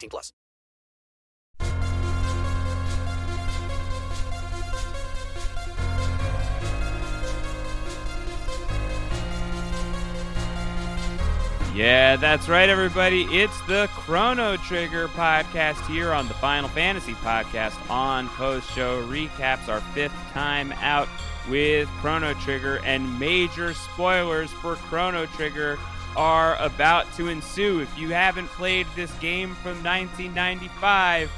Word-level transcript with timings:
18 0.00 0.10
plus. 0.10 0.32
Yeah, 11.72 12.16
that's 12.16 12.48
right, 12.48 12.68
everybody. 12.68 13.22
It's 13.30 13.58
the 13.62 13.88
Chrono 13.92 14.56
Trigger 14.56 15.06
podcast 15.08 15.86
here 15.86 16.12
on 16.12 16.26
the 16.26 16.34
Final 16.34 16.68
Fantasy 16.68 17.12
podcast 17.14 17.88
on 17.88 18.28
post 18.30 18.68
show 18.74 19.02
recaps 19.06 19.68
our 19.68 19.80
fifth 19.94 20.12
time 20.32 20.72
out 20.80 21.08
with 21.48 21.88
Chrono 22.00 22.34
Trigger, 22.34 22.80
and 22.84 23.18
major 23.18 23.72
spoilers 23.72 24.50
for 24.50 24.74
Chrono 24.74 25.26
Trigger 25.26 25.78
are 26.16 26.56
about 26.56 27.12
to 27.14 27.28
ensue. 27.28 27.80
If 27.80 27.98
you 27.98 28.10
haven't 28.10 28.48
played 28.48 28.86
this 28.96 29.12
game 29.14 29.54
from 29.56 29.82
1995, 29.84 31.30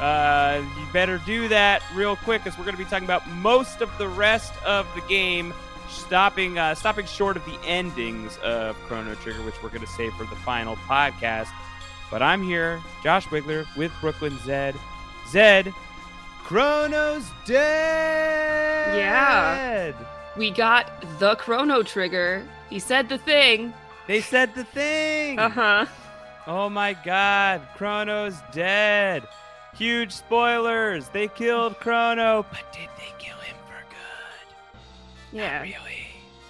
uh, 0.00 0.62
you 0.78 0.92
better 0.92 1.18
do 1.26 1.48
that 1.48 1.82
real 1.94 2.16
quick 2.16 2.42
because 2.42 2.58
we're 2.58 2.64
going 2.64 2.76
to 2.76 2.82
be 2.82 2.88
talking 2.88 3.04
about 3.04 3.28
most 3.28 3.80
of 3.80 3.90
the 3.98 4.08
rest 4.08 4.52
of 4.64 4.86
the 4.94 5.00
game 5.02 5.52
stopping 5.88 6.58
uh, 6.58 6.74
stopping 6.74 7.06
short 7.06 7.36
of 7.36 7.44
the 7.44 7.58
endings 7.66 8.38
of 8.38 8.76
Chrono 8.86 9.14
Trigger, 9.16 9.42
which 9.42 9.62
we're 9.62 9.68
going 9.68 9.82
to 9.82 9.86
save 9.86 10.12
for 10.14 10.24
the 10.24 10.36
final 10.36 10.76
podcast. 10.76 11.48
But 12.10 12.22
I'm 12.22 12.42
here, 12.42 12.80
Josh 13.02 13.26
Wigler, 13.26 13.66
with 13.76 13.92
Brooklyn 14.00 14.38
Zed. 14.44 14.74
Zed, 15.30 15.72
Chrono's 16.42 17.30
dead. 17.46 18.98
Yeah. 18.98 19.92
We 20.36 20.50
got 20.50 20.90
the 21.18 21.36
Chrono 21.36 21.82
Trigger. 21.82 22.46
He 22.68 22.78
said 22.78 23.08
the 23.08 23.18
thing. 23.18 23.72
They 24.06 24.20
said 24.20 24.54
the 24.54 24.64
thing. 24.64 25.38
Uh 25.38 25.48
huh. 25.48 25.86
Oh 26.46 26.68
my 26.68 26.92
God, 27.04 27.62
Chrono's 27.76 28.36
dead. 28.52 29.26
Huge 29.74 30.12
spoilers. 30.12 31.08
They 31.08 31.28
killed 31.28 31.78
Chrono, 31.78 32.44
but 32.50 32.72
did 32.72 32.88
they 32.98 33.12
kill 33.24 33.36
him 33.38 33.56
for 33.66 33.82
good? 33.90 35.36
Yeah. 35.38 35.58
Not 35.58 35.62
really. 35.62 35.98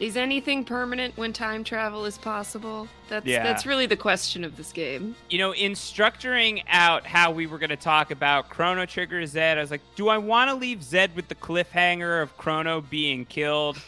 Is 0.01 0.17
anything 0.17 0.65
permanent 0.65 1.17
when 1.17 1.33
time 1.33 1.63
travel 1.63 2.05
is 2.07 2.19
possible? 2.19 2.89
That's 3.09 3.25
Yeah. 3.27 3.45
that's 3.45 3.67
really 3.67 3.87
the 3.87 3.97
question 3.97 4.43
of 4.43 4.57
this 4.57 4.73
game. 4.73 5.15
You 5.31 5.39
know, 5.39 5.55
in 5.55 5.73
structuring 5.73 6.65
out 6.69 7.07
how 7.07 7.31
we 7.31 7.47
were 7.47 7.59
going 7.59 7.71
to 7.71 7.77
talk 7.77 8.11
about 8.11 8.49
Chrono 8.49 8.85
Trigger 8.87 9.25
Zed, 9.27 9.59
I 9.59 9.61
was 9.61 9.71
like, 9.71 9.83
do 9.95 10.09
I 10.09 10.19
want 10.19 10.49
to 10.51 10.57
leave 10.57 10.83
Zed 10.83 11.15
with 11.15 11.29
the 11.29 11.37
cliffhanger 11.37 12.21
of 12.21 12.37
Chrono 12.37 12.81
being 12.81 13.25
killed? 13.27 13.79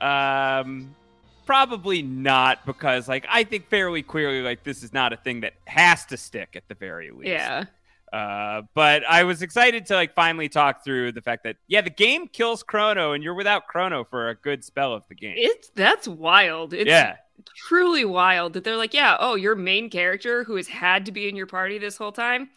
Um, 0.00 0.94
probably 1.50 2.00
not, 2.00 2.64
because 2.64 3.08
like 3.08 3.26
I 3.28 3.42
think 3.42 3.68
fairly 3.68 4.04
clearly, 4.04 4.40
like 4.40 4.62
this 4.62 4.84
is 4.84 4.92
not 4.92 5.12
a 5.12 5.16
thing 5.16 5.40
that 5.40 5.54
has 5.66 6.06
to 6.06 6.16
stick 6.16 6.54
at 6.54 6.62
the 6.68 6.76
very 6.76 7.10
least. 7.10 7.26
Yeah. 7.26 7.64
Uh, 8.12 8.62
but 8.72 9.02
I 9.04 9.24
was 9.24 9.42
excited 9.42 9.84
to 9.86 9.94
like 9.94 10.14
finally 10.14 10.48
talk 10.48 10.84
through 10.84 11.10
the 11.10 11.20
fact 11.20 11.42
that 11.42 11.56
yeah, 11.66 11.80
the 11.80 11.90
game 11.90 12.28
kills 12.28 12.62
Chrono, 12.62 13.14
and 13.14 13.24
you're 13.24 13.34
without 13.34 13.66
Chrono 13.66 14.04
for 14.04 14.28
a 14.28 14.36
good 14.36 14.62
spell 14.62 14.92
of 14.92 15.02
the 15.08 15.16
game. 15.16 15.34
It's 15.36 15.70
that's 15.74 16.06
wild. 16.06 16.72
It's 16.72 16.88
yeah, 16.88 17.16
truly 17.56 18.04
wild 18.04 18.52
that 18.52 18.62
they're 18.62 18.76
like, 18.76 18.94
yeah, 18.94 19.16
oh, 19.18 19.34
your 19.34 19.56
main 19.56 19.90
character 19.90 20.44
who 20.44 20.54
has 20.54 20.68
had 20.68 21.04
to 21.06 21.10
be 21.10 21.28
in 21.28 21.34
your 21.34 21.48
party 21.48 21.78
this 21.78 21.96
whole 21.96 22.12
time, 22.12 22.50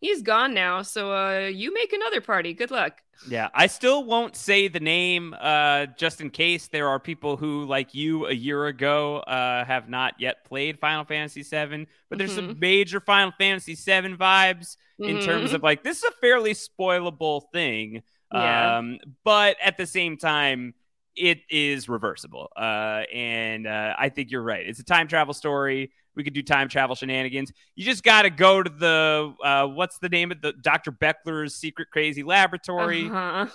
he's 0.00 0.22
gone 0.22 0.54
now. 0.54 0.82
So 0.82 1.12
uh 1.12 1.46
you 1.48 1.72
make 1.74 1.92
another 1.92 2.20
party. 2.20 2.54
Good 2.54 2.70
luck. 2.70 3.00
yeah. 3.28 3.48
I 3.54 3.66
still 3.66 4.04
won't 4.04 4.34
say 4.34 4.68
the 4.68 4.80
name, 4.80 5.34
uh, 5.38 5.86
just 5.98 6.20
in 6.22 6.30
case 6.30 6.68
there 6.68 6.88
are 6.88 6.98
people 6.98 7.36
who, 7.36 7.66
like 7.66 7.94
you, 7.94 8.26
a 8.26 8.32
year 8.32 8.66
ago, 8.66 9.18
uh, 9.18 9.62
have 9.64 9.88
not 9.90 10.14
yet 10.18 10.44
played 10.46 10.78
Final 10.78 11.04
Fantasy 11.04 11.42
VII. 11.42 11.86
But 12.08 12.18
there's 12.18 12.34
some 12.34 12.58
major 12.58 12.98
Final 13.00 13.32
Fantasy 13.38 13.74
VII 13.74 14.16
vibes 14.16 14.76
in 14.98 15.20
terms 15.20 15.50
Mhm. 15.50 15.54
of 15.54 15.62
like 15.62 15.82
this 15.84 15.98
is 15.98 16.04
a 16.04 16.12
fairly 16.20 16.54
spoilable 16.54 17.42
thing. 17.52 18.02
Yeah. 18.32 18.78
Um, 18.78 18.98
but 19.24 19.56
at 19.62 19.76
the 19.76 19.86
same 19.86 20.16
time, 20.16 20.72
it 21.16 21.40
is 21.50 21.88
reversible. 21.88 22.48
Uh, 22.56 23.02
and 23.12 23.66
uh, 23.66 23.94
I 23.98 24.08
think 24.08 24.30
you're 24.30 24.42
right. 24.42 24.64
It's 24.66 24.78
a 24.80 24.84
time 24.84 25.08
travel 25.08 25.34
story. 25.34 25.90
We 26.16 26.24
could 26.24 26.32
do 26.34 26.42
time 26.42 26.68
travel 26.68 26.96
shenanigans. 26.96 27.52
You 27.76 27.84
just 27.84 28.02
got 28.02 28.22
to 28.22 28.30
go 28.30 28.62
to 28.62 28.70
the 28.70 29.34
uh, 29.44 29.66
what's 29.66 29.98
the 29.98 30.08
name 30.08 30.32
of 30.32 30.40
the 30.40 30.52
Dr. 30.52 30.92
Beckler's 30.92 31.54
secret 31.54 31.88
crazy 31.90 32.22
laboratory. 32.22 33.06
Uh-huh. 33.06 33.46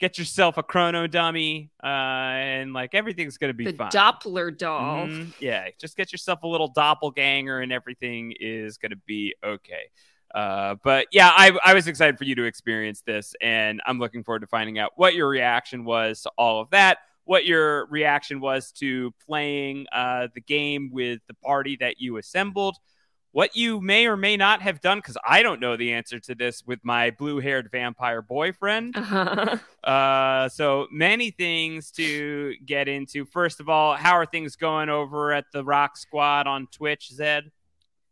Get 0.00 0.16
yourself 0.16 0.56
a 0.56 0.62
chrono 0.62 1.06
dummy, 1.06 1.70
uh, 1.84 1.86
and 1.86 2.72
like 2.72 2.94
everything's 2.94 3.36
gonna 3.36 3.52
be 3.52 3.66
The 3.66 3.74
fine. 3.74 3.90
Doppel 3.90 4.56
doll. 4.56 5.06
Mhm. 5.06 5.34
Yeah, 5.40 5.68
just 5.78 5.94
get 5.94 6.10
yourself 6.10 6.42
a 6.42 6.46
little 6.48 6.68
doppelganger, 6.68 7.60
and 7.60 7.70
everything 7.70 8.32
is 8.40 8.78
gonna 8.78 8.96
be 8.96 9.34
okay. 9.44 9.90
Uh, 10.34 10.76
but 10.82 11.06
yeah, 11.12 11.28
I, 11.28 11.52
I 11.64 11.74
was 11.74 11.86
excited 11.86 12.16
for 12.16 12.24
you 12.24 12.34
to 12.36 12.44
experience 12.44 13.02
this, 13.02 13.34
and 13.42 13.82
I'm 13.84 13.98
looking 13.98 14.24
forward 14.24 14.40
to 14.40 14.46
finding 14.46 14.78
out 14.78 14.92
what 14.96 15.14
your 15.14 15.28
reaction 15.28 15.84
was 15.84 16.22
to 16.22 16.30
all 16.38 16.60
of 16.62 16.70
that. 16.70 16.98
What 17.30 17.46
your 17.46 17.86
reaction 17.86 18.40
was 18.40 18.72
to 18.80 19.12
playing 19.24 19.86
uh, 19.92 20.26
the 20.34 20.40
game 20.40 20.90
with 20.92 21.20
the 21.28 21.34
party 21.34 21.76
that 21.76 22.00
you 22.00 22.16
assembled. 22.16 22.76
what 23.32 23.54
you 23.54 23.80
may 23.80 24.06
or 24.06 24.16
may 24.16 24.36
not 24.36 24.60
have 24.62 24.80
done, 24.80 24.98
because 24.98 25.16
I 25.24 25.42
don't 25.42 25.60
know 25.60 25.76
the 25.76 25.92
answer 25.92 26.18
to 26.18 26.34
this 26.34 26.64
with 26.66 26.80
my 26.82 27.10
blue 27.10 27.38
haired 27.38 27.70
vampire 27.70 28.22
boyfriend. 28.22 28.96
Uh-huh. 28.96 29.58
Uh, 29.82 30.46
so 30.50 30.86
many 30.92 31.30
things 31.30 31.90
to 31.90 32.52
get 32.66 32.86
into. 32.86 33.24
First 33.24 33.60
of 33.60 33.70
all, 33.70 33.96
how 33.96 34.12
are 34.12 34.26
things 34.26 34.54
going 34.54 34.90
over 34.90 35.32
at 35.32 35.46
the 35.54 35.64
Rock 35.64 35.96
Squad 35.96 36.46
on 36.46 36.66
Twitch, 36.66 37.08
Zed? 37.10 37.44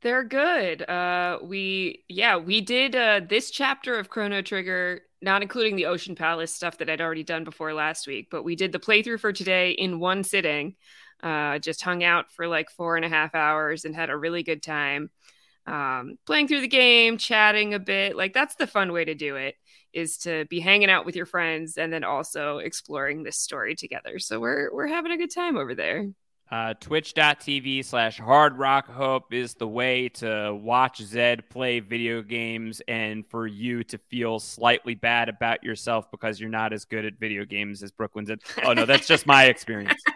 They're 0.00 0.24
good. 0.24 0.88
Uh, 0.88 1.38
we 1.42 2.04
yeah, 2.08 2.36
we 2.36 2.60
did 2.60 2.94
uh, 2.94 3.20
this 3.28 3.50
chapter 3.50 3.98
of 3.98 4.08
Chrono 4.08 4.42
Trigger, 4.42 5.00
not 5.20 5.42
including 5.42 5.74
the 5.74 5.86
Ocean 5.86 6.14
Palace 6.14 6.54
stuff 6.54 6.78
that 6.78 6.88
I'd 6.88 7.00
already 7.00 7.24
done 7.24 7.42
before 7.42 7.72
last 7.74 8.06
week, 8.06 8.28
but 8.30 8.44
we 8.44 8.54
did 8.54 8.70
the 8.70 8.78
playthrough 8.78 9.18
for 9.18 9.32
today 9.32 9.72
in 9.72 9.98
one 9.98 10.22
sitting. 10.22 10.76
Uh, 11.20 11.58
just 11.58 11.82
hung 11.82 12.04
out 12.04 12.30
for 12.30 12.46
like 12.46 12.70
four 12.70 12.94
and 12.94 13.04
a 13.04 13.08
half 13.08 13.34
hours 13.34 13.84
and 13.84 13.94
had 13.94 14.08
a 14.10 14.16
really 14.16 14.44
good 14.44 14.62
time. 14.62 15.10
Um, 15.66 16.16
playing 16.26 16.46
through 16.46 16.60
the 16.60 16.68
game, 16.68 17.18
chatting 17.18 17.74
a 17.74 17.80
bit. 17.80 18.16
Like 18.16 18.32
that's 18.32 18.54
the 18.54 18.68
fun 18.68 18.92
way 18.92 19.04
to 19.04 19.14
do 19.16 19.34
it 19.34 19.56
is 19.92 20.18
to 20.18 20.44
be 20.46 20.60
hanging 20.60 20.90
out 20.90 21.06
with 21.06 21.16
your 21.16 21.26
friends 21.26 21.76
and 21.76 21.92
then 21.92 22.04
also 22.04 22.58
exploring 22.58 23.24
this 23.24 23.38
story 23.38 23.74
together. 23.74 24.20
So 24.20 24.38
we're 24.38 24.72
we're 24.72 24.86
having 24.86 25.10
a 25.10 25.18
good 25.18 25.34
time 25.34 25.56
over 25.56 25.74
there. 25.74 26.06
Uh, 26.50 26.72
Twitch.tv 26.80 27.84
slash 27.84 28.18
Hard 28.18 28.56
Rock 28.56 28.88
Hope 28.88 29.34
is 29.34 29.54
the 29.54 29.68
way 29.68 30.08
to 30.10 30.58
watch 30.62 31.02
Zed 31.02 31.48
play 31.50 31.80
video 31.80 32.22
games 32.22 32.80
and 32.88 33.26
for 33.26 33.46
you 33.46 33.84
to 33.84 33.98
feel 33.98 34.38
slightly 34.38 34.94
bad 34.94 35.28
about 35.28 35.62
yourself 35.62 36.10
because 36.10 36.40
you're 36.40 36.48
not 36.48 36.72
as 36.72 36.86
good 36.86 37.04
at 37.04 37.18
video 37.18 37.44
games 37.44 37.82
as 37.82 37.90
Brooklyn 37.90 38.24
did. 38.24 38.40
Oh, 38.64 38.72
no, 38.72 38.86
that's 38.86 39.06
just 39.06 39.26
my 39.26 39.44
experience. 39.44 40.00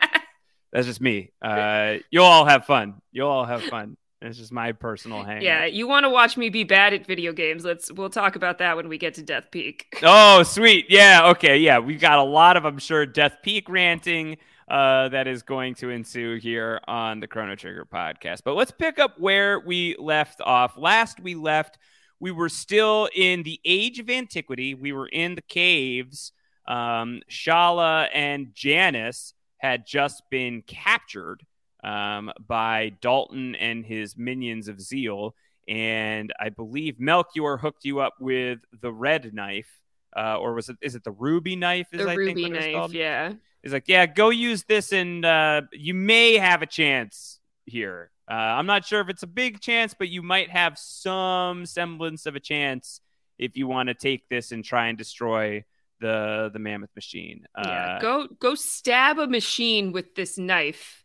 That's 0.73 0.87
just 0.87 1.03
me. 1.03 1.31
Uh, 1.43 1.97
you'll 2.11 2.25
all 2.25 2.47
have 2.47 2.65
fun. 2.65 3.03
You'll 3.13 3.29
all 3.29 3.45
have 3.45 3.63
fun. 3.65 3.99
It's 4.23 4.39
just 4.39 4.53
my 4.53 4.73
personal 4.73 5.23
hang. 5.23 5.43
Yeah, 5.43 5.67
you 5.67 5.87
want 5.87 6.05
to 6.05 6.11
watch 6.11 6.37
me 6.39 6.49
be 6.49 6.65
bad 6.65 6.95
at 6.95 7.07
video 7.07 7.33
games? 7.33 7.63
Let's 7.65 7.93
we'll 7.93 8.09
talk 8.09 8.37
about 8.37 8.57
that 8.59 8.77
when 8.77 8.89
we 8.89 8.97
get 8.97 9.13
to 9.15 9.23
Death 9.23 9.51
Peak. 9.51 9.95
Oh, 10.03 10.43
sweet. 10.45 10.87
Yeah. 10.89 11.29
Okay. 11.31 11.59
Yeah. 11.59 11.81
We've 11.81 12.01
got 12.01 12.19
a 12.19 12.23
lot 12.23 12.57
of, 12.57 12.65
I'm 12.65 12.79
sure, 12.79 13.05
Death 13.05 13.39
Peak 13.43 13.69
ranting 13.69 14.39
uh, 14.73 15.11
that 15.11 15.29
is 15.29 15.43
going 15.43 15.75
to 15.75 15.91
ensue 15.91 16.37
here 16.37 16.81
on 16.89 17.21
the 17.21 17.27
Chrono 17.27 17.55
Trigger 17.55 17.85
podcast. 17.85 18.41
But 18.43 18.55
let's 18.55 18.71
pick 18.71 18.99
up 18.99 19.21
where 19.21 19.61
we 19.61 19.95
left 19.99 20.41
off. 20.41 20.79
Last 20.79 21.21
we 21.21 21.35
left, 21.35 21.77
we 22.21 22.31
were 22.31 22.49
still 22.49 23.07
in 23.15 23.43
the 23.43 23.61
age 23.67 23.99
of 23.99 24.09
antiquity. 24.09 24.75
We 24.75 24.93
were 24.93 25.09
in 25.09 25.35
the 25.35 25.43
caves. 25.43 26.33
Um, 26.67 27.21
Schala 27.29 28.05
and 28.15 28.55
Janus 28.55 29.35
had 29.59 29.87
just 29.87 30.23
been 30.31 30.63
captured 30.63 31.45
um, 31.85 32.33
by 32.41 32.93
Dalton 33.03 33.55
and 33.57 33.85
his 33.85 34.17
minions 34.17 34.69
of 34.69 34.81
Zeal. 34.81 35.35
And 35.69 36.33
I 36.41 36.49
believe 36.49 36.99
Melchior 36.99 37.59
hooked 37.59 37.85
you 37.85 38.01
up 38.01 38.15
with 38.21 38.61
the 38.81 38.91
red 38.91 39.35
knife. 39.35 39.69
Uh, 40.17 40.39
or 40.39 40.55
was 40.55 40.71
it? 40.71 40.77
Is 40.81 40.95
it 40.95 41.05
the 41.05 41.13
ruby 41.13 41.57
knife? 41.57 41.89
Is 41.93 42.05
the 42.05 42.11
I 42.11 42.15
ruby 42.15 42.49
knife, 42.49 42.93
yeah. 42.95 43.33
He's 43.63 43.73
like, 43.73 43.85
yeah, 43.87 44.07
go 44.07 44.31
use 44.31 44.65
this, 44.65 44.93
and 44.93 45.25
uh, 45.25 45.63
you 45.73 45.95
may 45.95 46.37
have 46.37 46.63
a 46.63 46.67
chance 46.67 47.39
here. 47.65 48.11
Uh, 48.31 48.35
I'm 48.35 48.67
not 48.67 48.85
sure 48.85 49.01
if 49.01 49.09
it's 49.09 49.23
a 49.23 49.29
big 49.29 49.61
chance, 49.61 49.95
but 49.97 50.09
you 50.09 50.23
might 50.23 50.51
have 50.51 50.79
some 50.79 51.67
semblance 51.67 52.27
of 52.27 52.35
a 52.35 52.41
chance 52.41 53.01
if 53.39 53.57
you 53.57 53.67
want 53.67 53.89
to 53.89 53.95
take 53.95 54.29
this 54.29 54.53
and 54.53 54.65
try 54.65 54.89
and 54.89 54.99
destroy 54.99 55.65
the 56.01 56.51
the 56.53 56.59
Mammon 56.59 56.89
machine. 56.97 57.47
yeah. 57.57 57.97
Uh, 57.97 58.01
Go 58.01 58.29
go 58.41 58.55
stab 58.55 59.19
a 59.19 59.27
machine 59.27 59.93
with 59.93 60.15
this 60.15 60.39
knife. 60.39 61.02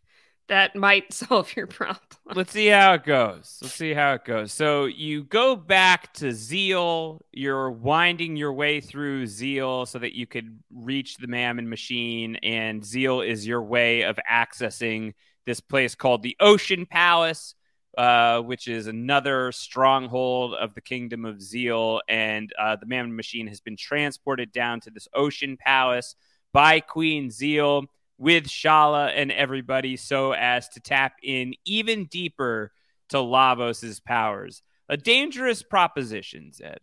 That 0.48 0.74
might 0.74 1.12
solve 1.12 1.54
your 1.54 1.66
problem. 1.66 2.02
let's 2.34 2.52
see 2.52 2.66
how 2.66 2.94
it 2.94 3.04
goes. 3.04 3.58
Let's 3.62 3.74
see 3.74 3.94
how 3.94 4.14
it 4.14 4.24
goes. 4.24 4.52
So 4.52 4.86
you 4.86 5.24
go 5.24 5.56
back 5.56 6.12
to 6.14 6.32
Zeal. 6.32 7.22
You're 7.32 7.70
winding 7.70 8.36
your 8.36 8.52
way 8.52 8.80
through 8.80 9.26
Zeal 9.26 9.86
so 9.86 9.98
that 9.98 10.16
you 10.16 10.26
could 10.26 10.58
reach 10.74 11.16
the 11.16 11.26
Mammon 11.26 11.68
machine, 11.68 12.36
and 12.36 12.84
Zeal 12.84 13.20
is 13.20 13.46
your 13.46 13.62
way 13.62 14.02
of 14.02 14.18
accessing 14.30 15.14
this 15.46 15.60
place 15.60 15.94
called 15.94 16.22
the 16.22 16.36
Ocean 16.40 16.84
Palace, 16.86 17.54
uh, 17.96 18.40
which 18.40 18.68
is 18.68 18.86
another 18.86 19.50
stronghold 19.52 20.54
of 20.54 20.74
the 20.74 20.80
Kingdom 20.80 21.24
of 21.24 21.40
Zeal. 21.40 22.00
And 22.08 22.52
uh, 22.58 22.76
the 22.76 22.86
Mammon 22.86 23.16
machine 23.16 23.46
has 23.48 23.60
been 23.60 23.76
transported 23.76 24.52
down 24.52 24.80
to 24.80 24.90
this 24.90 25.08
Ocean 25.14 25.56
Palace 25.56 26.14
by 26.52 26.80
Queen 26.80 27.30
Zeal 27.30 27.86
with 28.18 28.48
Schala 28.48 29.08
and 29.08 29.30
everybody 29.30 29.96
so 29.96 30.32
as 30.32 30.68
to 30.70 30.80
tap 30.80 31.14
in 31.22 31.54
even 31.64 32.06
deeper 32.06 32.72
to 33.10 33.20
Lavos's 33.20 34.00
powers. 34.00 34.62
A 34.88 34.96
dangerous 34.96 35.62
proposition, 35.62 36.52
Zed. 36.52 36.80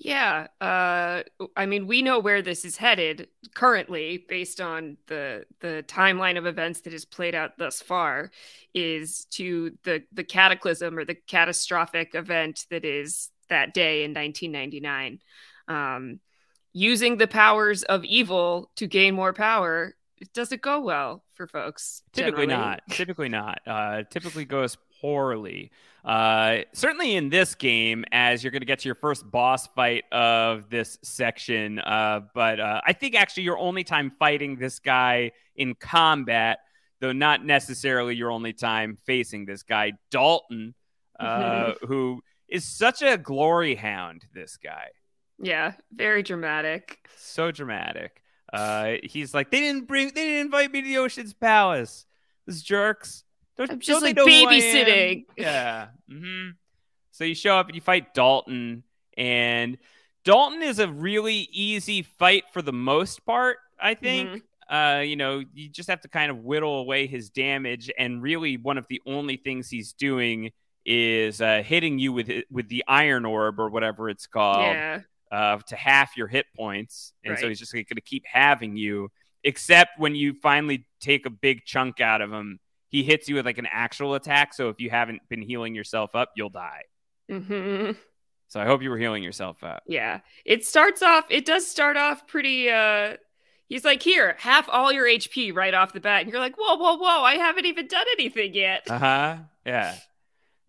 Yeah, 0.00 0.46
uh, 0.60 1.24
I 1.56 1.66
mean, 1.66 1.88
we 1.88 2.02
know 2.02 2.20
where 2.20 2.40
this 2.40 2.64
is 2.64 2.76
headed 2.76 3.26
currently, 3.56 4.24
based 4.28 4.60
on 4.60 4.96
the 5.08 5.44
the 5.58 5.84
timeline 5.88 6.38
of 6.38 6.46
events 6.46 6.82
that 6.82 6.92
has 6.92 7.04
played 7.04 7.34
out 7.34 7.58
thus 7.58 7.82
far, 7.82 8.30
is 8.72 9.24
to 9.32 9.76
the 9.82 10.04
the 10.12 10.22
cataclysm 10.22 10.96
or 10.96 11.04
the 11.04 11.16
catastrophic 11.16 12.14
event 12.14 12.64
that 12.70 12.84
is 12.84 13.30
that 13.48 13.74
day 13.74 14.04
in 14.04 14.14
1999. 14.14 15.18
Um, 15.66 16.20
using 16.72 17.16
the 17.16 17.26
powers 17.26 17.82
of 17.82 18.04
evil 18.04 18.70
to 18.76 18.86
gain 18.86 19.16
more 19.16 19.32
power 19.32 19.96
it 20.20 20.32
doesn't 20.32 20.62
go 20.62 20.80
well 20.80 21.22
for 21.34 21.46
folks. 21.46 22.02
Typically 22.12 22.46
generally. 22.46 22.64
not. 22.64 22.80
Typically 22.90 23.28
not. 23.28 23.60
Uh, 23.66 24.02
typically 24.10 24.44
goes 24.44 24.76
poorly. 25.00 25.70
Uh, 26.04 26.58
certainly 26.72 27.14
in 27.16 27.28
this 27.28 27.54
game, 27.54 28.04
as 28.12 28.42
you're 28.42 28.50
going 28.50 28.60
to 28.62 28.66
get 28.66 28.78
to 28.80 28.88
your 28.88 28.94
first 28.94 29.30
boss 29.30 29.66
fight 29.68 30.04
of 30.12 30.70
this 30.70 30.98
section. 31.02 31.78
Uh, 31.80 32.20
but 32.34 32.58
uh, 32.60 32.80
I 32.86 32.92
think 32.92 33.14
actually 33.14 33.42
your 33.44 33.58
only 33.58 33.84
time 33.84 34.12
fighting 34.18 34.56
this 34.56 34.78
guy 34.78 35.32
in 35.56 35.74
combat, 35.74 36.58
though 37.00 37.12
not 37.12 37.44
necessarily 37.44 38.14
your 38.14 38.30
only 38.30 38.52
time 38.52 38.96
facing 39.06 39.44
this 39.44 39.62
guy, 39.62 39.92
Dalton, 40.10 40.74
uh, 41.20 41.72
who 41.86 42.22
is 42.48 42.64
such 42.64 43.02
a 43.02 43.18
glory 43.18 43.74
hound. 43.74 44.24
This 44.32 44.56
guy, 44.56 44.86
Yeah, 45.38 45.72
very 45.92 46.22
dramatic. 46.22 46.98
so 47.16 47.50
dramatic. 47.50 48.22
Uh, 48.52 48.94
he's 49.02 49.34
like, 49.34 49.50
they 49.50 49.60
didn't 49.60 49.86
bring, 49.86 50.08
they 50.08 50.24
didn't 50.24 50.46
invite 50.46 50.72
me 50.72 50.82
to 50.82 50.86
the 50.86 50.98
Ocean's 50.98 51.34
Palace. 51.34 52.06
Those 52.46 52.62
jerks. 52.62 53.24
Don't, 53.56 53.70
I'm 53.70 53.80
just 53.80 53.88
don't 53.88 54.02
they 54.02 54.08
like 54.08 54.16
know 54.16 54.24
who 54.24 54.48
I 54.48 54.54
am?" 54.54 54.60
babysitting. 54.60 55.24
Yeah. 55.36 55.88
Mm-hmm. 56.10 56.50
So 57.10 57.24
you 57.24 57.34
show 57.34 57.56
up 57.56 57.66
and 57.66 57.74
you 57.74 57.80
fight 57.80 58.14
Dalton, 58.14 58.84
and 59.16 59.76
Dalton 60.24 60.62
is 60.62 60.78
a 60.78 60.88
really 60.88 61.48
easy 61.52 62.02
fight 62.02 62.44
for 62.52 62.62
the 62.62 62.72
most 62.72 63.24
part. 63.26 63.58
I 63.80 63.94
think. 63.94 64.42
Uh, 64.70 65.02
you 65.02 65.16
know, 65.16 65.42
you 65.54 65.66
just 65.70 65.88
have 65.88 66.02
to 66.02 66.08
kind 66.08 66.30
of 66.30 66.44
whittle 66.44 66.80
away 66.80 67.06
his 67.06 67.30
damage, 67.30 67.90
and 67.98 68.22
really, 68.22 68.58
one 68.58 68.76
of 68.76 68.84
the 68.90 69.00
only 69.06 69.38
things 69.38 69.70
he's 69.70 69.94
doing 69.94 70.52
is 70.84 71.40
uh, 71.40 71.62
hitting 71.64 71.98
you 71.98 72.12
with 72.12 72.30
with 72.50 72.68
the 72.68 72.84
iron 72.86 73.24
orb 73.24 73.60
or 73.60 73.68
whatever 73.68 74.08
it's 74.08 74.26
called 74.26 74.60
yeah. 74.60 75.00
Uh, 75.30 75.58
to 75.68 75.76
half 75.76 76.16
your 76.16 76.26
hit 76.26 76.46
points, 76.56 77.12
and 77.24 77.38
so 77.38 77.48
he's 77.48 77.58
just 77.58 77.72
going 77.72 77.84
to 77.86 78.00
keep 78.00 78.24
having 78.26 78.76
you. 78.76 79.10
Except 79.44 79.98
when 79.98 80.14
you 80.14 80.34
finally 80.42 80.86
take 81.00 81.24
a 81.24 81.30
big 81.30 81.64
chunk 81.64 82.00
out 82.00 82.20
of 82.20 82.32
him, 82.32 82.58
he 82.88 83.02
hits 83.02 83.28
you 83.28 83.36
with 83.36 83.46
like 83.46 83.58
an 83.58 83.68
actual 83.70 84.14
attack. 84.14 84.52
So 84.54 84.68
if 84.68 84.80
you 84.80 84.90
haven't 84.90 85.22
been 85.28 85.42
healing 85.42 85.74
yourself 85.74 86.14
up, 86.14 86.30
you'll 86.36 86.50
die. 86.50 86.82
hmm 87.30 87.92
So 88.48 88.60
I 88.60 88.64
hope 88.64 88.82
you 88.82 88.90
were 88.90 88.98
healing 88.98 89.22
yourself 89.22 89.62
up. 89.62 89.82
Yeah. 89.86 90.20
It 90.44 90.66
starts 90.66 91.02
off, 91.02 91.26
it 91.30 91.44
does 91.44 91.66
start 91.66 91.96
off 91.96 92.26
pretty, 92.26 92.68
uh, 92.70 93.16
he's 93.68 93.84
like, 93.84 94.02
here, 94.02 94.36
half 94.38 94.68
all 94.70 94.90
your 94.90 95.06
HP 95.06 95.54
right 95.54 95.74
off 95.74 95.92
the 95.92 96.00
bat. 96.00 96.22
And 96.22 96.30
you're 96.32 96.40
like, 96.40 96.56
whoa, 96.56 96.76
whoa, 96.76 96.96
whoa, 96.96 97.22
I 97.22 97.34
haven't 97.34 97.66
even 97.66 97.86
done 97.86 98.06
anything 98.18 98.54
yet. 98.54 98.90
Uh 98.90 98.98
huh. 98.98 99.36
Yeah. 99.66 99.94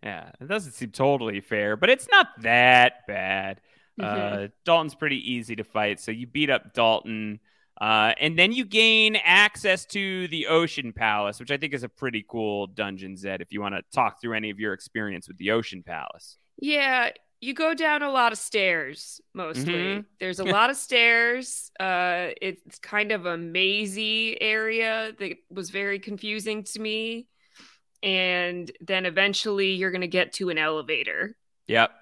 Yeah. 0.02 0.30
It 0.40 0.46
doesn't 0.48 0.72
seem 0.72 0.90
totally 0.90 1.40
fair, 1.40 1.76
but 1.76 1.90
it's 1.90 2.08
not 2.10 2.28
that 2.42 3.06
bad. 3.08 3.60
Uh, 4.04 4.48
Dalton's 4.64 4.94
pretty 4.94 5.32
easy 5.32 5.56
to 5.56 5.64
fight. 5.64 6.00
So 6.00 6.10
you 6.10 6.26
beat 6.26 6.50
up 6.50 6.72
Dalton. 6.74 7.40
Uh, 7.80 8.12
and 8.20 8.38
then 8.38 8.52
you 8.52 8.66
gain 8.66 9.16
access 9.16 9.86
to 9.86 10.28
the 10.28 10.48
Ocean 10.48 10.92
Palace, 10.92 11.40
which 11.40 11.50
I 11.50 11.56
think 11.56 11.72
is 11.72 11.82
a 11.82 11.88
pretty 11.88 12.22
cool 12.28 12.66
dungeon, 12.66 13.16
Zed, 13.16 13.40
if 13.40 13.52
you 13.52 13.62
want 13.62 13.74
to 13.74 13.82
talk 13.94 14.20
through 14.20 14.34
any 14.34 14.50
of 14.50 14.60
your 14.60 14.74
experience 14.74 15.26
with 15.28 15.38
the 15.38 15.52
Ocean 15.52 15.82
Palace. 15.82 16.36
Yeah, 16.60 17.10
you 17.40 17.54
go 17.54 17.72
down 17.72 18.02
a 18.02 18.10
lot 18.10 18.32
of 18.32 18.38
stairs 18.38 19.18
mostly. 19.32 19.72
Mhm. 19.72 20.04
There's 20.18 20.40
a 20.40 20.44
lot 20.58 20.68
of 20.68 20.76
stairs. 20.76 21.70
Uh, 21.80 22.28
it's 22.42 22.78
kind 22.80 23.12
of 23.12 23.24
a 23.24 23.38
mazy 23.38 24.38
area 24.42 25.12
that 25.18 25.36
was 25.48 25.70
very 25.70 25.98
confusing 26.00 26.64
to 26.64 26.80
me. 26.80 27.28
And 28.02 28.70
then 28.82 29.06
eventually 29.06 29.72
you're 29.72 29.90
going 29.90 30.00
to 30.02 30.06
get 30.06 30.34
to 30.34 30.50
an 30.50 30.58
elevator. 30.58 31.34
Yep. 31.66 31.92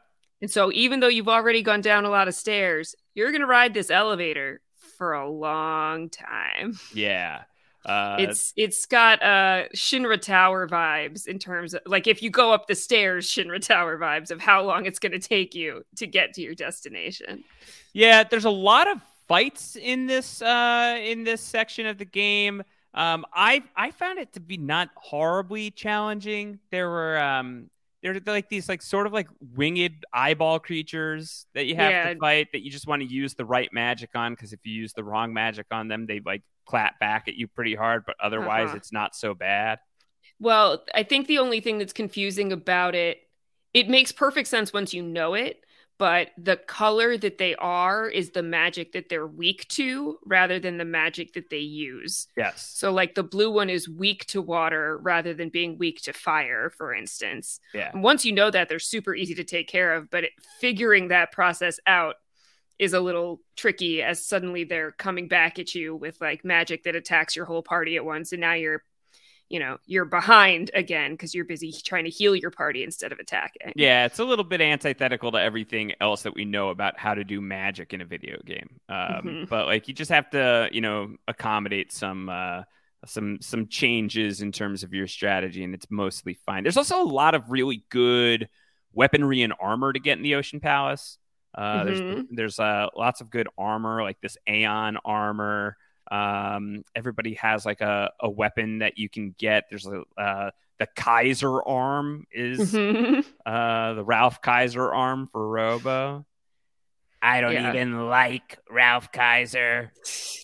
And 0.40 0.50
so, 0.50 0.70
even 0.72 1.00
though 1.00 1.08
you've 1.08 1.28
already 1.28 1.62
gone 1.62 1.80
down 1.80 2.04
a 2.04 2.10
lot 2.10 2.28
of 2.28 2.34
stairs, 2.34 2.94
you're 3.14 3.30
going 3.32 3.40
to 3.40 3.46
ride 3.46 3.74
this 3.74 3.90
elevator 3.90 4.60
for 4.96 5.12
a 5.12 5.28
long 5.28 6.10
time. 6.10 6.78
Yeah. 6.92 7.42
Uh, 7.84 8.16
It's 8.20 8.52
it's 8.56 8.86
got 8.86 9.22
uh 9.22 9.68
Shinra 9.74 10.20
Tower 10.20 10.68
vibes 10.68 11.26
in 11.26 11.38
terms 11.38 11.74
of 11.74 11.80
like 11.86 12.06
if 12.06 12.22
you 12.22 12.30
go 12.30 12.52
up 12.52 12.66
the 12.66 12.74
stairs, 12.74 13.28
Shinra 13.28 13.60
Tower 13.64 13.96
vibes 13.98 14.30
of 14.30 14.40
how 14.40 14.62
long 14.64 14.84
it's 14.86 14.98
going 14.98 15.12
to 15.12 15.20
take 15.20 15.54
you 15.54 15.84
to 15.96 16.06
get 16.06 16.34
to 16.34 16.42
your 16.42 16.54
destination. 16.54 17.44
Yeah, 17.92 18.24
there's 18.24 18.44
a 18.44 18.50
lot 18.50 18.90
of 18.90 18.98
fights 19.26 19.76
in 19.76 20.06
this 20.06 20.40
uh 20.42 20.98
in 21.02 21.24
this 21.24 21.42
section 21.42 21.86
of 21.86 21.98
the 21.98 22.04
game. 22.04 22.62
Um 22.94 23.24
I 23.32 23.62
I 23.76 23.90
found 23.90 24.18
it 24.18 24.32
to 24.34 24.40
be 24.40 24.56
not 24.56 24.90
horribly 24.96 25.70
challenging. 25.70 26.58
There 26.70 26.88
were 26.88 27.18
um 27.18 27.70
there 28.02 28.12
are 28.14 28.20
like 28.26 28.48
these 28.48 28.68
like 28.68 28.82
sort 28.82 29.06
of 29.06 29.12
like 29.12 29.28
winged 29.54 30.04
eyeball 30.12 30.58
creatures 30.60 31.46
that 31.54 31.66
you 31.66 31.74
have 31.76 31.90
Yeah. 31.90 32.02
to 32.02 32.10
fight 32.20 32.48
that 32.52 32.62
you 32.62 32.70
just 32.70 32.86
want 32.86 33.02
to 33.02 33.08
use 33.08 33.34
the 33.34 33.44
right 33.44 33.68
magic 33.72 34.10
on 34.14 34.32
because 34.34 34.52
if 34.52 34.60
you 34.64 34.72
use 34.72 34.92
the 34.92 35.04
wrong 35.04 35.32
magic 35.34 35.66
on 35.70 35.88
them, 35.88 36.06
they 36.06 36.20
like 36.24 36.42
clap 36.66 36.98
back 37.00 37.26
at 37.28 37.34
you 37.34 37.48
pretty 37.48 37.74
hard, 37.74 38.04
but 38.06 38.16
otherwise 38.22 38.68
Uh-huh. 38.68 38.76
it's 38.76 38.92
not 38.92 39.14
so 39.16 39.34
bad. 39.34 39.78
Well, 40.40 40.84
I 40.94 41.02
think 41.02 41.26
the 41.26 41.38
only 41.38 41.60
thing 41.60 41.78
that's 41.78 41.92
confusing 41.92 42.52
about 42.52 42.94
it, 42.94 43.18
it 43.74 43.88
makes 43.88 44.12
perfect 44.12 44.48
sense 44.48 44.72
once 44.72 44.94
you 44.94 45.02
know 45.02 45.34
it, 45.34 45.60
but 45.98 46.30
the 46.38 46.56
color 46.56 47.18
that 47.18 47.38
they 47.38 47.56
are 47.56 48.08
is 48.08 48.30
the 48.30 48.42
magic 48.42 48.92
that 48.92 49.08
they're 49.08 49.26
weak 49.26 49.66
to 49.68 50.18
rather 50.24 50.60
than 50.60 50.78
the 50.78 50.84
magic 50.84 51.32
that 51.34 51.50
they 51.50 51.58
use. 51.58 52.28
Yes. 52.36 52.70
So, 52.74 52.92
like 52.92 53.14
the 53.14 53.24
blue 53.24 53.50
one 53.50 53.68
is 53.68 53.88
weak 53.88 54.24
to 54.26 54.40
water 54.40 54.98
rather 54.98 55.34
than 55.34 55.48
being 55.48 55.76
weak 55.76 56.00
to 56.02 56.12
fire, 56.12 56.70
for 56.70 56.94
instance. 56.94 57.58
Yeah. 57.74 57.90
And 57.92 58.02
once 58.02 58.24
you 58.24 58.32
know 58.32 58.50
that, 58.50 58.68
they're 58.68 58.78
super 58.78 59.14
easy 59.14 59.34
to 59.34 59.44
take 59.44 59.68
care 59.68 59.94
of, 59.94 60.08
but 60.08 60.24
it, 60.24 60.32
figuring 60.60 61.08
that 61.08 61.32
process 61.32 61.80
out 61.86 62.14
is 62.78 62.92
a 62.92 63.00
little 63.00 63.40
tricky 63.56 64.02
as 64.02 64.24
suddenly 64.24 64.62
they're 64.62 64.92
coming 64.92 65.26
back 65.26 65.58
at 65.58 65.74
you 65.74 65.96
with 65.96 66.20
like 66.20 66.44
magic 66.44 66.84
that 66.84 66.94
attacks 66.94 67.34
your 67.34 67.44
whole 67.44 67.62
party 67.62 67.96
at 67.96 68.04
once 68.04 68.30
and 68.30 68.40
now 68.40 68.52
you're 68.52 68.84
you 69.48 69.58
know 69.58 69.78
you're 69.86 70.04
behind 70.04 70.70
again 70.74 71.12
because 71.12 71.34
you're 71.34 71.44
busy 71.44 71.72
trying 71.72 72.04
to 72.04 72.10
heal 72.10 72.36
your 72.36 72.50
party 72.50 72.84
instead 72.84 73.12
of 73.12 73.18
attacking 73.18 73.72
Yeah, 73.76 74.04
it's 74.06 74.18
a 74.18 74.24
little 74.24 74.44
bit 74.44 74.60
antithetical 74.60 75.32
to 75.32 75.38
everything 75.38 75.92
else 76.00 76.22
that 76.22 76.34
we 76.34 76.44
know 76.44 76.68
about 76.70 76.98
how 76.98 77.14
to 77.14 77.24
do 77.24 77.40
magic 77.40 77.92
in 77.94 78.00
a 78.00 78.04
video 78.04 78.38
game. 78.44 78.68
Um, 78.88 79.22
Mhm. 79.24 79.48
But 79.48 79.66
like, 79.66 79.88
you 79.88 79.94
just 79.94 80.10
have 80.10 80.30
to, 80.30 80.68
you 80.72 80.80
know, 80.80 81.16
accommodate 81.26 81.92
some 81.92 82.28
uh, 82.28 82.62
some 83.06 83.38
some 83.40 83.68
changes 83.68 84.42
in 84.42 84.52
terms 84.52 84.82
of 84.82 84.92
your 84.92 85.06
strategy, 85.06 85.62
and 85.64 85.74
it's 85.74 85.90
mostly 85.90 86.34
fine. 86.46 86.62
There's 86.64 86.76
also 86.76 87.00
a 87.02 87.04
lot 87.04 87.34
of 87.34 87.50
really 87.50 87.84
good 87.90 88.48
weaponry 88.92 89.42
and 89.42 89.52
armor 89.60 89.92
to 89.92 90.00
get 90.00 90.18
in 90.18 90.22
the 90.24 90.34
Ocean 90.34 90.60
Palace. 90.60 91.18
Uh, 91.54 91.84
There's 91.84 92.00
Mhm. 92.00 92.26
there's 92.30 92.58
uh, 92.58 92.88
lots 92.96 93.20
of 93.20 93.30
good 93.30 93.48
armor, 93.56 94.02
like 94.02 94.20
this 94.20 94.36
Aeon 94.48 94.98
armor. 95.04 95.76
Um, 96.10 96.84
everybody 96.94 97.34
has 97.34 97.64
like 97.66 97.80
a, 97.80 98.10
a 98.20 98.28
weapon 98.30 98.78
that 98.78 98.98
you 98.98 99.08
can 99.08 99.34
get. 99.38 99.64
There's 99.70 99.86
a 99.86 100.02
uh, 100.20 100.50
the 100.78 100.86
Kaiser 100.96 101.62
arm 101.62 102.24
is 102.32 102.72
Mhm. 102.72 103.24
uh, 103.44 103.94
the 103.94 104.04
Ralph 104.04 104.40
Kaiser 104.40 104.92
arm 104.92 105.28
for 105.32 105.46
Robo. 105.48 106.24
I 107.20 107.40
don't 107.40 107.52
Yeah. 107.52 107.70
even 107.70 108.06
like 108.08 108.58
Ralph 108.70 109.10
Kaiser. 109.10 109.92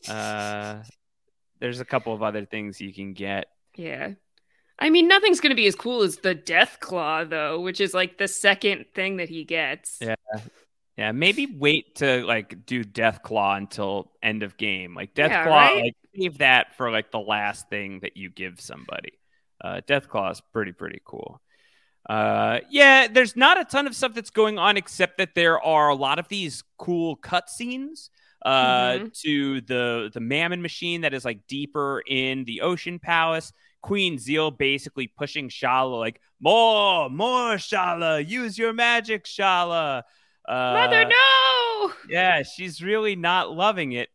Uh, 0.09 0.83
there's 1.61 1.81
a 1.81 1.85
couple 1.85 2.13
of 2.13 2.23
other 2.23 2.45
things 2.45 2.81
you 2.81 2.93
can 2.93 3.13
get. 3.15 3.47
yeah 3.77 4.11
i 4.81 4.91
mean 4.91 5.07
nothing's 5.09 5.41
going 5.41 5.51
to 5.51 5.57
be 5.57 5.67
as 5.69 5.77
cool 5.77 6.03
as 6.03 6.17
the 6.19 6.35
death 6.35 6.79
claw 6.81 7.23
though 7.25 7.61
which 7.61 7.81
is 7.81 7.95
like 7.95 8.19
the 8.19 8.27
second 8.29 8.85
thing 8.93 9.19
that 9.19 9.29
he 9.29 9.45
gets 9.45 9.99
Yeah. 10.01 10.17
Yeah, 10.97 11.11
maybe 11.13 11.47
wait 11.47 11.97
to 11.97 12.25
like 12.25 12.67
do 12.67 12.85
Death 12.85 13.23
Claw 13.23 13.57
until 13.57 14.13
end 14.23 14.43
of 14.45 14.57
game. 14.57 14.95
Like 14.95 15.15
Death 15.15 15.31
Yeah, 15.33 15.45
Claw, 15.45 15.57
right? 15.57 15.83
like 15.83 15.97
save 16.17 16.39
that 16.39 16.77
for 16.77 16.91
like 16.91 17.11
the 17.11 17.19
last 17.19 17.69
thing 17.69 18.01
that 18.01 18.17
you 18.17 18.31
give 18.31 18.61
somebody. 18.61 19.15
Uh, 19.63 19.81
Death 19.87 20.09
Claw 20.09 20.31
is 20.31 20.41
pretty 20.53 20.73
pretty 20.73 21.01
cool. 21.05 21.41
Uh, 22.09 22.61
yeah, 22.71 23.09
there's 23.09 23.35
not 23.35 23.59
a 23.59 23.65
ton 23.65 23.87
of 23.87 23.97
stuff 23.97 24.15
that's 24.15 24.31
going 24.31 24.59
on 24.59 24.77
except 24.77 25.19
that 25.19 25.35
there 25.35 25.61
are 25.61 25.89
a 25.89 25.95
lot 25.95 26.19
of 26.19 26.29
these 26.29 26.63
cool 26.79 27.17
cutscenes 27.17 28.11
uh, 28.45 28.99
Mhm. 28.99 29.21
to 29.23 29.61
the 29.63 30.11
the 30.13 30.21
Mammon 30.21 30.61
machine 30.63 31.01
that 31.01 31.15
is 31.15 31.25
like 31.25 31.47
deeper 31.49 32.03
in 32.07 32.45
the 32.45 32.61
Ocean 32.61 32.99
Palace. 33.01 33.53
Queen 33.83 34.19
Zeal 34.19 34.51
basically 34.51 35.09
pushing 35.09 35.49
Schala 35.49 35.97
like 35.97 36.21
more, 36.41 37.11
more 37.11 37.59
Schala, 37.59 38.21
use 38.21 38.57
your 38.59 38.73
magic, 38.73 39.27
Schala. 39.27 40.05
Uh, 40.49 40.73
mother 40.75 41.05
no 41.05 41.93
yeah, 42.09 42.43
she's 42.43 42.83
really 42.83 43.17
not 43.17 43.51
loving 43.53 43.93
it. 43.93 44.09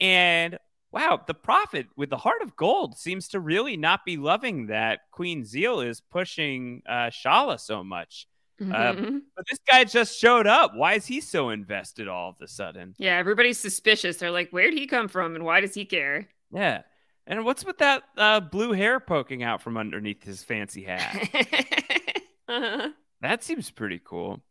And 0.00 0.58
wow, 0.92 1.20
the 1.26 1.34
prophet 1.34 1.86
with 1.96 2.10
the 2.10 2.16
heart 2.16 2.42
of 2.42 2.54
gold 2.56 2.96
seems 2.96 3.28
to 3.28 3.40
really 3.40 3.76
not 3.76 4.04
be 4.04 4.16
loving 4.16 4.66
that 4.66 5.00
Queen 5.10 5.44
Zeal 5.44 5.80
is 5.80 6.00
pushing 6.00 6.82
uh, 6.88 7.10
Schala 7.10 7.58
so 7.58 7.82
much. 7.82 8.26
Mhm. 8.60 9.22
But 9.34 9.44
this 9.50 9.58
guy 9.68 9.82
just 9.84 10.18
showed 10.18 10.46
up. 10.46 10.72
Why 10.76 10.94
is 10.94 11.06
he 11.06 11.20
so 11.20 11.50
invested 11.50 12.06
all 12.06 12.30
of 12.30 12.36
a 12.40 12.46
sudden? 12.46 12.94
yeah 12.98 13.16
everybody's 13.16 13.58
suspicious 13.58 14.18
they're 14.18 14.30
like 14.30 14.50
where'd 14.50 14.74
he 14.74 14.86
come 14.86 15.08
from 15.08 15.34
and 15.34 15.44
why 15.44 15.60
does 15.60 15.74
he 15.74 15.84
care 15.84 16.28
Yeah. 16.52 16.82
And 17.26 17.44
what's 17.44 17.64
with 17.64 17.78
that 17.78 18.02
uh, 18.16 18.40
blue 18.40 18.72
hair 18.72 18.98
poking 19.00 19.42
out 19.44 19.62
from 19.62 19.76
underneath 19.76 20.22
his 20.24 20.42
fancy 20.42 20.82
hat? 20.82 21.28
uh-huh. 22.48 22.88
That 23.20 23.44
seems 23.44 23.70
pretty 23.70 24.00
cool. 24.04 24.42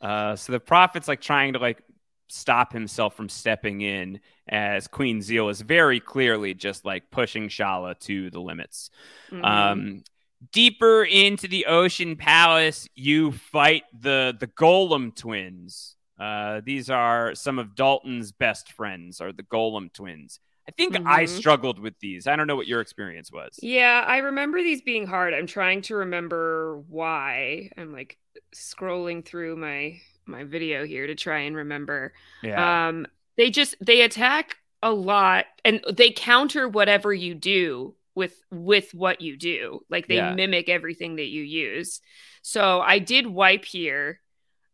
Uh, 0.00 0.36
so 0.36 0.52
the 0.52 0.60
prophet's 0.60 1.08
like 1.08 1.20
trying 1.20 1.52
to 1.54 1.58
like 1.58 1.82
stop 2.28 2.72
himself 2.72 3.14
from 3.14 3.28
stepping 3.28 3.82
in 3.82 4.20
as 4.48 4.88
Queen 4.88 5.20
Zeal 5.20 5.48
is 5.48 5.60
very 5.60 6.00
clearly 6.00 6.54
just 6.54 6.84
like 6.84 7.10
pushing 7.10 7.48
Schala 7.48 7.94
to 8.00 8.30
the 8.30 8.40
limits. 8.40 8.90
Mhm. 9.30 9.44
Um, 9.44 10.04
deeper 10.52 11.04
into 11.04 11.46
the 11.46 11.66
Ocean 11.66 12.16
Palace, 12.16 12.88
you 12.94 13.32
fight 13.32 13.84
the 13.98 14.34
the 14.38 14.46
Golem 14.48 15.14
twins. 15.14 15.96
Uh, 16.18 16.60
these 16.64 16.88
are 16.90 17.34
some 17.34 17.58
of 17.58 17.74
Dalton's 17.74 18.32
best 18.32 18.72
friends, 18.72 19.20
are 19.20 19.32
the 19.32 19.42
Golem 19.42 19.92
twins. 19.92 20.40
I 20.68 20.70
think 20.70 20.96
I 21.04 21.24
Mhm. 21.24 21.28
struggled 21.28 21.80
with 21.80 21.98
these. 21.98 22.28
I 22.28 22.36
don't 22.36 22.46
know 22.46 22.54
what 22.54 22.68
your 22.68 22.80
experience 22.80 23.32
was. 23.32 23.58
Yeah, 23.60 24.04
I 24.06 24.18
remember 24.18 24.62
these 24.62 24.80
being 24.80 25.06
hard. 25.06 25.34
I'm 25.34 25.48
trying 25.48 25.82
to 25.82 25.96
remember 25.96 26.78
why. 26.88 27.70
I'm 27.76 27.92
like 27.92 28.16
scrolling 28.54 29.24
through 29.24 29.56
my 29.56 30.00
my 30.26 30.44
video 30.44 30.84
here 30.84 31.06
to 31.06 31.14
try 31.14 31.40
and 31.40 31.56
remember. 31.56 32.12
Yeah. 32.42 32.88
Um 32.88 33.06
they 33.36 33.50
just 33.50 33.74
they 33.80 34.02
attack 34.02 34.56
a 34.82 34.92
lot 34.92 35.46
and 35.64 35.82
they 35.92 36.10
counter 36.10 36.68
whatever 36.68 37.12
you 37.12 37.34
do 37.34 37.94
with 38.14 38.40
with 38.50 38.92
what 38.94 39.20
you 39.20 39.36
do. 39.36 39.80
Like 39.90 40.06
they 40.08 40.16
Yeah. 40.16 40.34
mimic 40.34 40.68
everything 40.68 41.16
that 41.16 41.28
you 41.28 41.42
use. 41.42 42.00
So 42.42 42.80
I 42.80 42.98
did 42.98 43.26
wipe 43.26 43.64
here 43.64 44.20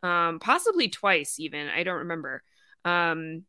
um 0.03 0.38
possibly 0.41 0.88
twice 0.88 1.38
even. 1.41 1.69
I 1.69 1.83
don't 1.83 1.99
remember. 1.99 2.43
Um 2.85 3.45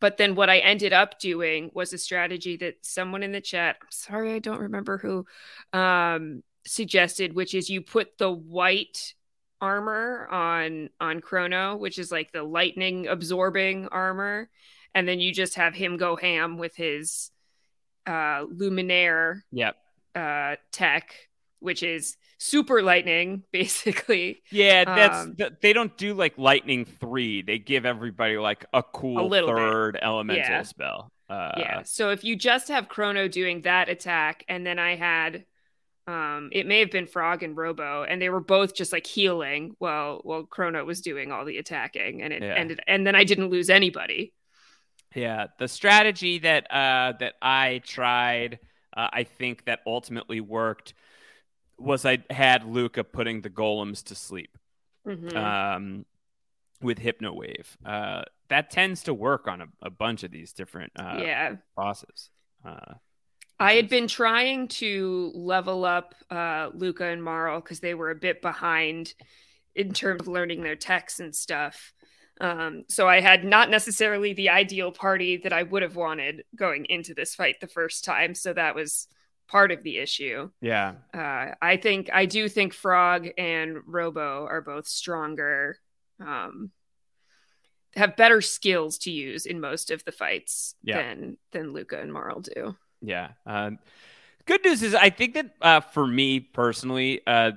but 0.00 0.16
then 0.16 0.34
what 0.34 0.50
I 0.50 0.58
ended 0.58 0.92
up 0.92 1.18
doing 1.18 1.70
was 1.74 1.92
a 1.92 1.98
strategy 1.98 2.56
that 2.58 2.84
someone 2.84 3.22
in 3.22 3.32
the 3.32 3.40
chat, 3.40 3.76
I'm 3.80 3.88
sorry, 3.90 4.34
I 4.34 4.38
don't 4.38 4.60
remember 4.60 4.98
who, 4.98 5.26
um, 5.72 6.42
suggested, 6.66 7.32
which 7.32 7.54
is 7.54 7.70
you 7.70 7.80
put 7.80 8.18
the 8.18 8.30
white 8.30 9.14
armor 9.60 10.26
on 10.30 10.90
on 11.00 11.20
Chrono, 11.20 11.76
which 11.76 11.98
is 11.98 12.10
like 12.12 12.32
the 12.32 12.42
lightning 12.42 13.06
absorbing 13.08 13.88
armor, 13.88 14.48
and 14.94 15.06
then 15.08 15.20
you 15.20 15.32
just 15.32 15.54
have 15.56 15.74
him 15.74 15.96
go 15.96 16.16
ham 16.16 16.58
with 16.58 16.74
his 16.76 17.30
uh 18.06 18.44
luminaire 18.46 19.42
yep. 19.52 19.76
uh 20.14 20.56
tech, 20.72 21.14
which 21.60 21.82
is 21.82 22.16
super 22.38 22.82
lightning, 22.82 23.42
basically. 23.52 24.42
Yeah, 24.50 24.84
that's 24.84 25.18
Um, 25.24 25.36
th- 25.36 25.52
they 25.60 25.72
don't 25.72 25.96
do 25.96 26.14
like 26.14 26.38
lightning 26.38 26.84
three. 26.84 27.42
They 27.42 27.58
give 27.58 27.84
everybody 27.84 28.38
like 28.38 28.64
a 28.72 28.82
cool 28.82 29.28
little 29.28 29.48
bit. 29.50 29.56
third 29.56 29.98
elemental 30.00 30.42
Yeah. 30.42 30.62
spell. 30.62 31.12
Uh, 31.28 31.52
yeah. 31.58 31.82
So 31.82 32.10
if 32.10 32.24
you 32.24 32.36
just 32.36 32.68
have 32.68 32.88
Chrono 32.88 33.28
doing 33.28 33.62
that 33.62 33.88
attack, 33.90 34.44
and 34.48 34.64
then 34.66 34.78
I 34.78 34.94
had, 34.96 35.44
um, 36.08 36.48
it 36.52 36.66
may 36.66 36.80
have 36.80 36.90
been 36.90 37.06
Frog 37.06 37.42
and 37.42 37.56
Robo, 37.56 38.02
and 38.02 38.20
they 38.20 38.30
were 38.30 38.40
both 38.40 38.74
just 38.74 38.92
like 38.92 39.06
healing 39.06 39.74
while 39.78 40.20
while 40.24 40.44
Chrono 40.44 40.84
was 40.84 41.00
doing 41.02 41.30
all 41.30 41.44
the 41.44 41.58
attacking, 41.58 42.22
and 42.22 42.32
it 42.32 42.42
Yeah. 42.42 42.54
ended, 42.54 42.80
and 42.86 43.06
then 43.06 43.14
I 43.14 43.24
didn't 43.24 43.50
lose 43.50 43.68
anybody. 43.70 44.32
yeah. 45.14 45.46
The 45.58 45.68
strategy 45.68 46.38
that 46.40 46.66
uh, 46.70 47.12
that 47.20 47.34
I 47.42 47.80
tried, 47.84 48.58
uh, 48.96 49.08
I 49.12 49.24
think 49.24 49.64
that 49.66 49.80
ultimately 49.86 50.40
worked 50.40 50.94
was 51.78 52.04
I 52.04 52.18
had 52.30 52.64
Lucca 52.64 53.04
putting 53.04 53.40
the 53.42 53.50
golems 53.50 54.02
to 54.04 54.14
sleep 54.14 54.56
Mhm. 55.06 55.34
um, 55.36 56.06
with 56.82 56.98
Hypno 56.98 57.32
Wave. 57.34 57.76
Uh, 57.84 58.22
that 58.48 58.70
tends 58.70 59.02
to 59.04 59.14
work 59.14 59.46
on 59.48 59.60
a, 59.62 59.66
a 59.82 59.90
bunch 59.90 60.24
of 60.24 60.30
these 60.30 60.52
different 60.52 60.92
uh, 60.96 61.20
yeah. 61.22 61.56
bosses. 61.76 62.30
Uh, 62.64 62.94
I 63.60 63.74
had 63.74 63.88
been 63.88 64.06
trying 64.06 64.68
to 64.68 65.32
level 65.34 65.84
up 65.84 66.14
uh, 66.30 66.70
Lucca 66.74 67.06
and 67.06 67.22
Marle 67.22 67.60
because 67.60 67.80
they 67.80 67.94
were 67.94 68.10
a 68.10 68.14
bit 68.14 68.40
behind 68.40 69.14
in 69.74 69.92
terms 69.92 70.22
of 70.22 70.28
learning 70.28 70.62
their 70.62 70.76
texts 70.76 71.20
and 71.20 71.34
stuff. 71.34 71.92
Um, 72.40 72.84
so 72.88 73.08
I 73.08 73.20
had 73.20 73.44
not 73.44 73.68
necessarily 73.68 74.32
the 74.32 74.50
ideal 74.50 74.92
party 74.92 75.38
that 75.38 75.52
I 75.52 75.64
would 75.64 75.82
have 75.82 75.96
wanted 75.96 76.44
going 76.54 76.84
into 76.86 77.14
this 77.14 77.34
fight 77.34 77.56
the 77.60 77.66
first 77.66 78.04
time. 78.04 78.34
So 78.34 78.52
that 78.52 78.76
was 78.76 79.08
part 79.48 79.72
of 79.72 79.82
the 79.82 79.98
issue. 79.98 80.50
Yeah. 80.60 80.94
Uh, 81.12 81.54
I 81.60 81.78
think 81.78 82.10
I 82.12 82.26
do 82.26 82.48
think 82.48 82.74
Frog 82.74 83.28
and 83.36 83.78
Robo 83.86 84.46
are 84.46 84.60
both 84.60 84.86
stronger, 84.86 85.78
um, 86.24 86.70
have 87.96 88.16
better 88.16 88.40
skills 88.40 88.98
to 88.98 89.10
use 89.10 89.46
in 89.46 89.58
most 89.60 89.90
of 89.90 90.04
the 90.04 90.12
fights 90.12 90.76
Yeah. 90.82 91.02
than 91.02 91.38
than 91.50 91.72
Lucca 91.72 92.00
and 92.00 92.12
Marle 92.12 92.40
do. 92.40 92.76
Yeah. 93.00 93.30
Uh, 93.46 93.72
good 94.46 94.64
news 94.64 94.82
is 94.82 94.94
I 94.94 95.10
think 95.10 95.34
that 95.34 95.54
uh, 95.60 95.80
for 95.80 96.06
me 96.06 96.40
personally, 96.40 97.20
uh, 97.26 97.52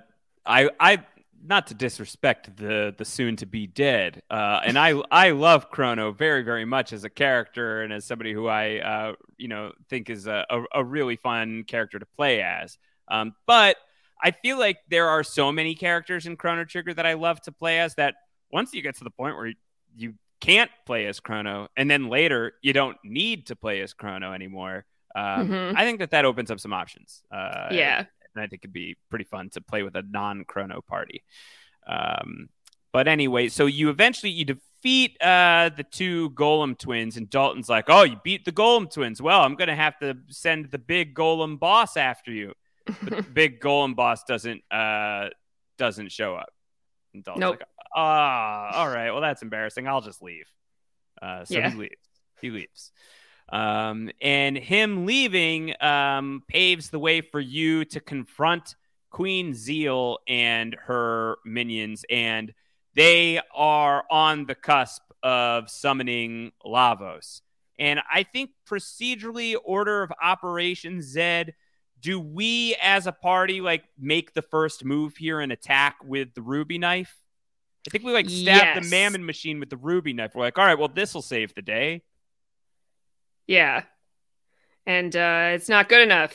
I 0.45 0.69
I 0.79 1.03
not 1.43 1.67
to 1.67 1.73
disrespect 1.73 2.55
the 2.57 2.93
the 2.95 3.05
soon 3.05 3.35
to 3.37 3.45
be 3.45 3.67
dead, 3.67 4.21
uh, 4.29 4.61
and 4.63 4.77
I 4.77 5.01
I 5.11 5.31
love 5.31 5.71
Chrono 5.71 6.11
very 6.11 6.43
very 6.43 6.65
much 6.65 6.93
as 6.93 7.03
a 7.03 7.09
character 7.09 7.81
and 7.81 7.91
as 7.91 8.05
somebody 8.05 8.33
who 8.33 8.47
I 8.47 8.79
uh, 8.79 9.13
you 9.37 9.47
know 9.47 9.71
think 9.89 10.09
is 10.09 10.27
a, 10.27 10.45
a, 10.49 10.63
a 10.75 10.83
really 10.83 11.15
fun 11.15 11.63
character 11.63 11.97
to 11.97 12.05
play 12.05 12.41
as. 12.41 12.77
Um, 13.07 13.33
but 13.47 13.77
I 14.23 14.31
feel 14.31 14.59
like 14.59 14.77
there 14.89 15.09
are 15.09 15.23
so 15.23 15.51
many 15.51 15.73
characters 15.73 16.27
in 16.27 16.37
Chrono 16.37 16.63
Trigger 16.63 16.93
that 16.93 17.05
I 17.05 17.13
love 17.13 17.41
to 17.41 17.51
play 17.51 17.79
as 17.79 17.95
that 17.95 18.15
once 18.51 18.73
you 18.73 18.81
get 18.81 18.97
to 18.97 19.03
the 19.03 19.09
point 19.09 19.35
where 19.35 19.53
you 19.95 20.13
can't 20.39 20.71
play 20.85 21.07
as 21.07 21.19
Chrono, 21.19 21.67
and 21.75 21.89
then 21.89 22.09
later 22.09 22.53
you 22.61 22.73
don't 22.73 22.97
need 23.03 23.47
to 23.47 23.55
play 23.55 23.81
as 23.81 23.93
Chrono 23.93 24.33
anymore. 24.33 24.85
Um, 25.15 25.49
Mhm. 25.49 25.73
I 25.75 25.83
think 25.85 25.99
that 25.99 26.11
that 26.11 26.25
opens 26.25 26.49
up 26.51 26.59
some 26.59 26.73
options. 26.73 27.23
Uh, 27.31 27.67
yeah. 27.71 28.05
and 28.33 28.41
I 28.43 28.47
think 28.47 28.61
it'd 28.63 28.71
be 28.71 28.95
pretty 29.09 29.25
fun 29.25 29.49
to 29.49 29.59
play 29.61 29.83
with 29.83 29.95
a 29.97 30.03
non-chrono 30.03 30.81
party. 30.81 31.21
Um, 31.85 32.47
but 32.93 33.07
anyway, 33.07 33.49
so 33.49 33.65
you 33.65 33.89
eventually 33.89 34.31
you 34.31 34.45
defeat 34.45 35.17
uh, 35.21 35.69
the 35.75 35.83
two 35.83 36.29
Golem 36.31 36.77
twins, 36.77 37.17
and 37.17 37.29
Dalton's 37.29 37.69
like, 37.69 37.85
"Oh, 37.89 38.03
you 38.03 38.17
beat 38.23 38.45
the 38.45 38.51
Golem 38.51 38.89
twins. 38.91 39.21
Well, 39.21 39.41
I'm 39.41 39.55
gonna 39.55 39.75
have 39.75 39.97
to 39.99 40.17
send 40.29 40.71
the 40.71 40.77
big 40.77 41.13
Golem 41.15 41.59
boss 41.59 41.97
after 41.97 42.31
you." 42.31 42.53
But 42.85 43.15
the 43.17 43.21
big 43.33 43.59
Golem 43.61 43.95
boss 43.95 44.23
doesn't 44.23 44.63
uh, 44.71 45.29
doesn't 45.77 46.11
show 46.11 46.35
up. 46.35 46.49
And 47.13 47.23
Dalton's 47.23 47.41
Nope. 47.41 47.59
like, 47.59 47.67
"Ah, 47.95 48.77
all 48.79 48.89
right. 48.89 49.11
Well, 49.11 49.21
that's 49.21 49.41
embarrassing. 49.41 49.87
I'll 49.87 50.01
just 50.01 50.21
leave." 50.21 50.47
Uh, 51.21 51.45
so 51.45 51.55
Yeah. 51.55 51.69
he 51.69 51.77
leaves. 51.77 51.95
He 52.41 52.49
leaves. 52.49 52.91
Um, 53.51 54.09
and 54.21 54.57
him 54.57 55.05
leaving 55.05 55.73
um, 55.81 56.43
paves 56.47 56.89
the 56.89 56.99
way 56.99 57.21
for 57.21 57.39
you 57.39 57.85
to 57.85 57.99
confront 57.99 58.75
Queen 59.09 59.53
Zeal 59.53 60.19
and 60.27 60.75
her 60.85 61.37
minions. 61.45 62.05
And 62.09 62.53
they 62.95 63.41
are 63.53 64.05
on 64.09 64.45
the 64.45 64.55
cusp 64.55 65.01
of 65.21 65.69
summoning 65.69 66.51
Lavos. 66.65 67.41
And 67.77 67.99
I 68.11 68.23
think 68.23 68.51
procedurally, 68.69 69.55
order 69.63 70.03
of 70.03 70.11
operations, 70.21 71.05
Zed, 71.05 71.53
do 71.99 72.19
we 72.19 72.75
as 72.81 73.07
a 73.07 73.11
party 73.11 73.61
like 73.61 73.83
make 73.99 74.33
the 74.33 74.41
first 74.41 74.85
move 74.85 75.17
here 75.17 75.39
and 75.39 75.51
attack 75.51 75.97
with 76.03 76.33
the 76.33 76.41
ruby 76.41 76.77
knife? 76.77 77.15
I 77.87 77.89
think 77.89 78.03
we 78.03 78.13
like 78.13 78.29
stab 78.29 78.81
the 78.81 78.89
mammon 78.89 79.25
machine 79.25 79.59
with 79.59 79.69
the 79.69 79.77
ruby 79.77 80.13
knife. 80.13 80.35
We're 80.35 80.43
like, 80.43 80.57
all 80.57 80.65
right, 80.65 80.77
well, 80.77 80.87
this 80.87 81.13
will 81.13 81.21
save 81.21 81.53
the 81.55 81.61
day. 81.61 82.03
Yeah. 83.51 83.83
And 84.87 85.13
uh, 85.13 85.49
it's 85.51 85.67
not 85.67 85.89
good 85.89 86.01
enough. 86.01 86.33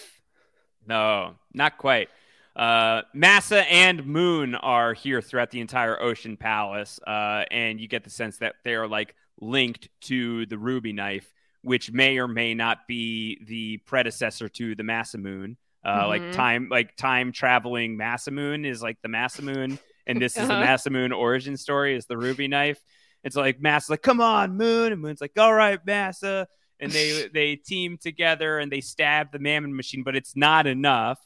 No, 0.86 1.34
not 1.54 1.78
quite. 1.78 2.10
Uh, 2.54 3.02
Massa 3.14 3.60
and 3.72 4.04
Moon 4.06 4.54
are 4.54 4.92
here 4.92 5.22
throughout 5.22 5.50
the 5.50 5.60
entire 5.60 6.00
Ocean 6.00 6.36
Palace, 6.36 7.00
uh, 7.06 7.44
and 7.50 7.80
you 7.80 7.88
get 7.88 8.04
the 8.04 8.10
sense 8.10 8.36
that 8.38 8.56
they 8.64 8.74
are 8.74 8.86
like 8.86 9.14
linked 9.40 9.88
to 10.02 10.44
the 10.46 10.58
Ruby 10.58 10.92
Knife, 10.92 11.32
which 11.62 11.90
may 11.90 12.18
or 12.18 12.28
may 12.28 12.54
not 12.54 12.86
be 12.86 13.42
the 13.46 13.78
predecessor 13.78 14.48
to 14.50 14.74
the 14.74 14.82
Masamune. 14.82 15.56
Uh, 15.84 16.06
Like 16.06 16.22
Mhm. 16.22 16.32
time, 16.32 16.68
like 16.70 16.96
time 16.96 17.32
traveling 17.32 17.96
Masamune 17.96 18.66
is 18.66 18.82
like 18.82 18.98
the 19.02 19.08
Masamune, 19.08 19.78
and 20.06 20.20
this 20.20 20.36
is 20.36 20.48
the 20.48 20.54
Uh-huh. 20.54 20.62
Masamune 20.64 21.16
origin 21.16 21.56
story 21.56 21.96
is 21.96 22.04
the 22.06 22.16
Ruby 22.18 22.46
Knife. 22.46 22.80
It's 23.24 23.36
like 23.36 23.60
Massa's 23.60 23.90
like, 23.90 24.02
"Come 24.02 24.20
on, 24.20 24.56
Moon," 24.56 24.92
and 24.92 25.00
Moon's 25.00 25.20
like, 25.22 25.32
"All 25.38 25.52
right, 25.54 25.84
Massa." 25.86 26.46
And 26.80 26.90
they 26.92 27.28
they 27.34 27.56
team 27.56 27.98
together 28.00 28.58
and 28.58 28.70
they 28.70 28.80
stab 28.80 29.32
the 29.32 29.38
Mammon 29.38 29.74
machine, 29.74 30.02
but 30.02 30.16
it's 30.16 30.36
not 30.36 30.66
enough. 30.66 31.18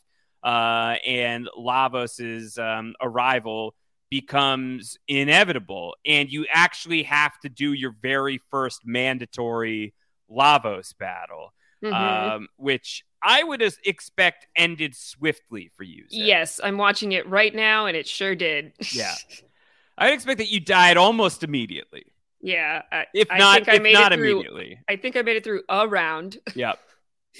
Uh, 0.42 0.96
and 1.06 1.48
Lavos's 1.58 2.56
um, 2.56 2.94
arrival 3.02 3.74
becomes 4.10 4.98
inevitable, 5.06 5.94
and 6.04 6.30
you 6.30 6.46
actually 6.52 7.02
have 7.04 7.38
to 7.40 7.48
do 7.48 7.72
your 7.72 7.94
very 8.02 8.40
first 8.50 8.80
mandatory 8.84 9.94
Lavos 10.30 10.96
battle, 10.98 11.52
Mhm. 11.82 11.92
um, 11.92 12.48
which 12.56 13.04
I 13.22 13.42
would 13.42 13.62
expect 13.84 14.46
ended 14.56 14.96
swiftly 14.96 15.70
for 15.76 15.84
you. 15.84 16.04
Zed. 16.08 16.18
yes, 16.26 16.60
I'm 16.62 16.78
watching 16.78 17.12
it 17.12 17.26
right 17.28 17.54
now, 17.54 17.86
and 17.86 17.96
it 17.96 18.08
sure 18.08 18.34
did. 18.34 18.72
Yeah. 18.92 19.14
I 19.98 20.12
expect 20.12 20.38
that 20.38 20.48
you 20.50 20.60
died 20.60 20.96
almost 20.96 21.42
immediately, 21.44 22.06
yeah. 22.40 22.82
I, 22.90 23.06
if 23.14 23.30
I 23.30 23.38
not 23.38 23.54
think 23.56 23.68
I 23.68 23.74
if 23.76 23.82
made 23.82 23.92
not 23.94 24.12
it 24.12 24.16
through, 24.16 24.32
immediately. 24.40 24.80
I 24.88 24.96
think 24.96 25.16
I 25.16 25.22
made 25.22 25.36
it 25.36 25.44
through 25.44 25.62
a 25.68 25.86
round. 25.86 26.38
Yep. 26.54 26.78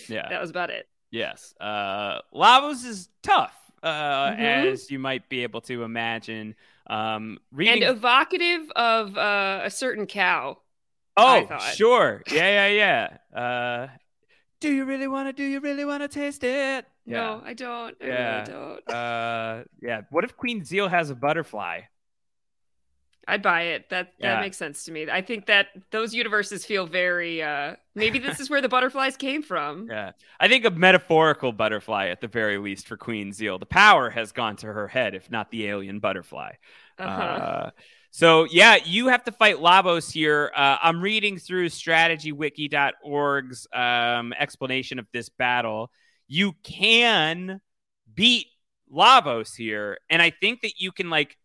Yeah. 0.09 0.29
that 0.29 0.41
was 0.41 0.51
about 0.51 0.71
it. 0.71 0.87
Yes. 1.11 1.53
Uh, 1.61 2.21
Lavos 2.35 2.85
is 2.85 3.09
tough, 3.23 3.55
uh, 3.83 4.31
Mhm. 4.31 4.73
as 4.73 4.91
you 4.91 4.99
might 5.01 5.29
be 5.29 5.43
able 5.43 5.61
to 5.63 5.83
imagine. 5.83 6.55
Um, 6.87 7.39
reading. 7.53 7.83
And 7.83 7.97
evocative 7.97 8.71
of 8.77 9.17
uh, 9.17 9.63
a 9.65 9.71
certain 9.71 10.07
cow. 10.07 10.59
Oh, 11.17 11.47
sure. 11.75 12.23
Yeah, 12.31 12.69
yeah, 12.69 13.17
yeah. 13.35 13.39
Uh, 13.41 13.89
do 14.61 14.73
you 14.73 14.85
really 14.85 15.09
want 15.09 15.29
to? 15.29 15.33
Do 15.33 15.43
you 15.45 15.61
really 15.61 15.85
want 15.85 16.03
to 16.03 16.09
taste 16.09 16.45
it? 16.45 16.87
No, 17.07 17.43
I 17.45 17.55
don't. 17.55 17.97
I 18.01 18.07
Yeah. 18.07 18.35
really 18.41 18.53
don't. 18.53 18.91
Uh, 18.95 19.65
yeah. 19.83 20.03
What 20.11 20.23
if 20.25 20.37
Queen 20.37 20.65
Zeal 20.65 20.89
has 20.89 21.11
a 21.11 21.15
butterfly? 21.15 21.81
I'd 23.29 23.43
buy 23.43 23.63
it. 23.63 23.91
That 23.91 24.13
that 24.21 24.37
Yeah. 24.37 24.41
makes 24.41 24.57
sense 24.57 24.85
to 24.85 24.93
me. 24.93 25.09
I 25.11 25.23
think 25.23 25.47
that 25.47 25.69
those 25.91 26.15
universes 26.15 26.65
feel 26.65 26.87
very 26.87 27.43
uh 27.43 27.77
maybe 27.95 28.19
this 28.19 28.41
is 28.41 28.51
where 28.51 28.61
the 28.61 28.69
butterflies 28.69 29.17
came 29.17 29.43
from. 29.43 29.87
Yeah. 29.91 30.13
I 30.41 30.49
think 30.49 30.65
a 30.65 30.71
metaphorical 30.71 31.53
butterfly 31.53 32.09
at 32.09 32.21
the 32.21 32.29
very 32.29 32.59
least 32.59 32.89
for 32.89 32.97
Queen 32.97 33.33
Zeal. 33.33 33.59
The 33.59 33.67
power 33.67 34.11
has 34.11 34.33
gone 34.33 34.57
to 34.57 34.67
her 34.67 34.89
head, 34.89 35.15
if 35.15 35.31
not 35.31 35.51
the 35.51 35.67
alien 35.67 36.01
butterfly. 36.01 36.53
Uh-huh. 36.99 37.23
Uh, 37.23 37.71
so 38.11 38.45
yeah, 38.51 38.77
you 38.85 39.09
have 39.09 39.23
to 39.25 39.33
fight 39.33 39.57
Lavos 39.57 40.11
here. 40.11 40.51
Uh, 40.57 40.79
I'm 40.83 41.01
reading 41.01 41.39
through 41.39 41.69
strategywiki.org's 41.69 43.67
um, 43.73 44.33
explanation 44.33 44.99
of 44.99 45.07
this 45.13 45.29
battle. 45.29 45.91
You 46.27 46.55
can 46.63 47.61
beat 48.13 48.47
Lavos 48.93 49.55
here, 49.55 49.99
and 50.09 50.21
I 50.21 50.31
think 50.31 50.63
that 50.63 50.75
you 50.79 50.91
can 50.93 51.11
like 51.11 51.37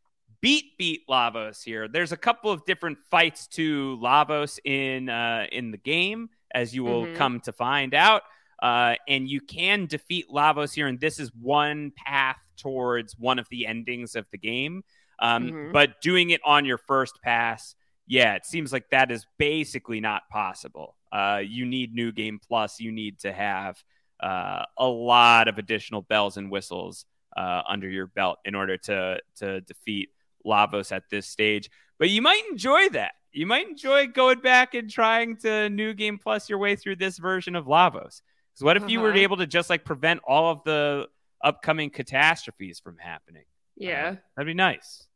beat 0.45 0.77
beat 0.77 1.01
Lavos 1.09 1.63
here. 1.63 1.87
There's 1.87 2.11
a 2.11 2.17
couple 2.17 2.51
of 2.51 2.63
different 2.65 2.99
fights 3.09 3.47
to 3.59 3.97
Lavos 4.01 4.59
in 4.63 5.09
uh, 5.09 5.47
in 5.51 5.71
the 5.71 5.77
game, 5.77 6.29
as 6.53 6.75
you 6.75 6.83
will 6.83 7.05
Mhm. 7.07 7.15
come 7.15 7.39
to 7.41 7.51
find 7.51 7.93
out. 7.93 8.21
Uh, 8.61 8.95
and 9.07 9.27
you 9.27 9.41
can 9.41 9.85
defeat 9.87 10.25
Lavos 10.29 10.73
here, 10.73 10.87
and 10.87 10.99
this 10.99 11.19
is 11.19 11.31
one 11.35 11.91
path 11.97 12.37
towards 12.57 13.17
one 13.17 13.39
of 13.39 13.47
the 13.49 13.65
endings 13.65 14.15
of 14.15 14.25
the 14.31 14.37
game. 14.37 14.83
Um, 15.19 15.51
Mhm. 15.51 15.71
But 15.73 15.99
doing 16.01 16.29
it 16.29 16.41
on 16.45 16.63
your 16.65 16.77
first 16.77 17.15
pass, 17.23 17.75
yeah, 18.07 18.35
it 18.35 18.45
seems 18.45 18.71
like 18.71 18.89
that 18.91 19.11
is 19.11 19.25
basically 19.37 19.99
not 19.99 20.29
possible. 20.29 20.95
Uh, 21.11 21.41
you 21.43 21.65
need 21.65 21.93
New 21.93 22.11
Game 22.11 22.39
Plus. 22.39 22.79
You 22.79 22.91
need 22.91 23.19
to 23.19 23.33
have 23.33 23.83
uh, 24.21 24.63
a 24.77 24.87
lot 24.87 25.49
of 25.49 25.57
additional 25.57 26.01
bells 26.01 26.37
and 26.37 26.49
whistles 26.49 27.05
uh, 27.35 27.61
under 27.67 27.89
your 27.89 28.07
belt 28.07 28.39
in 28.45 28.55
order 28.55 28.77
to 28.77 29.19
to 29.35 29.59
defeat 29.61 30.09
Lavos 30.45 30.91
at 30.91 31.03
this 31.09 31.27
stage. 31.27 31.69
But 31.99 32.09
you 32.09 32.21
might 32.21 32.41
enjoy 32.51 32.89
that. 32.89 33.13
You 33.31 33.45
might 33.45 33.67
enjoy 33.67 34.07
going 34.07 34.39
back 34.39 34.73
and 34.75 34.89
trying 34.89 35.37
to 35.37 35.69
New 35.69 35.93
Game 35.93 36.17
Plus 36.17 36.49
your 36.49 36.57
way 36.59 36.75
through 36.75 36.95
this 36.97 37.17
version 37.17 37.55
of 37.55 37.65
Lavos. 37.65 38.21
Because 38.53 38.63
what 38.63 38.77
if 38.77 38.89
you 38.89 39.01
were 39.01 39.09
Uh-huh. 39.09 39.19
able 39.19 39.37
to 39.37 39.47
just 39.47 39.69
like 39.69 39.83
prevent 39.83 40.21
all 40.25 40.51
of 40.51 40.63
the 40.63 41.07
upcoming 41.43 41.89
catastrophes 41.89 42.79
from 42.79 42.97
happening? 42.97 43.43
Yeah. 43.75 44.11
Uh, 44.11 44.15
that'd 44.37 44.47
be 44.47 44.53
nice. 44.53 45.07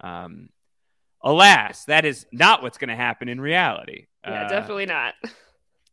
Um, 0.00 0.48
alas, 1.22 1.84
that 1.84 2.04
is 2.04 2.26
not 2.32 2.62
what's 2.62 2.78
going 2.78 2.88
to 2.88 2.96
happen 2.96 3.28
in 3.28 3.40
reality. 3.40 4.06
yeah, 4.24 4.46
Uh, 4.46 4.48
definitely 4.48 4.86
not. 4.86 5.14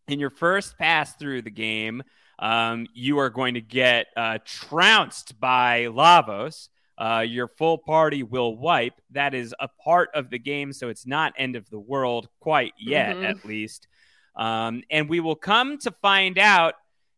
in 0.07 0.19
your 0.19 0.29
first 0.31 0.77
pass 0.77 1.13
through 1.15 1.41
the 1.43 1.51
game, 1.51 2.01
um, 2.39 2.87
you 2.93 3.19
are 3.19 3.29
going 3.29 3.53
to 3.55 3.61
get 3.61 4.07
uh, 4.15 4.37
trounced 4.45 5.39
by 5.39 5.85
Lavos. 5.91 6.69
Uh, 6.97 7.23
your 7.27 7.47
full 7.47 7.77
party 7.77 8.23
will 8.23 8.57
wipe. 8.57 8.95
That 9.11 9.33
is 9.35 9.53
a 9.59 9.67
part 9.67 10.09
of 10.15 10.29
the 10.31 10.39
game, 10.39 10.73
so 10.73 10.89
it's 10.89 11.05
not 11.05 11.33
end 11.37 11.55
of 11.55 11.69
the 11.69 11.79
world 11.79 12.27
quite 12.39 12.73
yet, 12.79 13.15
Mhm. 13.15 13.29
at 13.29 13.45
least. 13.45 13.87
Um, 14.35 14.81
and 14.89 15.07
we 15.09 15.19
will 15.19 15.35
come 15.35 15.77
to 15.79 15.91
find 15.91 16.37
out 16.39 16.73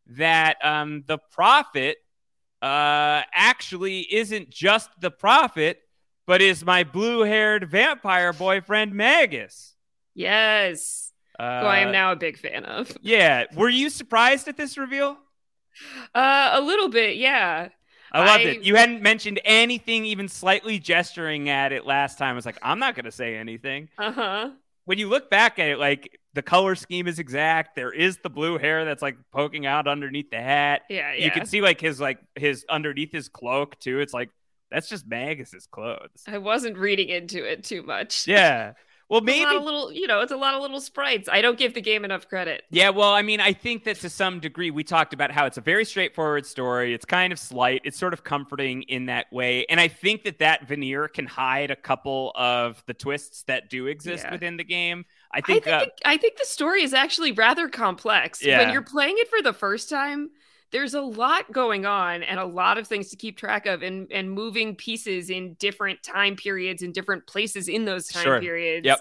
that 0.08 0.58
um, 0.65 1.04
the 1.08 1.18
prophet 1.18 1.98
uh, 2.62 3.22
actually 3.34 4.02
isn't 4.13 4.50
just 4.50 4.89
the 5.00 5.10
prophet, 5.12 5.80
but 6.28 6.42
is 6.42 6.65
my 6.65 6.84
blue-haired 6.84 7.72
vampire 7.72 8.34
boyfriend 8.34 8.94
Magus. 8.94 9.76
Yes. 10.13 11.13
Uh, 11.39 11.62
who 11.62 11.68
I 11.68 11.80
am 11.80 11.94
now 11.94 12.12
a 12.12 12.18
big 12.18 12.38
fan 12.38 12.65
of. 12.65 12.92
Yeah. 13.02 13.46
Were 13.56 13.70
you 13.70 13.89
surprised 13.89 14.50
at 14.50 14.58
this 14.58 14.78
reveal? 14.78 15.18
Uh, 16.13 16.50
a 16.54 16.60
little 16.60 16.89
bit, 16.89 17.15
yeah. 17.15 17.70
I 18.12 18.19
loved 18.26 18.45
I- 18.45 18.50
it. 18.50 18.63
You 18.63 18.76
hadn't 18.76 19.02
mentioned 19.02 19.39
anything, 19.45 20.06
even 20.06 20.28
slightly 20.28 20.80
gesturing 20.80 21.50
at 21.50 21.72
it 21.72 21.86
last 21.86 22.17
time. 22.17 22.32
I 22.32 22.34
was 22.34 22.45
like, 22.45 22.58
I'm 22.62 22.80
not 22.80 22.95
going 22.95 23.06
to 23.06 23.12
say 23.12 23.36
anything. 23.36 23.89
Uh 23.98 24.12
huh. 24.12 24.50
When 24.86 24.98
you 24.98 25.08
look 25.08 25.30
back 25.30 25.60
at 25.60 25.69
it, 25.69 25.78
like 25.78 26.19
the 26.34 26.41
color 26.41 26.74
scheme 26.76 27.08
is 27.08 27.19
exact. 27.19 27.76
There 27.76 27.91
is 27.91 28.17
the 28.24 28.30
blue 28.30 28.58
hair 28.58 28.86
that's 28.86 29.02
like 29.04 29.17
poking 29.32 29.65
out 29.67 29.88
underneath 29.88 30.32
the 30.32 30.41
hat. 30.41 30.82
Yeah, 30.89 31.13
yeah. 31.13 31.26
You 31.26 31.32
can 31.32 31.45
see 31.45 31.62
like 31.62 31.80
his 31.80 32.00
like 32.00 32.19
his 32.36 32.65
underneath 32.69 33.12
his 33.12 33.30
cloak 33.30 33.80
too. 33.80 34.00
It's 34.00 34.13
like 34.13 34.30
that's 34.72 34.89
just 34.89 35.08
Magus's 35.08 35.67
clothes. 35.67 36.24
I 36.28 36.39
wasn't 36.39 36.78
reading 36.78 37.10
into 37.10 37.43
it 37.43 37.63
too 37.63 37.84
much. 37.84 38.28
Yeah. 38.28 38.74
Well, 39.10 39.22
It's 39.28 39.38
a 39.39 39.43
lot 39.43 39.56
of 39.56 39.63
little, 39.63 39.91
you 39.91 40.06
know, 40.06 40.22
it's 40.22 40.32
a 40.32 40.38
lot 40.38 40.54
of 40.54 40.62
little 40.62 40.80
sprites. 40.80 41.28
I 41.28 41.41
don't 41.41 41.58
give 41.58 41.74
the 41.74 41.82
game 41.82 42.06
enough 42.06 42.28
credit. 42.30 42.63
Yeah, 42.69 42.89
well, 42.89 43.12
I 43.12 43.24
mean, 43.24 43.39
I 43.41 43.54
think 43.54 43.84
that 43.86 43.98
to 44.02 44.10
some 44.10 44.39
degree, 44.39 44.69
we 44.69 44.84
talked 44.84 45.13
about 45.13 45.32
how 45.32 45.48
it's 45.48 45.58
a 45.58 45.62
very 45.62 45.84
straightforward 45.84 46.45
story. 46.45 46.93
It's 46.93 47.06
kind 47.06 47.34
of 47.34 47.39
slight. 47.39 47.82
It's 47.86 47.98
sort 47.98 48.13
of 48.13 48.24
comforting 48.24 48.84
in 48.84 49.08
that 49.08 49.26
way. 49.34 49.65
And 49.65 49.80
I 49.80 49.88
think 49.88 50.24
that 50.26 50.38
that 50.39 50.67
veneer 50.67 51.08
can 51.08 51.26
hide 51.26 51.72
a 51.72 51.76
couple 51.76 52.32
of 52.36 52.84
the 52.86 52.93
twists 52.93 53.43
that 53.43 53.69
do 53.69 53.88
exist 53.88 54.26
Yeah. 54.26 54.32
within 54.32 54.58
the 54.58 54.63
game. 54.63 55.06
I 55.34 55.39
I 55.39 55.41
think, 55.41 55.63
think 55.63 55.76
uh, 55.76 55.86
the, 55.86 55.91
I 56.08 56.17
think 56.17 56.38
the 56.38 56.45
story 56.45 56.84
is 56.84 56.93
actually 56.93 57.32
rather 57.32 57.67
complex. 57.67 58.43
Yeah. 58.45 58.60
When 58.60 58.72
you're 58.72 58.82
playing 58.84 59.15
it 59.17 59.28
for 59.28 59.41
the 59.41 59.54
first 59.54 59.89
time, 59.89 60.30
there's 60.72 60.94
a 60.94 61.02
lot 61.02 61.52
going 61.52 61.86
on 61.86 62.24
and 62.24 62.40
a 62.40 62.46
lot 62.46 62.78
of 62.78 62.88
things 62.88 63.10
to 63.10 63.16
keep 63.16 63.38
track 63.38 63.66
of 63.66 63.82
and 63.82 64.12
and 64.12 64.32
moving 64.32 64.76
pieces 64.76 65.30
in 65.30 65.56
different 65.56 66.04
time 66.04 66.36
periods 66.36 66.84
and 66.84 66.94
different 66.94 67.26
places 67.28 67.68
in 67.68 67.86
those 67.86 68.08
time 68.08 68.24
Sure. 68.24 68.40
periods. 68.40 68.86
Yep. 68.86 69.00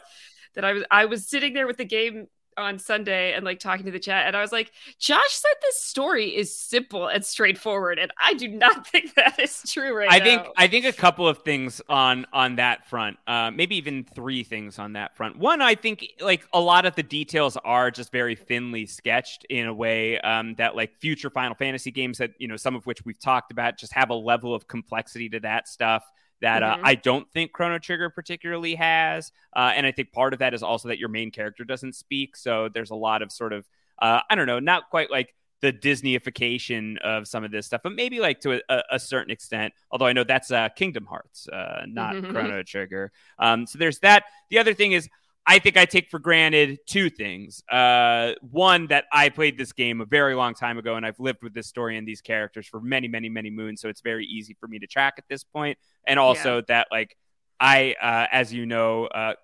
That 0.55 0.65
I 0.65 0.73
was 0.73 0.85
I 0.91 1.05
was 1.05 1.29
sitting 1.29 1.53
there 1.53 1.67
with 1.67 1.77
the 1.77 1.85
game 1.85 2.27
on 2.59 2.79
Sunday 2.79 3.33
and 3.33 3.45
like 3.45 3.61
talking 3.61 3.87
to 3.87 3.93
the 3.93 3.99
chat 3.99 4.27
and 4.27 4.37
I 4.37 4.41
was 4.41 4.53
like, 4.53 4.73
Josh 4.99 5.33
said 5.33 5.53
this 5.63 5.81
story 5.81 6.37
is 6.37 6.55
simple 6.55 7.07
and 7.07 7.25
straightforward 7.25 7.99
and 7.99 8.13
I 8.23 8.35
do 8.35 8.49
not 8.49 8.87
think 8.89 9.15
that 9.15 9.39
is 9.39 9.63
true 9.67 9.97
right 9.97 10.09
I 10.11 10.19
now. 10.19 10.25
think 10.25 10.43
I 10.57 10.67
think 10.67 10.85
a 10.85 10.93
couple 10.93 11.29
of 11.29 11.39
things 11.39 11.81
on 11.89 12.27
on 12.33 12.57
that 12.57 12.89
front, 12.89 13.19
uh, 13.27 13.51
maybe 13.51 13.77
even 13.77 14.05
three 14.05 14.43
things 14.43 14.79
on 14.79 14.95
that 14.95 15.17
front. 15.17 15.39
One, 15.39 15.63
I 15.63 15.75
think 15.75 16.07
like 16.21 16.47
a 16.53 16.61
lot 16.61 16.87
of 16.87 16.95
the 16.95 17.03
details 17.03 17.57
are 17.65 17.91
just 17.91 18.13
very 18.13 18.35
thinly 18.35 18.87
sketched 18.87 19.45
in 19.49 19.67
a 19.67 19.75
way 19.75 20.21
um, 20.21 20.55
that 20.57 20.77
like 20.77 20.97
future 20.99 21.31
Final 21.31 21.55
Fantasy 21.55 21.91
games 21.91 22.19
that 22.19 22.33
you 22.39 22.49
know 22.49 22.57
some 22.57 22.75
of 22.75 22.87
which 22.87 23.05
we've 23.05 23.19
talked 23.19 23.53
about 23.53 23.79
just 23.79 23.93
have 23.93 24.11
a 24.11 24.15
level 24.15 24.55
of 24.55 24.69
complexity 24.69 25.29
to 25.29 25.41
that 25.41 25.69
stuff 25.69 26.05
that 26.41 26.63
uh, 26.63 26.77
Mhm. 26.77 26.81
I 26.85 26.95
don't 26.95 27.31
think 27.33 27.53
Chrono 27.53 27.79
Trigger 27.79 28.11
particularly 28.11 28.75
has, 28.77 29.33
uh, 29.57 29.73
and 29.75 29.87
I 29.87 29.93
think 29.93 30.13
part 30.13 30.33
of 30.33 30.39
that 30.39 30.55
is 30.55 30.63
also 30.63 30.89
that 30.89 30.99
your 30.99 31.09
main 31.09 31.31
character 31.31 31.65
doesn't 31.65 31.95
speak, 31.95 32.37
so 32.37 32.69
there's 32.69 32.91
a 32.91 32.95
lot 32.95 33.23
of 33.23 33.33
sort 33.33 33.53
of 33.53 33.67
uh, 34.01 34.21
I 34.31 34.35
don't 34.37 34.47
know, 34.47 34.61
not 34.61 34.91
quite 34.91 35.11
like 35.11 35.35
the 35.61 35.73
Disneyification 35.73 36.99
of 36.99 37.27
some 37.27 37.43
of 37.43 37.51
this 37.51 37.67
stuff, 37.67 37.81
but 37.83 37.93
maybe 37.93 38.21
like 38.21 38.41
to 38.43 38.61
a, 38.69 38.83
a 38.93 38.99
certain 39.01 39.33
extent. 39.33 39.75
Although 39.91 40.07
I 40.07 40.13
know 40.13 40.23
that's 40.23 40.51
uh, 40.53 40.69
Kingdom 40.71 41.05
Hearts, 41.07 41.49
uh, 41.49 41.85
not 41.89 42.15
Mhm. 42.15 42.31
Chrono 42.31 42.63
Trigger. 42.63 43.11
Um, 43.41 43.67
so 43.67 43.79
there's 43.79 43.99
that. 44.01 44.25
The 44.51 44.59
other 44.61 44.73
thing 44.75 44.93
is, 44.93 45.09
I 45.51 45.59
think 45.61 45.79
I 45.79 45.87
take 45.87 46.11
for 46.11 46.19
granted 46.19 46.79
two 46.87 47.09
things. 47.09 47.63
Uh, 47.73 48.35
one, 48.43 48.89
that 48.89 49.07
I 49.11 49.31
played 49.31 49.57
this 49.57 49.73
game 49.73 50.03
a 50.03 50.05
very 50.05 50.35
long 50.35 50.53
time 50.53 50.77
ago, 50.77 50.97
and 50.97 51.07
I've 51.07 51.19
lived 51.19 51.43
with 51.43 51.55
this 51.55 51.67
story 51.67 51.97
and 51.97 52.07
these 52.07 52.21
characters 52.21 52.67
for 52.67 52.83
many, 52.83 53.09
many, 53.09 53.31
many 53.31 53.49
moons, 53.49 53.81
so 53.81 53.89
it's 53.89 54.03
very 54.03 54.27
easy 54.27 54.55
for 54.61 54.69
me 54.69 54.79
to 54.79 54.87
track 54.87 55.15
at 55.17 55.25
this 55.31 55.45
point. 55.45 55.79
And 56.07 56.19
also 56.19 56.61
that, 56.69 56.89
like, 56.91 57.17
I, 57.59 57.95
uh, 57.99 58.27
as 58.31 58.53
you 58.53 58.67
know, 58.67 59.07
uh, 59.07 59.35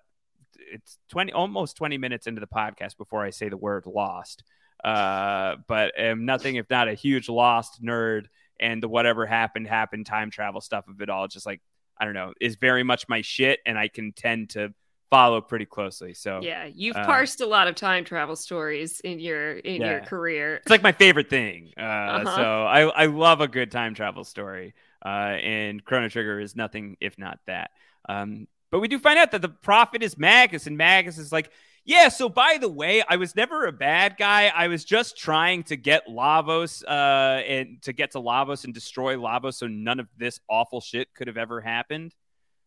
it's 0.71 0.99
20 1.09 1.33
almost 1.33 1.75
20 1.75 1.97
minutes 1.97 2.27
into 2.27 2.39
the 2.39 2.47
podcast 2.47 2.97
before 2.97 3.23
I 3.23 3.31
say 3.31 3.49
the 3.49 3.57
word 3.57 3.87
lost. 3.87 4.43
Uh, 4.83 5.55
but 5.67 5.99
am 5.99 6.25
nothing 6.25 6.55
if 6.55 6.69
not 6.69 6.87
a 6.87 6.93
huge 6.93 7.29
lost 7.29 7.83
nerd 7.83 8.25
and 8.59 8.83
the 8.83 8.87
whatever 8.87 9.25
happened 9.25 9.67
happened 9.67 10.05
time 10.05 10.29
travel 10.29 10.61
stuff 10.61 10.87
of 10.87 11.01
it 11.01 11.09
all 11.09 11.27
just 11.27 11.45
like 11.45 11.61
I 11.97 12.05
don't 12.05 12.13
know 12.13 12.33
is 12.39 12.57
very 12.57 12.83
much 12.83 13.07
my 13.07 13.21
shit 13.21 13.59
and 13.65 13.79
I 13.79 13.87
can 13.87 14.11
tend 14.11 14.51
to 14.51 14.73
follow 15.09 15.41
pretty 15.41 15.65
closely. 15.65 16.13
So 16.13 16.39
yeah, 16.41 16.65
you've 16.65 16.95
uh, 16.95 17.05
parsed 17.05 17.41
a 17.41 17.45
lot 17.45 17.67
of 17.67 17.75
time 17.75 18.03
travel 18.03 18.35
stories 18.35 18.99
in 19.01 19.19
your 19.19 19.53
in 19.53 19.81
your 19.81 20.01
career. 20.01 20.57
it's 20.57 20.69
like 20.69 20.83
my 20.83 20.91
favorite 20.91 21.29
thing. 21.29 21.71
Uh, 21.77 21.81
Uh-huh. 21.81 22.35
So 22.35 22.43
I, 22.43 22.81
I 23.03 23.05
love 23.07 23.41
a 23.41 23.47
good 23.47 23.71
time 23.71 23.93
travel 23.93 24.23
story. 24.23 24.73
Uh, 25.05 25.37
and 25.41 25.83
Chrono 25.83 26.09
Trigger 26.09 26.39
is 26.39 26.55
nothing 26.55 26.97
if 26.99 27.17
not 27.17 27.39
that. 27.45 27.71
Um, 28.09 28.47
but 28.71 28.79
we 28.79 28.87
do 28.87 28.97
find 28.99 29.19
out 29.19 29.31
that 29.31 29.41
the 29.41 29.49
prophet 29.49 30.01
is 30.03 30.17
Magus, 30.17 30.67
and 30.67 30.77
Magus 30.77 31.17
is 31.17 31.31
like, 31.31 31.51
yeah, 31.85 32.09
so 32.09 32.27
by 32.27 32.57
the 32.59 32.67
way, 32.67 33.03
I 33.07 33.15
was 33.17 33.35
never 33.35 33.67
a 33.67 33.71
bad 33.71 34.17
guy. 34.17 34.47
I 34.47 34.67
was 34.67 34.83
just 34.83 35.17
trying 35.17 35.63
to 35.65 35.75
get 35.75 36.07
Lavos 36.07 36.83
uh, 36.83 37.41
and 37.43 37.79
to 37.83 37.93
get 37.93 38.11
to 38.11 38.19
Lavos 38.19 38.63
and 38.65 38.73
destroy 38.73 39.15
Lavos 39.15 39.53
so 39.53 39.67
none 39.67 39.99
of 39.99 40.07
this 40.17 40.39
awful 40.49 40.81
shit 40.81 41.13
could 41.13 41.27
have 41.27 41.37
ever 41.37 41.61
happened. 41.61 42.15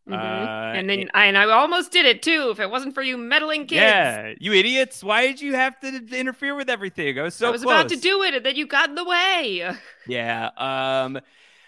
Mhm. 0.08 0.14
Uh, 0.14 0.72
and 0.78 0.88
then 0.88 1.00
it- 1.00 1.10
I, 1.12 1.26
and 1.26 1.36
I 1.36 1.44
almost 1.50 1.92
did 1.92 2.06
it 2.06 2.22
too. 2.22 2.48
If 2.50 2.60
it 2.60 2.70
wasn't 2.70 2.94
for 2.94 3.02
you 3.02 3.16
meddling 3.18 3.66
kids, 3.66 3.80
Yeah, 3.82 4.32
you 4.40 4.52
idiots. 4.54 5.04
Why 5.04 5.26
did 5.26 5.40
you 5.40 5.54
have 5.54 5.78
to 5.80 5.88
interfere 6.16 6.54
with 6.54 6.70
everything? 6.70 7.18
I 7.18 7.22
was 7.24 7.34
so 7.34 7.48
I 7.48 7.50
was 7.50 7.62
about 7.62 7.88
to 7.90 7.96
do 7.96 8.22
it, 8.22 8.34
and 8.34 8.44
then 8.46 8.56
you 8.56 8.66
got 8.66 8.88
in 8.88 8.94
the 8.94 9.04
way. 9.04 9.70
Yeah. 10.06 10.46
Um, 10.56 11.20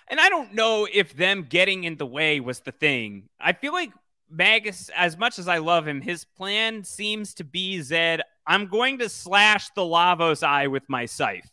and 0.09 0.19
I 0.19 0.31
don't 0.31 0.55
know 0.55 0.89
if 0.91 1.15
them 1.15 1.47
getting 1.49 1.85
in 1.85 1.97
the 1.97 2.07
way 2.07 2.41
was 2.41 2.61
the 2.61 2.73
thing. 2.73 3.29
I 3.39 3.53
feel 3.53 3.73
like 3.75 3.93
Magus, 4.31 4.89
as 4.97 5.19
much 5.19 5.39
as 5.39 5.47
I 5.47 5.59
love 5.59 5.87
him, 5.87 6.01
his 6.01 6.25
plan 6.25 6.83
seems 6.85 7.35
to 7.35 7.45
be 7.45 7.83
Zed. 7.83 8.23
I'm 8.47 8.67
going 8.67 8.99
to 9.01 9.09
slash 9.11 9.69
the 9.77 9.83
Lavos 9.83 10.43
eye 10.43 10.69
with 10.69 10.89
my 10.89 11.05
scythe. 11.05 11.51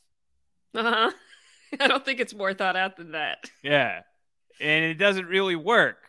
Uh-huh. 0.73 1.11
I 1.79 1.87
don't 1.87 2.05
think 2.05 2.19
it's 2.21 2.33
more 2.33 2.53
thought 2.53 2.77
out 2.77 2.95
than 2.95 3.11
that. 3.11 3.51
Yeah. 3.61 4.01
And 4.61 4.85
it 4.85 4.95
doesn't 4.95 5.25
really 5.25 5.55
work. 5.57 6.06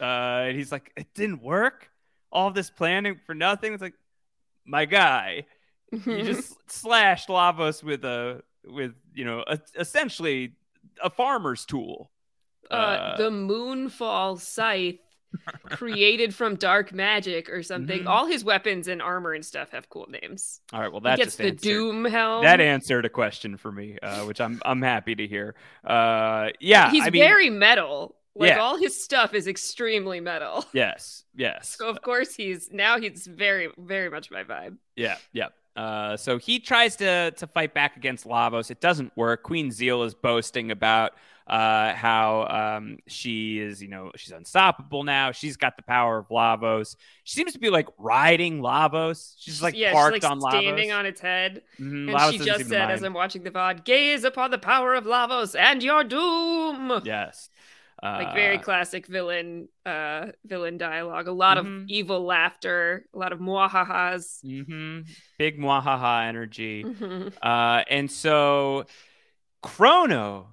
Uh, 0.00 0.04
and 0.48 0.56
he's 0.56 0.72
like, 0.72 0.92
it 0.96 1.06
didn't 1.14 1.42
work. 1.42 1.90
All 2.32 2.50
this 2.50 2.70
planning 2.70 3.20
for 3.24 3.34
nothing. 3.34 3.72
It's 3.72 3.82
like, 3.82 3.94
my 4.64 4.84
guy, 4.84 5.46
you 5.92 6.22
just 6.22 6.54
slashed 6.70 7.28
Lavos 7.28 7.82
with 7.82 8.04
a 8.04 8.42
with 8.64 8.94
you 9.14 9.24
know 9.24 9.44
a, 9.46 9.58
essentially 9.78 10.54
a 11.02 11.08
farmer's 11.08 11.64
tool. 11.64 12.10
uh, 12.70 13.16
the 13.16 13.30
Moonfall 13.30 14.40
Scythe, 14.40 14.98
created 15.70 16.34
from 16.34 16.56
dark 16.56 16.92
magic 16.92 17.48
or 17.48 17.62
something. 17.62 18.02
Mhm. 18.02 18.06
All 18.08 18.26
his 18.26 18.42
weapons 18.42 18.88
and 18.88 19.00
armor 19.00 19.32
and 19.34 19.44
stuff 19.46 19.70
have 19.70 19.88
cool 19.88 20.08
names. 20.08 20.60
All 20.72 20.80
right, 20.80 20.90
well 20.90 21.00
that 21.02 21.18
gets 21.18 21.36
the 21.36 21.44
answered, 21.44 21.60
Doom 21.60 22.04
Helm. 22.04 22.42
that 22.42 22.60
answered 22.60 23.04
a 23.04 23.08
question 23.08 23.56
for 23.56 23.70
me, 23.70 23.98
uh, 24.02 24.24
which 24.24 24.40
I'm 24.40 24.60
I'm 24.64 24.82
happy 24.82 25.14
to 25.14 25.26
hear. 25.28 25.54
Uh, 25.84 26.48
yeah, 26.58 26.90
He's 26.90 27.02
I 27.04 27.10
mean, 27.10 27.22
very 27.22 27.50
metal. 27.50 28.15
Like 28.38 28.50
Yeah. 28.50 28.58
all 28.58 28.76
his 28.76 29.00
stuff 29.02 29.34
is 29.34 29.46
extremely 29.46 30.20
metal. 30.20 30.64
yes, 30.72 31.24
yes, 31.34 31.76
So 31.78 31.88
of 31.88 32.02
course 32.02 32.34
he's 32.34 32.70
now 32.72 32.98
he's 33.00 33.26
very 33.26 33.68
very 33.78 34.10
much 34.10 34.30
my 34.30 34.44
vibe. 34.44 34.76
yeah, 34.94 35.16
yeah. 35.32 35.48
Uh, 35.74 36.16
so 36.16 36.38
he 36.38 36.58
tries 36.58 36.96
to 36.96 37.30
to 37.32 37.46
fight 37.46 37.74
back 37.74 37.96
against 37.96 38.24
Lavos. 38.26 38.70
It 38.70 38.80
doesn't 38.80 39.14
work. 39.16 39.42
Queen 39.42 39.70
Zeal 39.70 40.02
is 40.04 40.14
boasting 40.14 40.70
about 40.70 41.12
uh, 41.46 41.92
how 41.94 42.46
um, 42.78 42.98
she 43.06 43.58
is, 43.60 43.80
you 43.82 43.88
know, 43.88 44.10
she's 44.16 44.32
unstoppable 44.32 45.04
now. 45.04 45.32
She's 45.32 45.56
got 45.58 45.76
the 45.76 45.82
power 45.82 46.16
of 46.18 46.28
Lavos. 46.28 46.96
She 47.24 47.34
seems 47.34 47.52
to 47.52 47.58
be 47.58 47.68
like 47.70 47.88
riding 47.98 48.60
Lavos. 48.62 49.34
She's 49.38 49.62
like 49.62 49.76
yeah, 49.76 49.92
parked 49.92 50.14
she's 50.16 50.22
like 50.24 50.32
on 50.32 50.40
standing 50.40 50.88
Lavos. 50.88 50.98
on 50.98 51.06
its 51.06 51.20
head. 51.20 51.62
Mhm, 51.78 52.08
And 52.08 52.08
Lavos 52.08 52.32
she 52.32 52.38
just 52.38 52.68
said 52.68 52.90
as. 52.90 53.02
I'm 53.02 53.12
watching 53.12 53.42
the 53.44 53.50
VOD, 53.50 53.84
gaze 53.84 54.24
upon 54.24 54.50
the 54.50 54.58
power 54.58 54.94
of 54.94 55.04
Lavos 55.04 55.54
and 55.58 55.82
your 55.82 56.02
doom. 56.04 57.02
Yes. 57.04 57.50
Like 58.02 58.34
very 58.34 58.58
Uh, 58.58 58.62
classic 58.62 59.06
villain 59.06 59.68
uh 59.86 60.26
villain 60.44 60.76
dialogue. 60.78 61.28
A 61.28 61.32
lot 61.32 61.56
Mhm. 61.56 61.84
of 61.84 61.88
evil 61.88 62.24
laughter, 62.24 63.06
a 63.14 63.18
lot 63.18 63.32
of 63.32 63.38
mwahahas. 63.40 64.40
hmm 64.42 65.00
Big 65.38 65.58
mwahaha 65.58 66.26
energy. 66.28 66.84
Mhm. 66.84 67.32
Uh, 67.42 67.84
and 67.88 68.10
so 68.10 68.84
Chrono, 69.62 70.48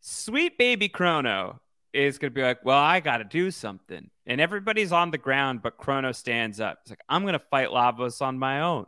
sweet 0.00 0.58
baby 0.58 0.88
Chrono, 0.88 1.60
is 1.92 2.18
going 2.18 2.30
to 2.30 2.34
be 2.34 2.42
like, 2.42 2.64
well, 2.64 2.78
I 2.78 3.00
got 3.00 3.18
to 3.18 3.24
do 3.24 3.50
something. 3.50 4.10
And 4.26 4.40
everybody's 4.40 4.92
on 4.92 5.10
the 5.10 5.18
ground, 5.18 5.62
but 5.62 5.76
Chrono 5.78 6.12
stands 6.12 6.60
up. 6.60 6.78
He's 6.84 6.90
like, 6.90 7.00
I'm 7.08 7.22
going 7.22 7.32
to 7.32 7.38
fight 7.50 7.68
Lavos 7.70 8.20
on 8.20 8.38
my 8.38 8.60
own. 8.60 8.86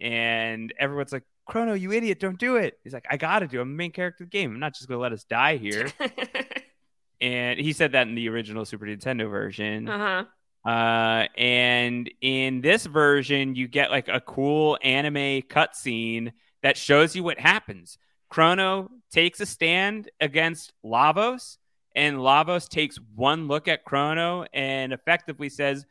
And 0.00 0.72
everyone's 0.78 1.12
like, 1.12 1.22
Chrono, 1.46 1.74
you 1.74 1.92
idiot, 1.92 2.18
don't 2.20 2.38
do 2.38 2.56
it. 2.56 2.78
He's 2.82 2.92
like, 2.92 3.06
I 3.10 3.16
got 3.16 3.40
to 3.40 3.46
do 3.46 3.58
it. 3.58 3.62
I'm 3.62 3.70
the 3.70 3.76
main 3.76 3.92
character 3.92 4.24
of 4.24 4.30
the 4.30 4.36
game. 4.36 4.52
I'm 4.52 4.60
not 4.60 4.74
just 4.74 4.88
to 4.88 4.96
let 4.98 5.12
us 5.12 5.24
die 5.24 5.56
here. 5.58 5.86
and 7.24 7.58
he 7.58 7.72
said 7.72 7.92
that 7.92 8.06
in 8.06 8.14
the 8.14 8.28
original 8.28 8.66
Super 8.66 8.84
Nintendo 8.84 9.30
version. 9.30 9.88
uh-huh. 9.88 10.24
Uh, 10.68 11.26
and 11.36 12.10
in 12.22 12.62
this 12.62 12.86
version, 12.86 13.54
you 13.54 13.68
get 13.68 13.90
like 13.90 14.08
a 14.08 14.20
cool 14.20 14.78
anime 14.82 15.42
cutscene 15.42 16.32
that 16.62 16.76
shows 16.78 17.14
you 17.14 17.22
what 17.22 17.38
happens. 17.38 17.98
Chrono 18.30 18.90
takes 19.10 19.40
a 19.40 19.46
stand 19.46 20.10
against 20.20 20.72
Lavos, 20.84 21.58
and 21.94 22.16
Lavos 22.16 22.68
takes 22.68 22.98
one 23.14 23.46
look 23.46 23.68
at 23.68 23.84
Chrono 23.84 24.46
and 24.54 24.92
effectively 24.92 25.50
says, 25.50 25.84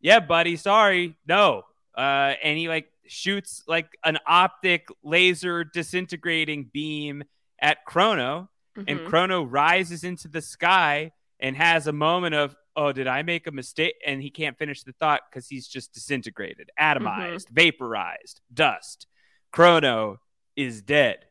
"Yeah, 0.00 0.20
buddy, 0.20 0.56
sorry, 0.56 1.16
no." 1.26 1.62
Uh, 1.96 2.34
and 2.42 2.58
he 2.58 2.68
like 2.68 2.90
shoots 3.06 3.62
like 3.66 3.88
an 4.04 4.18
optic 4.26 4.88
laser 5.02 5.64
disintegrating 5.64 6.68
beam 6.72 7.24
at 7.60 7.84
Chrono, 7.86 8.50
and 8.86 9.00
Mhm. 9.00 9.08
Chrono 9.08 9.42
rises 9.42 10.04
into 10.04 10.28
the 10.28 10.40
sky 10.42 11.12
and 11.40 11.56
has 11.56 11.86
a 11.86 11.92
moment 11.92 12.34
of, 12.34 12.54
"Oh, 12.76 12.92
did 12.92 13.06
I 13.06 13.22
make 13.22 13.46
a 13.46 13.50
mistake?" 13.52 13.94
And 14.06 14.22
he 14.22 14.30
can't 14.30 14.56
finish 14.58 14.82
the 14.82 14.92
thought 14.92 15.22
because 15.30 15.48
he's 15.48 15.66
just 15.68 15.92
disintegrated, 15.94 16.70
atomized, 16.78 17.48
vaporized, 17.50 18.40
dust. 18.52 19.06
Chrono 19.52 20.20
is 20.56 20.82
dead. 20.82 21.26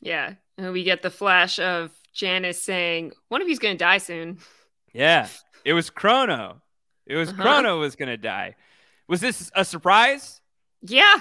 Yeah. 0.00 0.34
And 0.58 0.72
we 0.72 0.82
get 0.84 1.02
the 1.02 1.10
flash 1.10 1.58
of 1.58 1.90
Janus 2.12 2.62
saying, 2.62 3.12
one 3.28 3.40
of 3.40 3.48
you's 3.48 3.58
going 3.58 3.74
to 3.76 3.84
die 3.84 3.98
soon. 3.98 4.38
Yeah, 4.92 5.28
it 5.64 5.72
was 5.72 5.88
Chrono. 5.90 6.60
It 7.06 7.16
was 7.16 7.30
Uh-huh. 7.30 7.42
Chrono 7.42 7.80
was 7.80 7.96
gonna 7.96 8.16
die. 8.18 8.54
Was 9.08 9.20
this 9.20 9.50
a 9.54 9.64
surprise? 9.64 10.40
Yeah. 10.82 11.14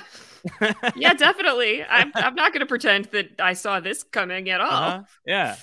Yeah, 0.96 1.14
definitely. 1.14 1.84
I'm, 1.84 2.12
I'm 2.16 2.34
not 2.34 2.52
going 2.52 2.62
to 2.62 2.66
pretend 2.66 3.06
that 3.12 3.40
I 3.40 3.54
saw 3.54 3.80
this 3.80 4.02
coming 4.02 4.50
at 4.50 4.60
all. 4.60 4.72
Uh-huh. 4.72 5.04
Yeah. 5.26 5.56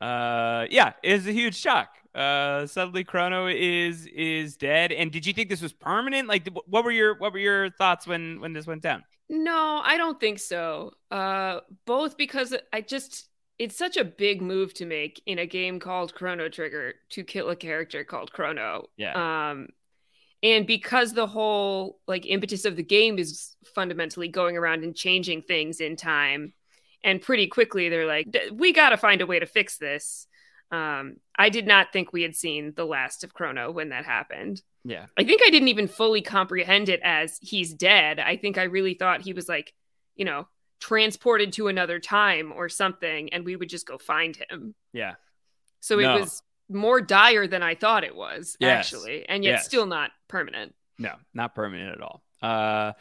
Uh, 0.00 0.66
yeah, 0.70 0.92
it's 1.02 1.26
a 1.26 1.32
huge 1.32 1.56
shock. 1.56 1.88
Uh, 2.14 2.66
suddenly 2.66 3.04
Chrono 3.04 3.46
is 3.46 4.06
is 4.06 4.56
dead. 4.56 4.92
And 4.92 5.12
did 5.12 5.26
you 5.26 5.32
think 5.32 5.48
this 5.48 5.62
was 5.62 5.72
permanent? 5.72 6.28
Like, 6.28 6.48
what 6.66 6.84
were 6.84 6.90
your 6.90 7.16
what 7.18 7.32
were 7.32 7.38
your 7.38 7.70
thoughts 7.70 8.06
when 8.06 8.40
when 8.40 8.52
this 8.52 8.66
went 8.66 8.82
down? 8.82 9.04
No, 9.28 9.80
I 9.84 9.96
don't 9.96 10.18
think 10.18 10.40
so. 10.40 10.92
Uh, 11.10 11.60
both 11.86 12.16
because 12.16 12.54
I 12.72 12.80
just 12.80 13.28
it's 13.58 13.76
such 13.76 13.96
a 13.96 14.04
big 14.04 14.40
move 14.40 14.72
to 14.74 14.86
make 14.86 15.22
in 15.26 15.38
a 15.38 15.46
game 15.46 15.78
called 15.78 16.14
Chrono 16.14 16.48
Trigger 16.48 16.94
to 17.10 17.22
kill 17.22 17.50
a 17.50 17.56
character 17.56 18.04
called 18.04 18.32
Chrono. 18.32 18.88
Yeah. 18.96 19.50
Um, 19.50 19.68
and 20.42 20.66
because 20.66 21.12
the 21.12 21.26
whole 21.26 22.00
like 22.08 22.26
impetus 22.26 22.64
of 22.64 22.74
the 22.74 22.82
game 22.82 23.18
is 23.18 23.54
fundamentally 23.74 24.28
going 24.28 24.56
around 24.56 24.82
and 24.82 24.96
changing 24.96 25.42
things 25.42 25.80
in 25.80 25.96
time, 25.96 26.54
and 27.02 27.20
pretty 27.22 27.46
quickly 27.46 27.88
they're 27.88 28.06
like, 28.06 28.30
"D- 28.30 28.50
we 28.52 28.72
got 28.72 28.90
to 28.90 28.96
find 28.96 29.20
a 29.20 29.26
way 29.26 29.38
to 29.38 29.46
fix 29.46 29.78
this. 29.78 30.26
Um, 30.70 31.16
I 31.36 31.48
did 31.48 31.66
not 31.66 31.92
think 31.92 32.12
we 32.12 32.22
had 32.22 32.36
seen 32.36 32.74
the 32.76 32.84
last 32.86 33.24
of 33.24 33.34
Chrono 33.34 33.70
when 33.72 33.88
that 33.88 34.04
happened. 34.04 34.62
Yeah. 34.84 35.06
I 35.16 35.24
think 35.24 35.42
I 35.44 35.50
didn't 35.50 35.68
even 35.68 35.88
fully 35.88 36.22
comprehend 36.22 36.88
it 36.88 37.00
as 37.02 37.38
he's 37.42 37.74
dead. 37.74 38.18
I 38.20 38.36
think 38.36 38.56
I 38.56 38.64
really 38.64 38.94
thought 38.94 39.22
he 39.22 39.32
was 39.32 39.48
like, 39.48 39.74
you 40.14 40.24
know, 40.24 40.46
transported 40.78 41.52
to 41.54 41.68
another 41.68 41.98
time 41.98 42.52
or 42.54 42.68
something, 42.68 43.32
and 43.32 43.44
we 43.44 43.56
would 43.56 43.68
just 43.68 43.86
go 43.86 43.98
find 43.98 44.36
him. 44.48 44.74
Yeah. 44.92 45.14
So 45.80 45.96
No. 45.96 46.16
it 46.16 46.20
was 46.20 46.42
more 46.68 47.00
dire 47.00 47.46
than 47.46 47.62
I 47.62 47.74
thought 47.74 48.04
it 48.04 48.14
was, 48.14 48.56
Yes. 48.60 48.86
actually, 48.92 49.28
and 49.28 49.42
yet 49.44 49.50
Yes. 49.52 49.66
still 49.66 49.86
not 49.86 50.12
permanent. 50.28 50.74
No, 50.98 51.16
not 51.34 51.54
permanent 51.54 51.96
at 51.96 52.00
all. 52.00 52.22
Uh, 52.40 52.92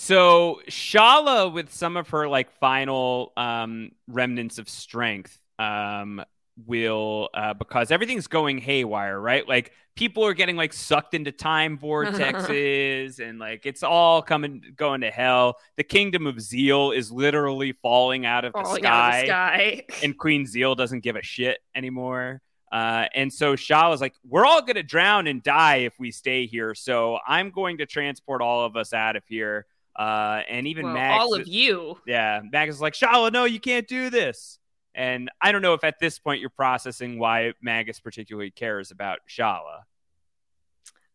so 0.00 0.60
Schala, 0.68 1.48
with 1.48 1.72
some 1.72 1.96
of 1.96 2.10
her 2.10 2.28
like 2.28 2.52
final 2.60 3.32
um, 3.36 3.90
remnants 4.06 4.60
of 4.60 4.68
strength, 4.68 5.40
um, 5.58 6.24
will 6.68 7.30
uh, 7.34 7.54
because 7.54 7.90
everything's 7.90 8.28
going 8.28 8.58
haywire, 8.58 9.18
right? 9.18 9.46
Like 9.48 9.72
people 9.96 10.24
are 10.24 10.34
getting 10.34 10.54
like 10.54 10.72
sucked 10.72 11.14
into 11.14 11.32
time 11.32 11.76
vortexes, 11.82 13.18
and 13.18 13.40
like 13.40 13.66
it's 13.66 13.82
all 13.82 14.22
coming 14.22 14.62
going 14.76 15.00
to 15.00 15.10
hell. 15.10 15.56
The 15.76 15.82
kingdom 15.82 16.28
of 16.28 16.40
Zeal 16.40 16.92
is 16.92 17.10
literally 17.10 17.72
falling 17.72 18.24
out 18.24 18.44
of 18.44 18.52
the 18.52 18.62
sky 18.76 18.86
out 18.86 19.14
of 19.14 19.20
the 19.20 19.26
sky. 19.26 19.84
and 20.04 20.16
Queen 20.16 20.46
Zeal 20.46 20.76
doesn't 20.76 21.00
give 21.00 21.16
a 21.16 21.22
shit 21.24 21.58
anymore. 21.74 22.40
Uh, 22.70 23.06
and 23.16 23.32
so 23.32 23.56
Shah 23.56 23.90
was 23.90 24.00
like, 24.00 24.14
"We're 24.24 24.46
all 24.46 24.62
gonna 24.62 24.84
drown 24.84 25.26
and 25.26 25.42
die 25.42 25.78
if 25.78 25.98
we 25.98 26.12
stay 26.12 26.46
here. 26.46 26.72
So 26.76 27.18
I'm 27.26 27.50
going 27.50 27.78
to 27.78 27.86
transport 27.86 28.42
all 28.42 28.64
of 28.64 28.76
us 28.76 28.92
out 28.92 29.16
of 29.16 29.24
here." 29.26 29.66
Uh, 29.98 30.42
and 30.48 30.66
even 30.68 30.84
Well, 30.86 30.94
Max, 30.94 31.20
all 31.20 31.34
of 31.34 31.48
you. 31.48 31.98
yeah, 32.06 32.40
Max 32.52 32.76
is 32.76 32.80
like, 32.80 32.94
"Schala, 32.94 33.32
no, 33.32 33.44
you 33.44 33.58
can't 33.58 33.88
do 33.88 34.08
this." 34.10 34.58
And 34.94 35.28
I 35.40 35.50
don't 35.52 35.60
know 35.62 35.74
if 35.74 35.82
at 35.84 35.98
this 35.98 36.18
point 36.20 36.40
you're 36.40 36.50
processing 36.50 37.18
why 37.18 37.52
Magus 37.60 37.98
particularly 38.00 38.50
cares 38.52 38.90
about 38.92 39.18
Schala. 39.26 39.84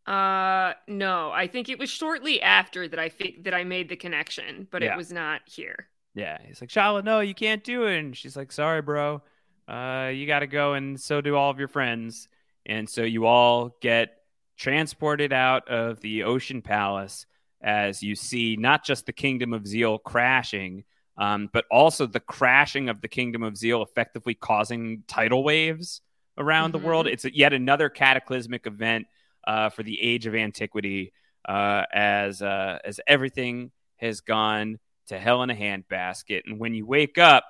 Uh, 0.06 0.74
no, 0.88 1.32
I 1.32 1.48
think 1.48 1.70
it 1.70 1.80
was 1.80 1.90
shortly 1.90 2.42
after 2.42 2.88
that 2.90 3.00
I 3.00 3.10
fi- 3.10 3.38
that 3.42 3.54
I 3.54 3.64
made 3.64 3.88
the 3.90 3.96
connection, 3.96 4.68
but 4.70 4.82
Yeah. 4.82 4.94
it 4.94 4.98
was 4.98 5.14
not 5.14 5.42
here. 5.46 5.88
Yeah, 6.14 6.38
he's 6.46 6.60
like, 6.62 6.70
Schala, 6.70 7.02
no, 7.04 7.22
you 7.22 7.34
can't 7.34 7.64
do 7.64 7.88
it. 7.88 7.98
And 7.98 8.16
she's 8.16 8.36
like, 8.36 8.52
sorry, 8.52 8.82
bro. 8.82 9.22
Uh, 9.68 10.12
you 10.14 10.28
got 10.28 10.40
to 10.40 10.48
go, 10.48 10.74
and 10.74 11.00
so 11.00 11.22
do 11.22 11.36
all 11.36 11.50
of 11.50 11.58
your 11.58 11.70
friends. 11.70 12.28
And 12.66 12.90
so 12.90 13.04
you 13.04 13.26
all 13.26 13.76
get 13.82 14.18
transported 14.58 15.32
out 15.34 15.68
of 15.70 16.02
the 16.02 16.24
Ocean 16.24 16.62
Palace 16.62 17.26
as 17.64 18.04
you 18.04 18.16
see 18.16 18.58
not 18.58 18.84
just 18.84 19.06
the 19.06 19.14
Kingdom 19.14 19.54
of 19.54 19.66
Zeal 19.66 19.98
crashing, 19.98 20.84
um, 21.18 21.50
but 21.54 21.66
also 21.72 22.06
the 22.06 22.20
crashing 22.20 22.90
of 22.90 23.02
the 23.02 23.08
Kingdom 23.08 23.44
of 23.44 23.56
Zeal 23.56 23.82
effectively 23.82 24.34
causing 24.34 25.04
tidal 25.08 25.44
waves 25.44 26.02
around 26.38 26.74
the 26.74 26.80
world. 26.80 27.08
It's 27.08 27.26
a, 27.26 27.36
yet 27.36 27.54
another 27.54 27.90
cataclysmic 27.90 28.68
event 28.68 29.08
uh, 29.46 29.70
for 29.70 29.84
the 29.84 30.02
age 30.02 30.26
of 30.26 30.36
antiquity 30.36 31.14
uh, 31.48 31.84
as 31.94 32.42
uh, 32.42 32.80
as 32.84 33.00
everything 33.08 33.72
has 33.98 34.22
gone 34.22 34.80
to 35.08 35.20
hell 35.20 35.44
in 35.44 35.50
a 35.50 35.56
handbasket. 35.56 36.42
And 36.46 36.60
when 36.60 36.74
you 36.74 36.86
wake 36.86 37.18
up, 37.18 37.46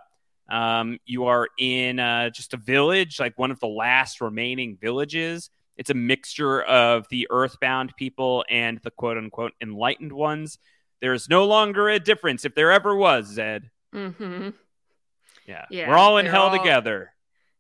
um, 0.50 1.00
you 1.06 1.26
are 1.26 1.48
in 1.58 2.00
uh, 2.00 2.30
just 2.30 2.54
a 2.54 2.58
village, 2.58 3.20
like 3.20 3.38
one 3.38 3.52
of 3.52 3.60
the 3.60 3.68
last 3.68 4.22
remaining 4.22 4.78
villages. 4.80 5.50
It's 5.78 5.90
a 5.90 5.94
mixture 5.96 6.62
of 6.62 7.08
the 7.10 7.28
earthbound 7.32 7.94
people 7.98 8.46
and 8.50 8.80
the 8.84 8.92
quote 8.92 9.18
unquote 9.18 9.54
enlightened 9.62 10.14
ones. 10.14 10.60
There 11.02 11.14
is 11.14 11.30
no 11.30 11.46
longer 11.46 11.90
a 11.90 12.00
difference, 12.00 12.46
if 12.46 12.56
there 12.56 12.72
ever 12.72 12.96
was, 12.96 13.28
Zed. 13.28 13.70
Mm-hmm. 13.94 14.50
Yeah. 15.48 15.66
Yeah, 15.70 15.90
We're 15.90 15.98
all 15.98 16.18
in 16.18 16.26
hell 16.26 16.44
all- 16.44 16.58
together. 16.58 17.12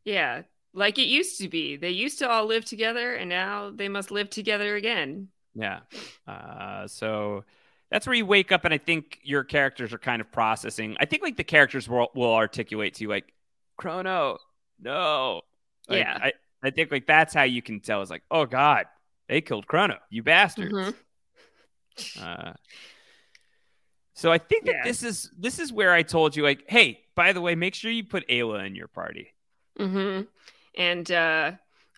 Yeah, 0.06 0.43
like 0.73 0.97
it 0.99 1.08
used 1.08 1.39
to 1.39 1.47
be. 1.49 1.76
They 1.78 1.89
used 1.91 2.19
to 2.19 2.30
all 2.30 2.45
live 2.45 2.65
together, 2.65 3.13
and 3.15 3.30
now 3.30 3.71
they 3.73 3.89
must 3.89 4.12
live 4.12 4.30
together 4.30 4.76
again. 4.76 5.30
Yeah. 5.56 5.80
Uh, 6.28 6.88
so 6.88 7.43
that's 7.91 8.06
where 8.08 8.15
you 8.15 8.26
wake 8.26 8.52
up, 8.52 8.65
and 8.65 8.73
I 8.73 8.78
think 8.80 9.19
your 9.23 9.43
characters 9.43 9.93
are 9.93 9.97
kind 9.97 10.19
of 10.21 10.32
processing. 10.32 10.97
I 10.99 11.06
think 11.06 11.21
like 11.23 11.38
the 11.38 11.43
characters 11.43 11.88
will 11.88 12.10
will 12.15 12.34
articulate 12.34 12.95
to 12.95 13.04
you 13.04 13.10
like, 13.10 13.32
Chrono, 13.78 14.39
no. 14.82 15.41
Like, 15.88 15.99
Yeah. 15.99 16.17
I, 16.21 16.34
I 16.63 16.69
think 16.71 16.91
like 16.91 17.06
that's 17.06 17.34
how 17.34 17.43
you 17.43 17.62
can 17.62 17.80
tell. 17.80 18.02
It's 18.02 18.10
like, 18.12 18.23
oh 18.32 18.45
God, 18.45 18.86
they 19.28 19.41
killed 19.41 19.67
Chrono, 19.67 19.97
you 20.10 20.23
bastards. 20.23 20.73
Mhm. 20.73 20.95
Uh, 22.21 22.54
so 24.13 24.32
I 24.32 24.38
think 24.38 24.65
that 24.65 24.76
Yeah. 24.78 24.84
this 24.84 25.04
is 25.04 25.32
this 25.38 25.60
is 25.60 25.71
where 25.73 25.91
I 25.93 26.04
told 26.04 26.36
you 26.36 26.43
like, 26.43 26.63
hey, 26.67 27.02
by 27.15 27.34
the 27.34 27.41
way, 27.41 27.56
make 27.56 27.76
sure 27.76 27.91
you 27.91 28.04
put 28.04 28.28
Ayla 28.28 28.65
in 28.65 28.76
your 28.76 28.88
party. 28.88 29.34
hmm 29.78 30.21
And 30.78 31.12
uh, 31.12 31.52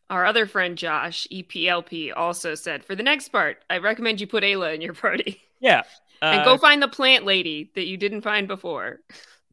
our 0.10 0.26
other 0.26 0.46
friend 0.46 0.78
Josh, 0.78 1.28
EPLP, 1.32 2.12
also 2.16 2.56
said 2.56 2.84
for 2.84 2.96
the 2.96 3.04
next 3.04 3.30
part, 3.30 3.64
I 3.70 3.78
recommend 3.80 4.22
you 4.22 4.28
put 4.28 4.44
Ayla 4.44 4.74
in 4.76 4.82
your 4.82 4.94
party 4.94 5.42
Yeah. 5.60 5.84
and 6.22 6.42
Uh, 6.42 6.46
go 6.46 6.58
find 6.58 6.82
the 6.82 6.88
plant 6.88 7.26
lady 7.26 7.72
that 7.76 7.86
you 7.86 7.98
didn't 7.98 8.22
find 8.22 8.48
before. 8.48 9.02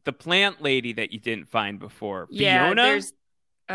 the 0.05 0.13
plant 0.13 0.61
lady 0.61 0.93
that 0.93 1.11
you 1.11 1.19
didn't 1.19 1.45
find 1.49 1.79
before. 1.79 2.27
Yeah, 2.29 2.65
Fiona? 2.65 2.81
there's. 2.83 3.13
Uh, 3.69 3.73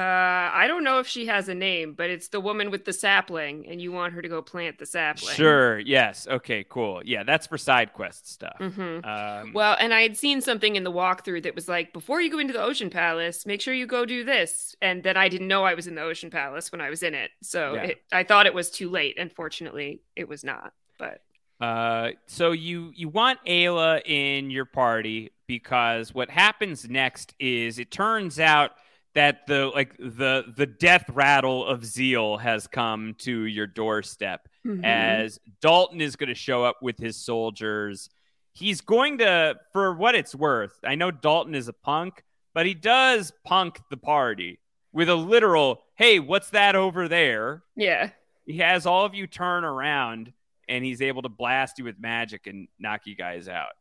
I 0.52 0.66
don't 0.68 0.84
know 0.84 0.98
if 0.98 1.06
she 1.06 1.26
has 1.26 1.48
a 1.48 1.54
name, 1.54 1.94
but 1.94 2.10
it's 2.10 2.28
the 2.28 2.40
woman 2.40 2.70
with 2.70 2.84
the 2.84 2.92
sapling, 2.92 3.66
and 3.68 3.80
you 3.80 3.90
want 3.90 4.12
her 4.12 4.20
to 4.20 4.28
go 4.28 4.42
plant 4.42 4.78
the 4.78 4.84
sapling. 4.84 5.34
Sure. 5.34 5.78
Yes. 5.78 6.26
Okay. 6.28 6.62
Cool. 6.68 7.00
Yeah, 7.06 7.22
that's 7.22 7.46
for 7.46 7.56
side 7.56 7.94
quest 7.94 8.30
stuff. 8.30 8.56
Mm-hmm. 8.60 9.04
Um, 9.04 9.52
Well, 9.54 9.76
and 9.80 9.94
I 9.94 10.02
had 10.02 10.16
seen 10.16 10.42
something 10.42 10.76
in 10.76 10.84
the 10.84 10.92
walkthrough 10.92 11.42
that 11.44 11.54
was 11.54 11.68
like, 11.68 11.94
before 11.94 12.20
you 12.20 12.30
go 12.30 12.38
into 12.38 12.52
the 12.52 12.62
Ocean 12.62 12.90
Palace, 12.90 13.46
make 13.46 13.62
sure 13.62 13.72
you 13.72 13.86
go 13.86 14.04
do 14.04 14.24
this. 14.24 14.76
And 14.82 15.02
then 15.02 15.16
I 15.16 15.28
didn't 15.28 15.48
know 15.48 15.64
I 15.64 15.72
was 15.72 15.86
in 15.86 15.94
the 15.94 16.02
Ocean 16.02 16.30
Palace 16.30 16.70
when 16.70 16.82
I 16.82 16.90
was 16.90 17.02
in 17.02 17.14
it. 17.14 17.30
So 17.42 17.74
Yeah. 17.74 17.82
it, 17.84 18.02
I 18.12 18.24
thought 18.24 18.44
it 18.46 18.54
was 18.54 18.70
too 18.70 18.90
late. 18.90 19.18
Unfortunately, 19.18 20.02
it 20.14 20.28
was 20.28 20.44
not. 20.44 20.74
But 20.98 21.22
uh, 21.60 22.10
so 22.26 22.52
you 22.52 22.92
you 22.94 23.08
want 23.08 23.38
Ayla 23.46 24.02
in 24.04 24.50
your 24.50 24.64
party 24.64 25.32
because 25.46 26.12
what 26.14 26.30
happens 26.30 26.88
next 26.88 27.34
is 27.40 27.78
it 27.78 27.90
turns 27.90 28.38
out 28.38 28.72
that 29.14 29.46
the 29.46 29.66
like 29.74 29.96
the 29.98 30.44
the 30.56 30.66
death 30.66 31.04
rattle 31.10 31.64
of 31.66 31.84
zeal 31.84 32.36
has 32.36 32.66
come 32.66 33.14
to 33.18 33.44
your 33.46 33.66
doorstep 33.66 34.48
Mhm. 34.66 34.84
as 34.84 35.38
Dalton 35.60 36.00
is 36.00 36.14
going 36.16 36.28
to 36.28 36.34
show 36.34 36.62
up 36.64 36.76
with 36.82 36.98
his 36.98 37.16
soldiers. 37.16 38.10
He's 38.52 38.80
going 38.80 39.18
to, 39.18 39.54
for 39.72 39.94
what 39.94 40.14
it's 40.14 40.34
worth, 40.34 40.78
I 40.84 40.94
know 40.96 41.10
Dalton 41.10 41.54
is 41.54 41.68
a 41.68 41.72
punk, 41.72 42.24
but 42.54 42.66
he 42.66 42.74
does 42.74 43.32
punk 43.44 43.80
the 43.90 43.96
party 43.96 44.58
with 44.92 45.08
a 45.08 45.14
literal, 45.14 45.84
hey, 45.94 46.18
what's 46.18 46.50
that 46.50 46.74
over 46.76 47.08
there? 47.08 47.62
yeah. 47.76 48.10
He 48.46 48.58
has 48.58 48.86
all 48.86 49.04
of 49.04 49.14
you 49.14 49.26
turn 49.26 49.62
around 49.64 50.32
and 50.68 50.82
he's 50.84 51.02
able 51.02 51.20
to 51.22 51.28
blast 51.28 51.78
you 51.78 51.84
with 51.84 51.98
magic 52.00 52.46
and 52.46 52.66
knock 52.78 53.06
you 53.06 53.14
guys 53.14 53.46
out, 53.48 53.72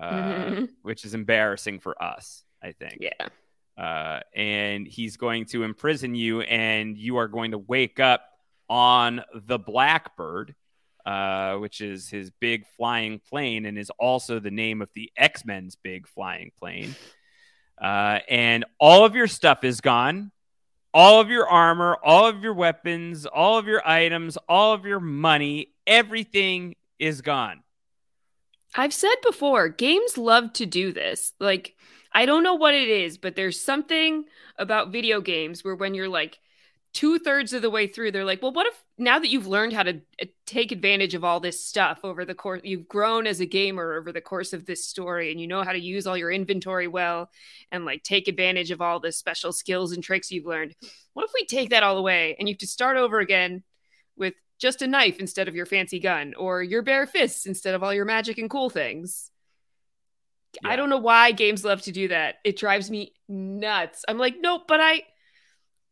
uh, 0.00 0.12
Mhm. 0.12 0.68
which 0.82 1.04
is 1.04 1.12
embarrassing 1.14 1.80
for 1.80 2.00
us, 2.02 2.44
I 2.62 2.70
think. 2.72 2.98
Yeah. 3.00 3.28
Uh, 3.76 4.20
and 4.34 4.86
he's 4.86 5.16
going 5.16 5.46
to 5.46 5.62
imprison 5.62 6.14
you, 6.14 6.42
and 6.42 6.96
you 6.96 7.16
are 7.16 7.28
going 7.28 7.52
to 7.52 7.58
wake 7.58 8.00
up 8.00 8.22
on 8.68 9.22
the 9.34 9.58
Blackbird, 9.58 10.54
uh, 11.04 11.56
which 11.56 11.80
is 11.80 12.08
his 12.08 12.30
big 12.30 12.64
flying 12.76 13.18
plane, 13.18 13.66
and 13.66 13.78
is 13.78 13.90
also 13.98 14.38
the 14.38 14.50
name 14.50 14.82
of 14.82 14.88
the 14.94 15.10
X 15.16 15.44
Men's 15.44 15.76
big 15.76 16.06
flying 16.06 16.52
plane. 16.58 16.94
Uh, 17.80 18.20
and 18.28 18.64
all 18.78 19.04
of 19.04 19.14
your 19.14 19.26
stuff 19.26 19.64
is 19.64 19.80
gone. 19.80 20.30
All 20.94 21.20
of 21.20 21.30
your 21.30 21.48
armor, 21.48 21.96
all 22.04 22.26
of 22.26 22.42
your 22.42 22.52
weapons, 22.52 23.24
all 23.24 23.58
of 23.58 23.66
your 23.66 23.86
items, 23.88 24.36
all 24.48 24.74
of 24.74 24.84
your 24.84 25.00
money, 25.00 25.72
everything 25.86 26.76
is 26.98 27.22
gone. 27.22 27.62
I've 28.74 28.92
said 28.92 29.14
before, 29.22 29.68
games 29.68 30.16
love 30.16 30.52
to 30.54 30.66
do 30.66 30.92
this. 30.92 31.32
Like, 31.40 31.74
I 32.14 32.26
don't 32.26 32.42
know 32.42 32.54
what 32.54 32.74
it 32.74 32.88
is, 32.88 33.18
but 33.18 33.36
there's 33.36 33.60
something 33.60 34.24
about 34.58 34.92
video 34.92 35.20
games 35.20 35.64
where 35.64 35.74
when 35.74 35.94
you're 35.94 36.08
like 36.08 36.38
two 36.92 37.18
thirds 37.18 37.52
of 37.52 37.62
the 37.62 37.70
way 37.70 37.86
through, 37.86 38.12
they're 38.12 38.24
like, 38.24 38.42
well, 38.42 38.52
what 38.52 38.66
if 38.66 38.74
now 38.98 39.18
that 39.18 39.30
you've 39.30 39.46
learned 39.46 39.72
how 39.72 39.82
to 39.82 40.00
uh, 40.20 40.26
take 40.46 40.72
advantage 40.72 41.14
of 41.14 41.24
all 41.24 41.40
this 41.40 41.64
stuff 41.64 42.00
over 42.04 42.24
the 42.24 42.34
course, 42.34 42.60
you've 42.64 42.86
grown 42.86 43.26
as 43.26 43.40
a 43.40 43.46
gamer 43.46 43.94
over 43.94 44.12
the 44.12 44.20
course 44.20 44.52
of 44.52 44.66
this 44.66 44.86
story 44.86 45.30
and 45.30 45.40
you 45.40 45.46
know 45.46 45.62
how 45.62 45.72
to 45.72 45.80
use 45.80 46.06
all 46.06 46.16
your 46.16 46.30
inventory 46.30 46.86
well 46.86 47.30
and 47.70 47.84
like 47.84 48.02
take 48.02 48.28
advantage 48.28 48.70
of 48.70 48.82
all 48.82 49.00
the 49.00 49.10
special 49.10 49.52
skills 49.52 49.92
and 49.92 50.04
tricks 50.04 50.30
you've 50.30 50.46
learned. 50.46 50.74
What 51.14 51.24
if 51.24 51.32
we 51.34 51.46
take 51.46 51.70
that 51.70 51.82
all 51.82 51.96
away 51.96 52.36
and 52.38 52.48
you 52.48 52.54
have 52.54 52.60
to 52.60 52.66
start 52.66 52.96
over 52.96 53.20
again 53.20 53.62
with 54.16 54.34
just 54.58 54.82
a 54.82 54.86
knife 54.86 55.18
instead 55.18 55.48
of 55.48 55.56
your 55.56 55.66
fancy 55.66 55.98
gun 55.98 56.34
or 56.34 56.62
your 56.62 56.82
bare 56.82 57.06
fists 57.06 57.46
instead 57.46 57.74
of 57.74 57.82
all 57.82 57.94
your 57.94 58.04
magic 58.04 58.38
and 58.38 58.50
cool 58.50 58.68
things? 58.68 59.31
Yeah. 60.62 60.70
I 60.70 60.76
don't 60.76 60.90
know 60.90 60.98
why 60.98 61.32
games 61.32 61.64
love 61.64 61.82
to 61.82 61.92
do 61.92 62.08
that. 62.08 62.36
It 62.44 62.56
drives 62.58 62.90
me 62.90 63.12
nuts. 63.28 64.04
I'm 64.08 64.18
like, 64.18 64.36
nope, 64.40 64.62
but 64.68 64.80
I 64.80 65.02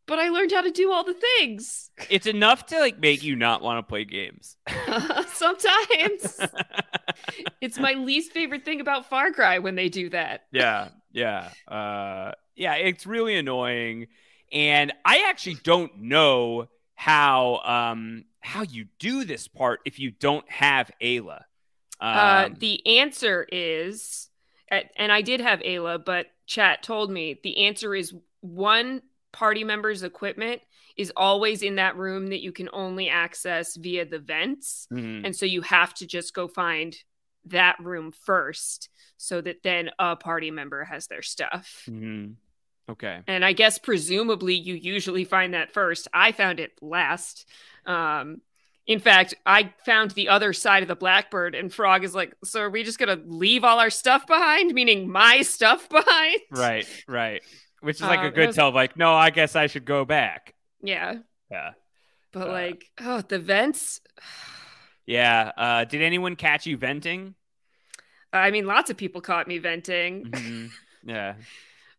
but 0.07 0.19
I 0.19 0.29
learned 0.31 0.51
how 0.51 0.61
to 0.63 0.71
do 0.73 0.91
all 0.93 1.05
the 1.05 1.15
things. 1.15 1.91
It's 2.09 2.27
enough 2.27 2.67
to 2.67 2.81
like 2.81 2.99
make 2.99 3.23
you 3.23 3.37
not 3.37 3.63
want 3.63 3.79
to 3.79 3.89
play 3.89 4.05
games. 4.05 4.57
Sometimes 5.29 6.41
it's 7.61 7.79
my 7.79 7.95
least 7.95 8.33
favorite 8.33 8.65
thing 8.65 8.81
about 8.81 9.09
Far 9.09 9.31
Cry 9.33 9.59
when 9.61 9.75
they 9.77 9.89
do 9.89 10.11
that. 10.11 10.43
yeah, 10.53 10.89
yeah, 11.13 11.51
uh, 11.69 12.33
yeah. 12.57 12.75
It's 12.75 13.07
really 13.07 13.37
annoying, 13.37 14.09
and 14.53 14.93
I 15.05 15.27
actually 15.29 15.57
don't 15.63 15.97
know 16.01 16.69
how 16.95 17.61
um 17.65 18.25
how 18.41 18.63
you 18.63 18.87
do 18.99 19.25
this 19.25 19.49
part 19.49 19.81
if 19.85 19.99
you 19.99 20.11
don't 20.11 20.49
have 20.51 20.91
Ayla. 21.01 21.45
Uh, 22.01 22.47
Um, 22.47 22.57
the 22.59 22.99
answer 22.99 23.47
is, 23.53 24.30
and 24.71 25.11
I 25.13 25.23
did 25.23 25.41
have 25.41 25.61
Ayla, 25.61 26.05
but 26.05 26.27
chat 26.47 26.83
told 26.83 27.11
me 27.11 27.39
the 27.43 27.67
answer 27.67 27.95
is 27.95 28.15
one 28.41 29.03
party 29.33 29.65
member's 29.65 30.03
equipment 30.03 30.63
is 30.97 31.13
always 31.17 31.63
in 31.63 31.77
that 31.77 31.97
room 31.97 32.29
that 32.29 32.41
you 32.43 32.53
can 32.53 32.69
only 32.73 33.09
access 33.09 33.77
via 33.77 34.05
the 34.05 34.19
vents. 34.19 34.87
mhm. 34.93 35.25
And 35.25 35.35
so 35.35 35.47
you 35.47 35.63
have 35.63 35.95
to 35.95 36.07
just 36.07 36.35
go 36.35 36.49
find 36.49 36.97
that 37.47 37.77
room 37.81 38.13
first 38.13 38.89
so 39.17 39.41
that 39.41 39.63
then 39.63 39.91
a 39.99 40.17
party 40.17 40.51
member 40.51 40.85
has 40.85 41.07
their 41.07 41.23
stuff. 41.23 41.85
Mhm. 41.89 42.35
Okay. 42.89 43.21
And 43.27 43.45
I 43.45 43.53
guess 43.53 43.79
presumably 43.79 44.55
you 44.55 44.75
usually 44.75 45.25
find 45.25 45.55
that 45.55 45.73
first. 45.73 46.09
I 46.13 46.33
found 46.33 46.59
it 46.59 46.73
last. 46.83 47.49
Um, 47.87 48.43
in 48.91 48.99
fact, 49.01 49.35
I 49.47 49.73
found 49.87 50.11
the 50.13 50.29
other 50.29 50.53
side 50.53 50.83
of 50.83 50.89
the 50.89 50.97
Blackbird, 50.97 51.55
and 51.55 51.73
Frog 51.73 52.03
is 52.05 52.15
like, 52.15 52.35
So 52.45 52.61
are 52.61 52.71
we 52.71 52.83
just 52.83 52.99
to 53.17 53.23
leave 53.25 53.63
all 53.65 53.79
our 53.79 53.91
stuff 53.91 54.27
behind? 54.27 54.75
Meaning 54.75 55.11
my 55.11 55.43
stuff 55.57 55.89
behind? 55.89 56.41
Right, 56.51 56.87
right. 57.07 57.43
Which 57.81 57.97
is 57.97 58.03
like 58.03 58.19
Um, 58.21 58.27
a 58.27 58.31
good 58.31 58.49
was- 58.49 58.57
tell. 58.57 58.73
Like, 58.73 58.97
no, 58.97 59.15
I 59.15 59.31
guess 59.31 59.55
I 59.57 59.69
should 59.69 59.85
go 59.85 60.05
back. 60.05 60.55
Yeah. 60.83 61.15
Yeah, 61.51 61.71
But 62.33 62.49
Uh, 62.49 62.53
like, 62.53 62.85
oh, 63.01 63.21
the 63.23 63.39
vents. 63.39 64.01
yeah. 65.07 65.53
Uh, 65.57 65.85
did 65.85 66.03
anyone 66.03 66.37
catch 66.37 66.67
you 66.67 66.77
venting? 66.77 67.35
I 68.33 68.51
mean, 68.51 68.67
lots 68.67 68.91
of 68.91 68.97
people 68.97 69.21
caught 69.21 69.49
me 69.49 69.59
venting. 69.59 70.25
Mhm. 70.27 70.71
Yeah. 71.03 71.35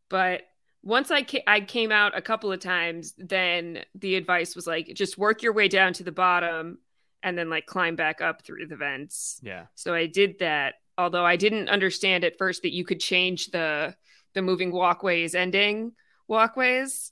but 0.10 0.44
once 0.84 1.12
I 1.12 1.24
ca- 1.24 1.44
I 1.46 1.62
came 1.62 1.92
out 1.92 2.18
a 2.18 2.22
couple 2.22 2.52
of 2.52 2.60
times, 2.60 3.14
then 3.18 3.84
the 3.96 4.16
advice 4.16 4.56
was 4.56 4.66
like 4.66 4.92
just 4.96 5.18
work 5.18 5.44
your 5.44 5.54
way 5.54 5.68
down 5.68 5.94
to 5.94 6.04
the 6.04 6.12
bottom 6.12 6.80
and 7.24 7.38
then 7.38 7.50
like 7.50 7.66
climb 7.66 7.96
back 7.96 8.22
up 8.22 8.44
through 8.44 8.68
the 8.68 8.76
vents. 8.76 9.40
Yeah. 9.44 9.66
So 9.76 9.94
I 9.94 10.08
did 10.08 10.40
that. 10.40 10.76
Although 10.98 11.26
I 11.26 11.36
didn't 11.36 11.70
understand 11.70 12.24
at 12.24 12.38
first 12.38 12.64
that 12.64 12.74
you 12.74 12.84
could 12.84 13.00
change 13.00 13.48
the 13.48 13.96
the 14.34 14.42
moving 14.42 14.72
walkways 14.72 15.36
ending 15.36 15.94
walkways 16.28 17.12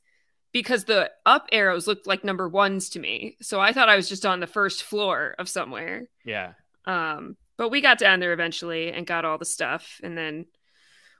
because 0.52 0.86
the 0.86 1.12
up 1.26 1.48
arrows 1.52 1.86
looked 1.86 2.08
like 2.08 2.24
number 2.24 2.48
ones 2.48 2.90
to 2.90 3.00
me. 3.00 3.38
So 3.42 3.60
I 3.60 3.74
thought 3.74 3.90
I 3.90 3.96
was 3.96 4.10
just 4.10 4.26
on 4.26 4.40
the 4.40 4.48
first 4.48 4.84
floor 4.84 5.36
of 5.38 5.48
somewhere. 5.48 6.08
Yeah. 6.26 6.54
Um, 6.86 7.38
but 7.58 7.70
we 7.70 7.82
got 7.82 8.00
down 8.00 8.20
there 8.20 8.34
eventually 8.34 8.92
and 8.92 9.06
got 9.06 9.26
all 9.26 9.38
the 9.38 9.46
stuff 9.46 10.00
and 10.02 10.18
then 10.18 10.46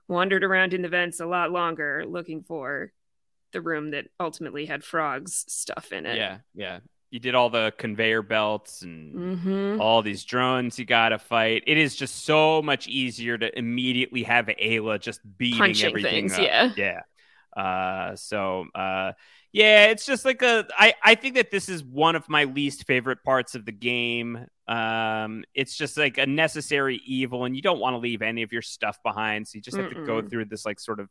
wandered 0.10 0.44
around 0.44 0.74
in 0.74 0.82
the 0.82 0.90
vents 0.90 1.20
a 1.20 1.26
lot 1.26 1.52
longer 1.52 2.04
looking 2.06 2.44
for 2.44 2.92
the 3.54 3.62
room 3.62 3.92
that 3.92 4.08
ultimately 4.20 4.66
had 4.66 4.84
frogs 4.84 5.46
stuff 5.48 5.92
in 5.92 6.06
it. 6.06 6.18
Yeah. 6.18 6.40
Yeah. 6.56 6.80
You 7.12 7.20
did 7.20 7.34
all 7.34 7.50
the 7.50 7.74
conveyor 7.78 8.22
belts 8.22 8.82
and 8.84 9.38
hmm 9.38 9.80
all 9.80 10.02
these 10.02 10.26
drones 10.26 10.78
you 10.78 10.86
got 10.86 11.10
to 11.10 11.20
fight. 11.20 11.64
It 11.66 11.78
is 11.78 11.96
just 11.96 12.24
so 12.26 12.62
much 12.62 12.88
easier 12.88 13.38
to 13.38 13.58
immediately 13.58 14.24
have 14.24 14.48
Ayla 14.48 15.00
just 15.00 15.22
beating 15.38 15.60
Punching 15.60 15.88
everything 15.88 16.12
things, 16.12 16.34
up. 16.34 16.44
yeah. 16.44 16.72
Yeah. 16.76 17.02
Uh, 17.56 18.16
so, 18.16 18.66
uh, 18.76 19.14
yeah, 19.52 19.86
it's 19.86 20.06
just 20.06 20.26
like 20.26 20.42
a. 20.44 20.68
I 20.78 20.94
I 21.04 21.16
think 21.16 21.36
that 21.36 21.50
this 21.50 21.70
is 21.70 21.84
one 21.84 22.16
of 22.16 22.30
my 22.30 22.44
least 22.44 22.86
favorite 22.86 23.24
parts 23.24 23.56
of 23.56 23.66
the 23.66 23.72
game. 23.72 24.46
Um, 24.70 25.44
it's 25.56 25.76
just 25.76 25.98
like 25.98 26.18
a 26.20 26.28
necessary 26.28 27.02
evil, 27.06 27.46
and 27.46 27.56
you 27.56 27.62
don't 27.62 27.80
want 27.80 27.96
to 27.96 27.98
leave 27.98 28.22
any 28.22 28.44
of 28.44 28.52
your 28.54 28.62
stuff 28.62 29.00
behind, 29.04 29.48
so 29.48 29.56
you 29.56 29.62
just 29.62 29.76
have 29.78 29.90
to 29.90 30.06
go 30.06 30.22
through 30.22 30.46
this 30.46 30.64
like 30.66 30.80
sort 30.80 31.00
of 31.00 31.10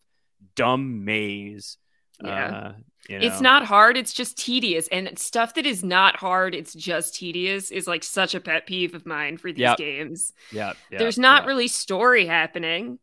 dumb 0.55 1.05
maze. 1.05 1.77
Yeah. 2.23 2.47
Uh, 2.47 2.73
you 3.09 3.19
It's 3.19 3.41
not 3.41 3.65
hard, 3.65 3.97
it's 3.97 4.13
just 4.13 4.37
tedious. 4.39 4.89
And 4.89 5.19
stuff 5.19 5.55
that 5.55 5.67
is 5.67 5.83
not 5.85 6.17
hard, 6.17 6.55
it's 6.55 6.75
just 6.75 7.15
tedious 7.17 7.71
is 7.71 7.87
like 7.87 8.03
such 8.05 8.35
a 8.35 8.41
pet 8.41 8.67
peeve 8.67 8.95
of 8.95 9.07
mine 9.07 9.39
for 9.39 9.51
these 9.53 9.61
Yep. 9.61 9.77
games. 9.79 10.33
Yeah, 10.53 10.73
yeah, 10.91 10.99
There's 10.99 11.19
not 11.19 11.43
yeah. 11.43 11.49
really 11.49 11.69
story 11.69 12.27
happening. 12.27 12.99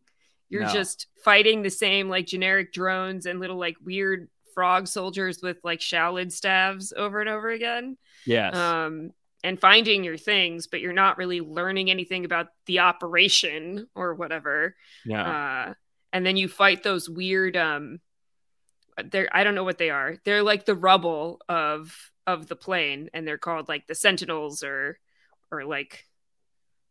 You're 0.49 0.63
No. 0.63 0.73
just 0.73 1.07
fighting 1.23 1.63
the 1.63 1.69
same 1.69 2.07
like 2.09 2.27
generic 2.27 2.71
drones 2.73 3.25
and 3.25 3.39
little 3.39 3.57
like 3.57 3.77
weird 3.83 4.29
frog 4.53 4.87
soldiers 4.87 5.41
with 5.41 5.57
like 5.63 5.79
Shaolin 5.79 6.31
staves 6.31 6.93
over 6.95 7.19
and 7.19 7.29
over 7.29 7.49
again. 7.49 7.97
Yes. 8.25 8.55
Um 8.55 9.11
and 9.45 9.59
finding 9.59 10.03
your 10.03 10.17
things, 10.17 10.67
but 10.67 10.81
you're 10.81 10.91
not 10.91 11.17
really 11.17 11.39
learning 11.39 11.89
anything 11.91 12.25
about 12.25 12.47
the 12.65 12.79
operation 12.79 13.87
or 13.95 14.15
whatever. 14.15 14.75
yeah. 15.05 15.67
Uh 15.69 15.73
and 16.11 16.25
then 16.25 16.37
you 16.37 16.47
fight 16.47 16.81
those 16.81 17.09
weird 17.09 17.55
um 17.55 17.99
they're 19.11 19.29
I 19.31 19.43
don't 19.43 19.55
know 19.55 19.63
what 19.63 19.77
they 19.77 19.89
are. 19.89 20.17
They're 20.25 20.43
like 20.43 20.65
the 20.65 20.75
rubble 20.75 21.39
of 21.47 21.95
of 22.25 22.47
the 22.47 22.55
plane 22.55 23.09
and 23.13 23.27
they're 23.27 23.37
called 23.37 23.67
like 23.69 23.87
the 23.87 23.95
sentinels 23.95 24.63
or 24.63 24.97
or 25.51 25.63
like 25.63 26.05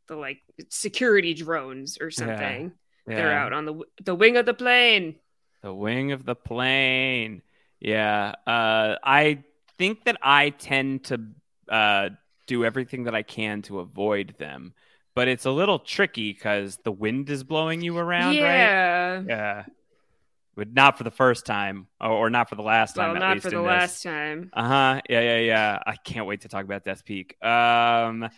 the 0.07 0.17
like 0.17 0.43
security 0.69 1.35
drones 1.35 1.99
or 2.01 2.11
something. 2.11 2.73
They're 3.07 3.33
out 3.33 3.53
on 3.53 3.65
the 3.65 3.81
the 4.03 4.15
wing 4.15 4.37
of 4.37 4.47
the 4.47 4.55
plane. 4.55 5.17
The 5.63 5.75
wing 5.75 6.13
of 6.13 6.25
the 6.25 6.35
plane. 6.35 7.43
Yeah. 7.81 8.35
Uh, 8.47 8.97
I 9.03 9.45
think 9.79 10.05
that 10.05 10.19
I 10.23 10.51
tend 10.51 11.05
to 11.05 11.21
uh, 11.69 12.11
do 12.47 12.65
everything 12.65 13.05
that 13.05 13.15
I 13.15 13.23
can 13.23 13.63
to 13.63 13.81
avoid 13.81 14.35
them, 14.39 14.75
but 15.15 15.29
it's 15.29 15.45
a 15.45 15.51
little 15.51 15.79
tricky 15.79 16.33
because 16.33 16.79
the 16.85 16.93
wind 16.93 17.31
is 17.31 17.45
blowing 17.45 17.81
you 17.83 17.97
around, 17.97 18.37
right? 18.37 18.37
yeah. 18.37 19.23
Yeah. 19.27 19.65
But 20.57 20.73
not 20.73 20.97
for 20.97 21.03
the 21.03 21.11
first 21.11 21.47
time, 21.47 21.89
or, 22.01 22.31
not 22.31 22.49
for 22.49 22.55
the 22.55 22.63
last 22.63 22.95
time. 22.95 23.11
Well, 23.11 23.21
not 23.21 23.41
for 23.41 23.51
the 23.51 23.57
this. 23.57 23.67
last 23.67 24.03
time. 24.05 24.51
Uh 24.53 24.69
huh. 24.69 25.01
Yeah, 25.09 25.21
yeah, 25.21 25.39
yeah. 25.39 25.79
I 25.85 25.97
can't 25.97 26.27
wait 26.27 26.43
to 26.43 26.49
talk 26.49 26.65
about 26.65 26.85
Death 26.85 27.05
Peak. 27.05 27.43
Um, 27.45 28.29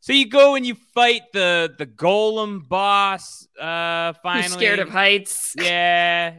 so 0.00 0.12
you 0.12 0.28
go 0.28 0.56
and 0.56 0.66
you 0.66 0.74
fight 0.94 1.22
the 1.32 1.74
the 1.78 1.86
golem 1.86 2.68
boss. 2.68 3.48
Uh, 3.58 4.12
finally, 4.22 4.42
Who's 4.42 4.52
scared 4.52 4.78
of 4.78 4.90
heights? 4.90 5.54
yeah. 5.58 6.34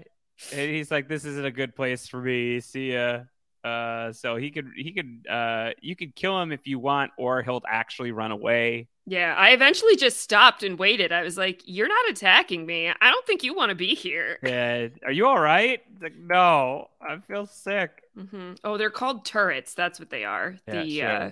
And 0.53 0.71
he's 0.71 0.89
like, 0.89 1.09
this 1.09 1.25
isn't 1.25 1.45
a 1.45 1.51
good 1.51 1.75
place 1.75 2.07
for 2.07 2.21
me. 2.21 2.59
See 2.61 2.93
ya. 2.93 3.21
Uh, 3.63 4.13
so 4.13 4.37
he 4.37 4.51
could, 4.51 4.71
he 4.75 4.93
could, 4.93 5.25
uh, 5.29 5.71
you 5.81 5.95
could 5.95 6.15
kill 6.15 6.39
him 6.41 6.51
if 6.51 6.65
you 6.65 6.79
want, 6.79 7.11
or 7.17 7.41
he'll 7.41 7.61
actually 7.67 8.11
run 8.11 8.31
away. 8.31 8.87
Yeah, 9.05 9.33
I 9.35 9.51
eventually 9.51 9.95
just 9.95 10.21
stopped 10.21 10.61
and 10.61 10.77
waited. 10.77 11.11
I 11.11 11.23
was 11.23 11.35
like, 11.35 11.63
"You're 11.65 11.87
not 11.87 12.09
attacking 12.11 12.65
me. 12.65 12.89
I 12.89 13.09
don't 13.09 13.25
think 13.25 13.43
you 13.43 13.55
want 13.55 13.69
to 13.69 13.75
be 13.75 13.95
here." 13.95 14.37
Yeah. 14.43 14.89
Are 15.03 15.11
you 15.11 15.25
all 15.25 15.39
right? 15.39 15.81
Like, 15.99 16.15
no, 16.15 16.89
I 17.01 17.17
feel 17.17 17.47
sick. 17.47 18.03
Mm-hmm. 18.15 18.53
Oh, 18.63 18.77
they're 18.77 18.91
called 18.91 19.25
turrets. 19.25 19.73
That's 19.73 19.99
what 19.99 20.11
they 20.11 20.25
are. 20.25 20.57
Yeah, 20.67 20.83
the 20.83 20.97
sure. 20.97 21.07
uh, 21.07 21.31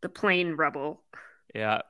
the 0.00 0.08
plane 0.08 0.52
rubble. 0.56 1.02
Yeah. 1.54 1.82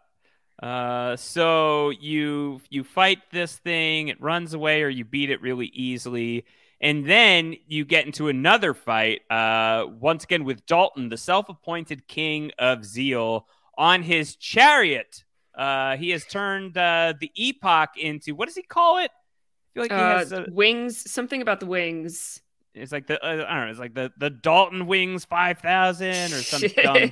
Uh, 0.60 1.16
so 1.16 1.90
you 1.90 2.60
you 2.70 2.84
fight 2.84 3.18
this 3.30 3.56
thing, 3.58 4.08
it 4.08 4.20
runs 4.20 4.54
away, 4.54 4.82
or 4.82 4.88
you 4.88 5.04
beat 5.04 5.30
it 5.30 5.40
really 5.40 5.66
easily, 5.66 6.44
And 6.82 7.06
then 7.06 7.54
you 7.68 7.84
get 7.84 8.06
into 8.06 8.26
another 8.28 8.74
fight, 8.74 9.20
uh, 9.30 9.86
once 9.88 10.24
again 10.24 10.42
with 10.44 10.66
Dalton, 10.66 11.08
the 11.08 11.16
self 11.16 11.48
appointed 11.48 12.08
king 12.08 12.50
of 12.58 12.84
Zeal, 12.84 13.46
on 13.78 14.02
his 14.02 14.34
chariot. 14.36 15.22
Uh, 15.54 15.96
he 15.96 16.10
has 16.10 16.24
turned 16.24 16.76
uh, 16.76 17.14
the 17.20 17.30
epoch 17.36 17.90
into 17.96 18.34
what 18.34 18.46
does 18.46 18.56
he 18.56 18.62
call 18.62 18.98
it? 18.98 19.10
I 19.12 19.74
feel 19.74 19.82
like 19.84 19.90
he 19.92 19.96
Uh, 19.96 20.18
has 20.18 20.32
a, 20.32 20.46
wings. 20.50 21.08
Something 21.10 21.40
about 21.40 21.60
the 21.60 21.66
wings. 21.66 22.40
it's 22.74 22.90
like 22.90 23.06
the 23.06 23.22
uh, 23.24 23.28
I 23.48 23.54
don't 23.54 23.64
know, 23.66 23.70
it's 23.70 23.78
like 23.78 23.94
the 23.94 24.10
the 24.18 24.30
Dalton 24.30 24.86
Wings 24.86 25.24
five 25.24 25.58
thousand 25.60 26.32
or 26.32 26.42
some 26.42 26.62
dumb 26.82 27.10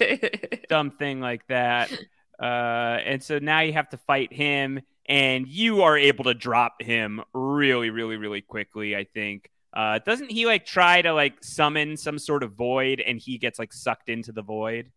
dumb 0.68 0.90
thing 0.90 1.20
like 1.20 1.46
that. 1.46 1.92
Uh, 2.42 2.98
and 3.04 3.22
so 3.22 3.38
now 3.38 3.60
you 3.60 3.72
have 3.74 3.88
to 3.90 3.98
fight 3.98 4.32
him, 4.32 4.80
and 5.06 5.46
you 5.46 5.82
are 5.82 5.96
able 5.96 6.24
to 6.24 6.34
drop 6.34 6.82
him 6.82 7.22
really, 7.34 7.90
really, 7.90 8.16
really 8.16 8.40
quickly. 8.40 8.96
I 8.96 9.04
think. 9.04 9.48
Uh, 9.72 9.98
doesn't 10.00 10.30
he 10.30 10.46
like 10.46 10.66
try 10.66 11.00
to 11.02 11.12
like 11.14 11.42
summon 11.44 11.96
some 11.96 12.18
sort 12.18 12.42
of 12.42 12.52
void, 12.54 13.00
and 13.00 13.18
he 13.20 13.38
gets 13.38 13.58
like 13.58 13.72
sucked 13.72 14.08
into 14.08 14.32
the 14.32 14.42
void? 14.42 14.90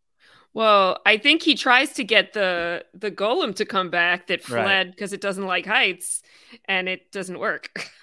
Well, 0.53 0.99
I 1.05 1.17
think 1.17 1.41
he 1.41 1.55
tries 1.55 1.93
to 1.93 2.03
get 2.03 2.33
the 2.33 2.85
the 2.93 3.09
golem 3.11 3.55
to 3.55 3.65
come 3.65 3.89
back 3.89 4.27
that 4.27 4.43
fled 4.43 4.91
because 4.91 5.11
it 5.13 5.21
doesn't 5.21 5.45
like 5.45 5.65
heights, 5.65 6.21
and 6.65 6.87
it 6.87 7.11
doesn't 7.11 7.39
work. 7.39 7.89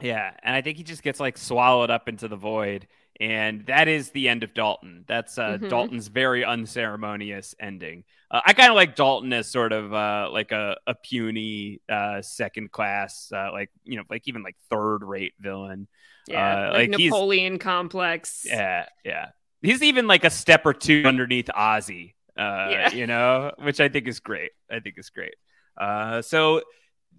Yeah, 0.00 0.32
and 0.42 0.56
I 0.56 0.62
think 0.62 0.78
he 0.78 0.84
just 0.84 1.02
gets 1.02 1.20
like 1.20 1.36
swallowed 1.36 1.90
up 1.90 2.08
into 2.08 2.26
the 2.28 2.36
void, 2.36 2.86
and 3.20 3.66
that 3.66 3.86
is 3.88 4.10
the 4.10 4.28
end 4.28 4.42
of 4.42 4.54
Dalton. 4.54 5.04
That's 5.06 5.38
uh, 5.38 5.58
Mhm. 5.58 5.68
Dalton's 5.68 6.08
very 6.08 6.42
unceremonious 6.44 7.54
ending. 7.60 8.04
Uh, 8.30 8.40
I 8.46 8.52
kind 8.54 8.70
of 8.70 8.76
like 8.76 8.96
Dalton 8.96 9.32
as 9.32 9.48
sort 9.50 9.72
of 9.72 9.92
uh, 9.92 10.28
like 10.32 10.52
a, 10.52 10.76
a 10.86 10.94
puny 10.94 11.80
uh, 11.88 12.22
second 12.22 12.72
class, 12.72 13.30
uh, 13.32 13.50
like 13.52 13.70
you 13.84 13.96
know, 13.98 14.04
like 14.10 14.26
even 14.26 14.42
like 14.42 14.56
third 14.70 15.02
rate 15.04 15.34
villain. 15.38 15.86
Yeah, 16.28 16.68
Uh, 16.68 16.72
like, 16.72 16.90
like 16.90 17.00
Napoleon 17.00 17.58
complex. 17.58 18.44
Yeah, 18.46 18.86
yeah. 19.04 19.30
He's 19.62 19.82
even 19.82 20.06
like 20.06 20.24
a 20.24 20.30
step 20.30 20.64
or 20.64 20.72
two 20.72 21.02
underneath 21.06 21.46
Ozzy, 21.48 22.14
uh, 22.38 22.68
Yeah. 22.70 22.92
you 22.94 23.06
know, 23.06 23.52
which 23.58 23.80
I 23.80 23.88
think 23.88 24.08
is 24.08 24.20
great. 24.20 24.52
I 24.70 24.80
think 24.80 24.96
is 24.96 25.10
great. 25.10 25.34
Uh, 25.76 26.22
so 26.22 26.62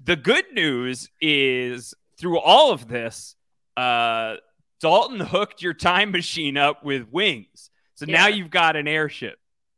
the 0.03 0.15
good 0.15 0.45
news 0.53 1.09
is 1.19 1.93
through 2.19 2.39
all 2.39 2.71
of 2.71 2.87
this, 2.87 3.35
uh, 3.77 4.37
Dalton 4.81 5.19
hooked 5.19 5.61
your 5.61 5.73
time 5.73 6.11
machine 6.11 6.57
up 6.57 6.83
with 6.83 7.07
wings. 7.11 7.69
So 7.95 8.05
now 8.07 8.27
you've 8.27 8.49
got 8.49 8.75
an 8.75 8.87
airship. 8.87 9.37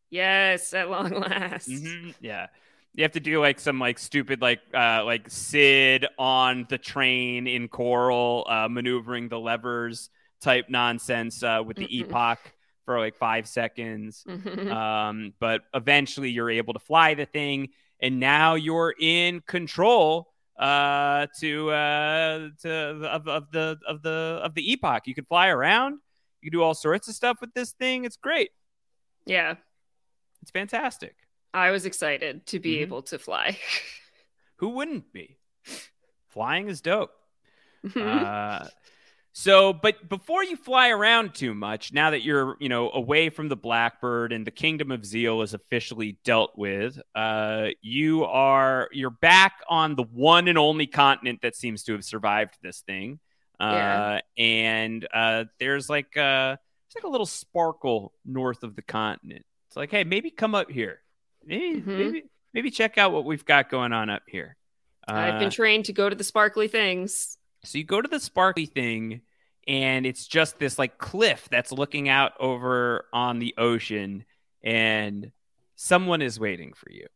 Yes, 0.10 0.74
at 0.74 0.90
long 0.90 1.12
last. 1.12 1.68
Mhm, 1.70 2.14
Yeah. 2.22 2.48
You 2.96 3.04
have 3.04 3.14
to 3.14 3.20
do 3.20 3.40
like 3.42 3.60
some 3.60 3.80
like 3.80 3.98
stupid 3.98 4.42
like 4.42 4.60
uh 4.74 5.04
like 5.04 5.30
Cid 5.30 6.06
on 6.20 6.68
the 6.70 6.78
train 6.78 7.48
in 7.48 7.68
Corel 7.68 8.44
uh 8.50 8.68
maneuvering 8.70 9.30
the 9.30 9.40
levers 9.40 10.10
type 10.42 10.68
nonsense 10.70 11.42
uh 11.42 11.64
with 11.66 11.78
the 11.78 11.88
Mhm. 11.88 12.02
epoch 12.10 12.40
for 12.86 13.00
like 13.00 13.16
5 13.16 13.48
seconds. 13.48 14.24
Mhm. 14.28 14.72
Um 14.72 15.34
but 15.40 15.62
eventually 15.74 16.30
you're 16.30 16.52
able 16.52 16.74
to 16.74 16.80
fly 16.80 17.16
the 17.16 17.26
thing 17.26 17.70
and 18.00 18.20
now 18.20 18.54
you're 18.56 18.94
in 19.00 19.42
control 19.42 20.33
uh 20.58 21.26
to 21.40 21.72
uh 21.72 22.50
to 22.62 22.72
of, 23.06 23.28
of 23.28 23.52
the 23.52 23.78
of 23.88 24.02
the 24.04 24.40
of 24.44 24.54
the 24.54 24.72
epoch. 24.72 25.08
You 25.08 25.16
can 25.16 25.26
fly 25.26 25.48
around. 25.48 26.00
You 26.42 26.52
can 26.52 26.60
do 26.60 26.64
all 26.64 26.74
sorts 26.76 27.08
of 27.08 27.16
stuff 27.16 27.38
with 27.42 27.54
this 27.54 27.72
thing. 27.72 28.06
It's 28.06 28.18
great. 28.18 28.52
yeah, 29.26 29.56
It's 30.42 30.52
fantastic. 30.52 31.16
I 31.54 31.72
was 31.72 31.86
excited 31.86 32.46
to 32.48 32.60
be 32.60 32.78
Mhm. 32.78 32.82
able 32.82 33.02
to 33.04 33.18
fly. 33.20 33.58
Who 34.58 34.70
wouldn't 34.70 35.12
be? 35.14 35.38
Flying 36.30 36.68
is 36.68 36.82
dope. 36.82 37.12
Mm-hmm. 37.86 38.00
Uh, 38.26 38.68
so, 39.36 39.74
but 39.74 40.08
before 40.08 40.44
you 40.44 40.56
fly 40.56 40.90
around 40.90 41.34
too 41.34 41.54
much, 41.56 41.92
now 41.92 42.12
that 42.12 42.22
you're, 42.22 42.56
you 42.60 42.70
know, 42.70 42.92
away 42.92 43.30
from 43.30 43.50
the 43.50 43.56
Blackbird 43.56 44.32
and 44.32 44.46
the 44.48 44.52
Kingdom 44.52 44.92
of 44.92 45.04
Zeal 45.06 45.42
is 45.42 45.54
officially 45.56 46.20
dealt 46.24 46.52
with, 46.56 47.00
uh, 47.16 47.70
you 47.82 48.24
are 48.26 48.90
you're 48.92 49.10
back 49.10 49.54
on 49.68 49.96
the 49.96 50.04
one 50.04 50.48
and 50.48 50.58
only 50.58 50.86
continent 50.88 51.40
that 51.42 51.56
seems 51.56 51.84
to 51.84 51.94
have 51.94 52.06
survived 52.06 52.58
this 52.62 52.82
thing. 52.82 53.20
Uh, 53.60 53.72
Yeah. 53.72 54.20
and 54.38 55.08
uh, 55.14 55.46
there's 55.60 55.90
like 55.90 56.16
uh, 56.16 56.56
it's 56.88 56.96
like 56.96 57.04
a 57.04 57.08
little 57.12 57.26
sparkle 57.26 58.14
north 58.26 58.62
of 58.64 58.76
the 58.76 58.82
continent. 58.84 59.46
It's 59.68 59.76
like, 59.76 59.90
hey, 59.90 60.04
maybe 60.04 60.30
come 60.30 60.54
up 60.54 60.70
here. 60.70 61.00
Maybe, 61.44 61.82
Mhm. 61.82 61.86
maybe, 61.88 62.24
maybe 62.54 62.70
check 62.72 63.00
out 63.00 63.12
what 63.12 63.26
we've 63.26 63.44
got 63.46 63.70
going 63.70 63.94
on 63.94 64.12
up 64.12 64.24
here. 64.28 64.56
I've 65.08 65.36
Uh, 65.36 65.40
been 65.40 65.50
trained 65.50 65.86
to 65.86 65.94
go 65.94 66.08
to 66.08 66.16
the 66.16 66.24
sparkly 66.24 66.68
things. 66.68 67.38
So 67.64 67.78
you 67.78 67.84
go 67.84 68.02
to 68.02 68.08
the 68.08 68.20
sparkly 68.20 68.66
thing, 68.66 69.22
and 69.68 70.06
it's 70.06 70.28
just 70.28 70.60
this 70.60 70.78
like 70.78 70.98
cliff 70.98 71.48
that's 71.50 71.72
looking 71.72 72.10
out 72.10 72.34
over 72.40 73.06
on 73.14 73.40
the 73.40 73.54
ocean, 73.58 74.26
and 74.64 75.32
someone 75.76 76.22
is 76.22 76.40
waiting 76.40 76.74
for 76.74 76.92
you. 76.92 77.08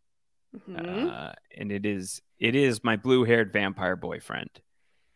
Mhm. 0.55 1.11
Uh, 1.11 1.33
and 1.55 1.71
it 1.71 1.85
is 1.85 2.21
it 2.39 2.55
is 2.55 2.83
my 2.83 2.95
blue 2.95 3.23
haired 3.23 3.51
vampire 3.51 3.95
boyfriend. 3.95 4.49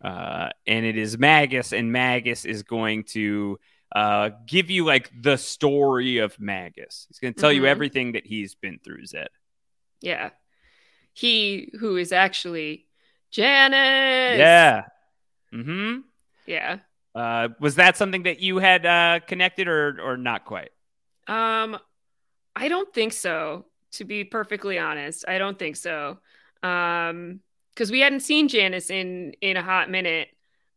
Uh, 0.03 0.49
and 0.65 0.83
it 0.85 0.97
is 0.97 1.17
Magus, 1.17 1.71
and 1.73 1.91
Magus 1.91 2.43
is 2.45 2.63
going 2.63 3.03
to 3.05 3.59
uh, 3.95 4.31
give 4.47 4.69
you 4.71 4.83
like 4.85 5.11
the 5.21 5.37
story 5.37 6.17
of 6.17 6.39
Magus. 6.39 7.05
He's 7.09 7.19
going 7.19 7.33
to 7.33 7.39
tell 7.39 7.51
you 7.51 7.63
Mhm. 7.63 7.67
everything 7.67 8.11
that 8.13 8.25
he's 8.25 8.55
been 8.55 8.79
through, 8.83 9.05
Zed. 9.05 9.27
yeah, 9.99 10.29
he 11.13 11.69
who 11.79 11.97
is 11.97 12.11
actually 12.13 12.87
Janus. 13.31 14.39
Yeah. 14.39 14.85
Hmm. 15.51 15.99
yeah. 16.45 16.79
Uh, 17.13 17.49
was 17.59 17.75
that 17.75 17.97
something 17.97 18.23
that 18.23 18.39
you 18.39 18.57
had 18.57 18.85
uh, 18.85 19.19
connected, 19.27 19.67
or 19.67 19.99
or 20.01 20.17
not 20.17 20.45
quite? 20.45 20.69
Um, 21.27 21.77
I 22.55 22.67
don't 22.69 22.93
think 22.93 23.13
so. 23.13 23.65
To 23.93 24.05
be 24.05 24.23
perfectly 24.23 24.79
honest, 24.79 25.25
I 25.27 25.37
don't 25.37 25.59
think 25.59 25.75
so. 25.75 26.19
Um, 26.63 27.41
because 27.73 27.91
we 27.91 27.99
hadn't 27.99 28.21
seen 28.21 28.47
Janus 28.47 28.89
in 28.89 29.33
in 29.41 29.57
a 29.57 29.61
hot 29.61 29.89
minute. 29.89 30.29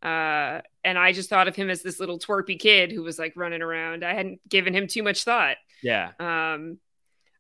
Uh, 0.03 0.61
and 0.85 0.99
I 0.99 1.13
just 1.13 1.31
thought 1.31 1.49
of 1.49 1.57
him 1.57 1.71
as 1.71 1.83
this 1.83 1.99
little 1.99 2.19
twerpy 2.19 2.59
kid 2.59 2.93
who 2.93 3.03
was 3.03 3.19
like 3.19 3.33
running 3.37 3.63
around. 3.63 4.05
I 4.05 4.13
hadn't 4.13 4.47
given 4.49 4.75
him 4.75 4.87
too 4.87 5.03
much 5.03 5.25
thought. 5.25 5.57
Yeah. 5.83 6.11
Um, 6.21 6.79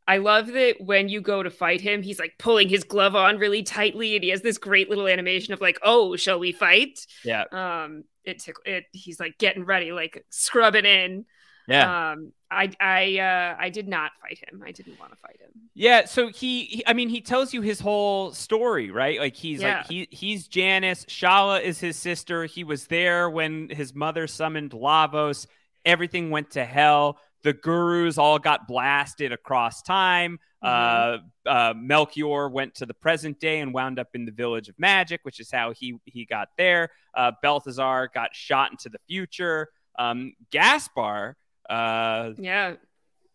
I 0.06 0.18
love 0.18 0.48
that 0.48 0.76
when 0.80 1.08
you 1.08 1.20
go 1.20 1.42
to 1.42 1.50
fight 1.50 1.80
him, 1.80 2.02
he's 2.02 2.18
like 2.18 2.34
pulling 2.38 2.68
his 2.68 2.84
glove 2.84 3.14
on 3.16 3.38
really 3.38 3.62
tightly, 3.62 4.14
and 4.16 4.22
he 4.24 4.30
has 4.30 4.42
this 4.42 4.58
great 4.58 4.88
little 4.90 5.08
animation 5.08 5.54
of 5.54 5.60
like, 5.60 5.78
"Oh, 5.82 6.16
shall 6.16 6.38
we 6.38 6.52
fight?" 6.52 7.06
Yeah. 7.24 7.44
Um, 7.52 8.04
it 8.24 8.40
took 8.40 8.56
it. 8.66 8.84
He's 8.92 9.18
like 9.18 9.38
getting 9.38 9.64
ready, 9.64 9.92
like 9.92 10.24
scrubbing 10.30 10.84
in. 10.84 11.24
Yeah. 11.66 12.10
Um, 12.12 12.32
I 12.50 12.70
I 12.78 13.18
uh 13.18 13.56
I 13.58 13.70
did 13.70 13.88
not 13.88 14.12
fight 14.20 14.38
him. 14.46 14.62
I 14.62 14.72
didn't 14.72 14.98
want 15.00 15.12
to 15.12 15.18
fight 15.18 15.40
him. 15.40 15.50
Yeah, 15.76 16.04
so 16.04 16.28
he, 16.28 16.64
he- 16.66 16.86
I 16.86 16.92
mean, 16.92 17.08
he 17.08 17.20
tells 17.20 17.52
you 17.52 17.60
his 17.62 17.80
whole 17.80 18.32
story, 18.32 18.90
right? 18.90 19.18
Like 19.18 19.34
he's 19.34 19.62
Yeah. 19.62 19.78
like 19.78 19.86
he 19.88 20.08
he's 20.10 20.46
Janus, 20.46 21.06
Schala 21.08 21.60
is 21.60 21.80
his 21.80 21.96
sister. 21.96 22.44
He 22.44 22.62
was 22.64 22.86
there 22.88 23.30
when 23.30 23.70
his 23.70 23.94
mother 23.94 24.26
summoned 24.26 24.72
Lavos. 24.72 25.46
Everything 25.86 26.30
went 26.30 26.50
to 26.50 26.64
hell. 26.64 27.18
The 27.44 27.52
gurus 27.52 28.18
all 28.18 28.38
got 28.38 28.66
blasted 28.66 29.30
across 29.30 29.82
time. 29.82 30.38
Uh, 30.62 31.18
uh, 31.46 31.74
Melchior 31.76 32.48
went 32.48 32.74
to 32.76 32.86
the 32.86 32.94
present 32.94 33.38
day 33.38 33.60
and 33.60 33.72
wound 33.74 33.98
up 33.98 34.08
in 34.14 34.24
the 34.24 34.32
village 34.32 34.70
of 34.70 34.74
magic, 34.78 35.20
which 35.24 35.38
is 35.38 35.50
how 35.50 35.72
he 35.72 35.98
he 36.06 36.24
got 36.24 36.48
there. 36.56 36.88
Uh, 37.14 37.32
Balthazar 37.42 38.10
got 38.14 38.34
shot 38.34 38.70
into 38.70 38.88
the 38.88 38.98
future. 39.06 39.68
Um, 39.98 40.32
Gaspar, 40.50 41.36
uh, 41.68 42.32
Yeah, 42.38 42.74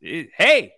it- 0.02 0.30
hey, 0.36 0.74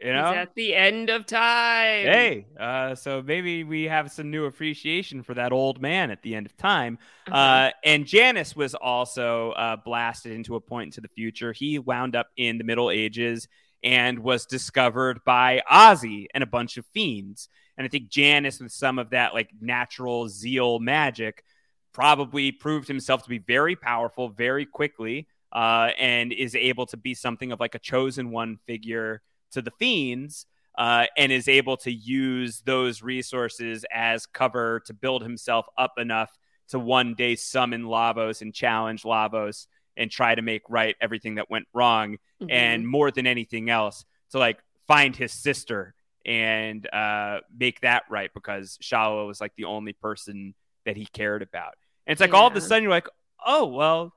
you 0.00 0.12
know, 0.12 0.28
he's 0.28 0.36
at 0.36 0.54
the 0.54 0.74
end 0.74 1.10
of 1.10 1.26
time. 1.26 2.06
Hey, 2.06 2.46
uh, 2.58 2.94
so 2.94 3.22
maybe 3.22 3.64
we 3.64 3.84
have 3.84 4.10
some 4.10 4.30
new 4.30 4.46
appreciation 4.46 5.22
for 5.22 5.34
that 5.34 5.52
old 5.52 5.80
man 5.80 6.10
at 6.10 6.22
the 6.22 6.34
end 6.34 6.46
of 6.46 6.56
time. 6.56 6.98
Uh-huh. 7.28 7.36
Uh, 7.36 7.70
and 7.84 8.06
Janus 8.06 8.56
was 8.56 8.74
also 8.74 9.50
uh, 9.52 9.76
blasted 9.76 10.32
into 10.32 10.56
a 10.56 10.60
point 10.60 10.88
into 10.88 11.00
the 11.00 11.08
future. 11.08 11.52
He 11.52 11.78
wound 11.78 12.16
up 12.16 12.28
in 12.36 12.58
the 12.58 12.64
Middle 12.64 12.90
Ages 12.90 13.46
and 13.82 14.20
was 14.20 14.46
discovered 14.46 15.20
by 15.24 15.62
Ozzy 15.70 16.26
and 16.34 16.42
a 16.42 16.46
bunch 16.46 16.76
of 16.76 16.86
fiends. 16.94 17.48
And 17.76 17.84
I 17.84 17.88
think 17.88 18.08
Janus, 18.08 18.60
with 18.60 18.72
some 18.72 18.98
of 18.98 19.10
that 19.10 19.34
like 19.34 19.50
natural 19.60 20.28
zeal 20.28 20.78
magic, 20.78 21.44
probably 21.92 22.52
proved 22.52 22.88
himself 22.88 23.22
to 23.24 23.28
be 23.28 23.38
very 23.38 23.76
powerful 23.76 24.28
very 24.28 24.64
quickly 24.64 25.26
uh, 25.52 25.90
and 25.98 26.32
is 26.32 26.54
able 26.54 26.86
to 26.86 26.96
be 26.96 27.14
something 27.14 27.52
of 27.52 27.60
like 27.60 27.74
a 27.74 27.78
chosen 27.78 28.30
one 28.30 28.58
figure 28.66 29.22
to 29.52 29.62
the 29.62 29.70
fiends 29.72 30.46
uh, 30.78 31.06
and 31.16 31.32
is 31.32 31.48
able 31.48 31.76
to 31.78 31.92
use 31.92 32.62
those 32.64 33.02
resources 33.02 33.84
as 33.92 34.26
cover 34.26 34.80
to 34.86 34.94
build 34.94 35.22
himself 35.22 35.66
up 35.76 35.94
enough 35.98 36.30
to 36.68 36.78
one 36.78 37.14
day 37.14 37.34
summon 37.34 37.84
Lavos 37.84 38.42
and 38.42 38.54
challenge 38.54 39.02
Lavos 39.02 39.66
and 39.96 40.10
try 40.10 40.34
to 40.34 40.42
make 40.42 40.62
right 40.68 40.96
everything 41.00 41.34
that 41.34 41.50
went 41.50 41.66
wrong. 41.74 42.16
Mhm. 42.40 42.50
And 42.50 42.88
more 42.88 43.10
than 43.10 43.26
anything 43.26 43.68
else, 43.68 44.04
to 44.30 44.38
like 44.38 44.62
find 44.86 45.14
his 45.14 45.32
sister 45.32 45.94
and 46.24 46.88
uh, 46.92 47.40
make 47.56 47.80
that 47.80 48.04
right 48.08 48.30
because 48.32 48.78
Schala 48.80 49.26
was 49.26 49.40
like 49.40 49.52
the 49.56 49.64
only 49.64 49.92
person 49.92 50.54
that 50.84 50.96
he 50.96 51.06
cared 51.06 51.42
about. 51.42 51.74
And 52.06 52.12
it's 52.12 52.20
like 52.20 52.34
all 52.34 52.46
of 52.46 52.56
a 52.56 52.60
sudden 52.60 52.84
you're 52.84 52.90
like, 52.90 53.08
oh 53.44 53.66
well, 53.66 54.14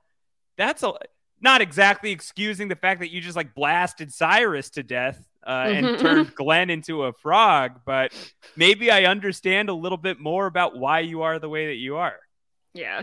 that's 0.56 0.82
a 0.82 0.92
not 1.44 1.60
exactly 1.60 2.10
excusing 2.10 2.66
the 2.68 2.74
fact 2.74 2.98
that 3.00 3.10
you 3.10 3.20
just 3.20 3.36
like 3.36 3.54
blasted 3.54 4.12
Cyrus 4.12 4.70
to 4.70 4.82
death 4.82 5.24
uh, 5.46 5.66
and 5.68 5.86
Mhm. 5.86 6.00
turned 6.00 6.34
Glenn 6.34 6.70
into 6.70 7.04
a 7.04 7.12
frog, 7.12 7.82
but 7.86 8.12
maybe 8.56 8.90
I 8.90 9.04
understand 9.04 9.68
a 9.68 9.74
little 9.74 9.98
bit 9.98 10.18
more 10.18 10.46
about 10.46 10.76
why 10.76 11.00
you 11.00 11.22
are 11.22 11.38
the 11.38 11.48
way 11.48 11.66
that 11.66 11.76
you 11.76 11.96
are. 11.96 12.18
Yeah. 12.72 13.02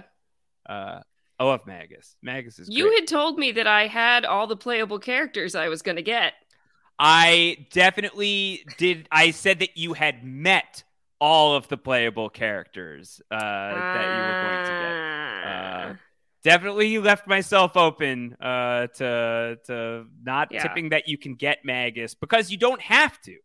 Uh, 0.67 1.01
I 1.39 1.43
love 1.43 1.65
Magus. 1.65 2.15
Magus 2.21 2.59
is 2.59 2.67
You 2.69 2.85
great. 2.89 2.99
had 3.01 3.07
told 3.07 3.37
me 3.39 3.51
that 3.53 3.67
I 3.67 3.87
had 3.87 4.25
all 4.25 4.47
the 4.47 4.57
playable 4.57 4.99
characters 4.99 5.55
I 5.55 5.69
was 5.69 5.81
going 5.81 5.95
to 5.97 6.01
get. 6.03 6.33
I 6.99 7.67
definitely 7.71 8.65
did. 8.77 9.07
I 9.11 9.31
said 9.31 9.59
that 9.59 9.75
you 9.77 9.93
had 9.93 10.23
met 10.23 10.83
all 11.19 11.55
of 11.55 11.67
the 11.67 11.77
playable 11.77 12.29
characters 12.29 13.21
uh, 13.31 13.39
that 13.39 14.05
you 14.15 14.21
were 14.21 14.41
going 14.41 14.65
to 14.65 15.91
get. 15.95 16.11
Definitely 16.43 16.97
left 16.97 17.27
myself 17.27 17.77
open 17.77 18.35
uh, 18.41 18.87
to 18.95 19.57
to 19.65 20.05
not 20.23 20.51
Yeah. 20.51 20.63
tipping 20.63 20.89
that 20.89 21.07
you 21.07 21.17
can 21.17 21.35
get 21.35 21.63
Magus 21.63 22.15
because 22.15 22.51
you 22.51 22.57
don't 22.57 22.81
have 22.81 23.19
to. 23.21 23.37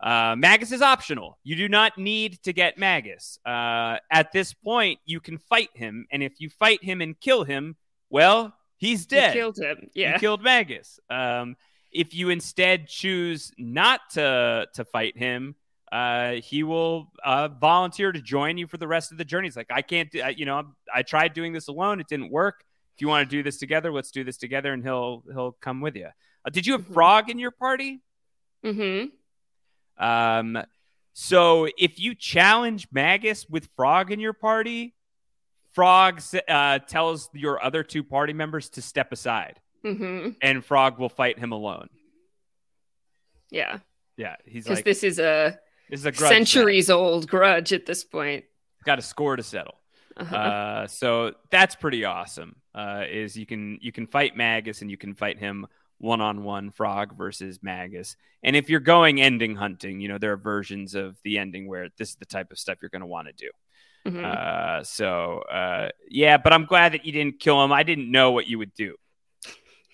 Uh, 0.00 0.34
Magus 0.36 0.72
is 0.72 0.80
optional. 0.80 1.38
You 1.42 1.56
do 1.56 1.68
not 1.68 1.98
need 1.98 2.42
to 2.44 2.52
get 2.52 2.78
Magus. 2.78 3.38
Uh, 3.44 3.98
at 4.10 4.32
this 4.32 4.54
point, 4.54 4.98
you 5.04 5.20
can 5.20 5.36
fight 5.38 5.68
him, 5.74 6.06
and 6.10 6.22
if 6.22 6.40
you 6.40 6.48
fight 6.48 6.82
him 6.82 7.00
and 7.02 7.18
kill 7.20 7.44
him, 7.44 7.76
well, 8.08 8.54
he's 8.78 9.04
dead. 9.06 9.34
You 9.34 9.40
killed 9.40 9.58
him. 9.58 9.90
Yeah. 9.92 10.14
You 10.14 10.18
killed 10.20 10.42
Magus. 10.42 11.00
Um, 11.10 11.56
if 11.92 12.14
you 12.14 12.30
instead 12.30 12.86
choose 12.86 13.52
not 13.58 14.00
to 14.12 14.68
to 14.74 14.84
fight 14.84 15.18
him, 15.18 15.54
uh, 15.92 16.32
he 16.34 16.62
will 16.62 17.10
uh, 17.24 17.48
volunteer 17.48 18.12
to 18.12 18.20
join 18.20 18.56
you 18.58 18.66
for 18.66 18.76
the 18.76 18.86
rest 18.88 19.10
of 19.12 19.18
the 19.18 19.24
journey. 19.24 19.48
He's 19.48 19.56
like, 19.56 19.70
I 19.70 19.82
can't, 19.82 20.10
do, 20.10 20.20
I, 20.22 20.28
you 20.30 20.44
know, 20.46 20.56
I'm- 20.56 20.76
I 20.94 21.02
tried 21.02 21.32
doing 21.34 21.52
this 21.52 21.68
alone, 21.68 22.00
it 22.00 22.06
didn't 22.08 22.30
work. 22.30 22.64
If 22.94 23.00
you 23.02 23.08
want 23.08 23.28
to 23.28 23.36
do 23.36 23.42
this 23.42 23.56
together, 23.58 23.90
let's 23.92 24.10
do 24.10 24.24
this 24.24 24.36
together, 24.36 24.72
and 24.72 24.82
he'll 24.84 25.22
he'll 25.32 25.52
come 25.52 25.80
with 25.80 25.96
you. 25.96 26.08
Uh, 26.44 26.50
did 26.50 26.66
you 26.66 26.72
have 26.74 26.82
Mhm. 26.86 26.92
Frog 26.94 27.30
in 27.30 27.38
your 27.38 27.50
party? 27.50 28.00
mm-hmm. 28.64 29.06
Um, 30.04 30.62
so 31.12 31.66
if 31.78 31.98
you 31.98 32.14
challenge 32.14 32.88
Magus 32.92 33.48
with 33.48 33.68
Frog 33.76 34.10
in 34.12 34.20
your 34.20 34.32
party, 34.32 34.94
Frog 35.72 36.20
uh, 36.48 36.78
tells 36.80 37.30
your 37.34 37.62
other 37.64 37.82
two 37.82 38.02
party 38.04 38.32
members 38.32 38.68
to 38.70 38.82
step 38.82 39.12
aside, 39.12 39.60
Mm-hmm. 39.84 40.30
and 40.42 40.64
Frog 40.64 40.98
will 40.98 41.08
fight 41.08 41.38
him 41.38 41.52
alone. 41.52 41.88
Yeah. 43.50 43.78
Yeah, 44.16 44.36
he's 44.44 44.68
like 44.68 44.84
this 44.84 45.02
is 45.02 45.18
a 45.18 45.58
this 45.90 46.00
is 46.00 46.06
a 46.06 46.12
centuries 46.12 46.88
old 46.88 47.28
grudge 47.28 47.72
at 47.72 47.84
this 47.84 48.04
point. 48.04 48.44
Got 48.84 48.98
a 48.98 49.02
score 49.02 49.36
to 49.36 49.42
settle. 49.42 49.74
Uh-huh. 50.16 50.36
Uh, 50.36 50.86
so 50.86 51.32
that's 51.50 51.74
pretty 51.74 52.04
awesome. 52.04 52.56
Uh, 52.74 53.04
is 53.10 53.36
you 53.36 53.46
can 53.46 53.78
you 53.80 53.90
can 53.90 54.06
fight 54.06 54.36
Magus 54.36 54.82
and 54.82 54.90
you 54.90 54.96
can 54.96 55.14
fight 55.14 55.38
him 55.38 55.66
one 55.98 56.20
on 56.20 56.44
one, 56.44 56.70
Frog 56.70 57.16
versus 57.16 57.58
Magus. 57.62 58.16
And 58.42 58.56
if 58.56 58.70
you're 58.70 58.80
going 58.80 59.20
ending 59.20 59.56
hunting, 59.56 60.00
you 60.00 60.08
know 60.08 60.18
there 60.18 60.32
are 60.32 60.36
versions 60.36 60.94
of 60.94 61.16
the 61.24 61.38
ending 61.38 61.68
where 61.68 61.88
this 61.98 62.10
is 62.10 62.16
the 62.16 62.26
type 62.26 62.50
of 62.50 62.58
stuff 62.58 62.78
you're 62.80 62.90
going 62.90 63.00
to 63.00 63.06
want 63.06 63.28
to 63.28 63.32
do. 63.32 63.50
Mhm. 64.06 64.24
Uh, 64.24 64.84
so 64.84 65.40
uh, 65.50 65.88
yeah, 66.08 66.36
but 66.38 66.52
I'm 66.52 66.64
glad 66.64 66.92
that 66.92 67.04
you 67.04 67.12
didn't 67.12 67.40
kill 67.40 67.62
him. 67.62 67.72
I 67.72 67.82
didn't 67.82 68.10
know 68.10 68.30
what 68.32 68.46
you 68.46 68.58
would 68.58 68.74
do. 68.74 68.96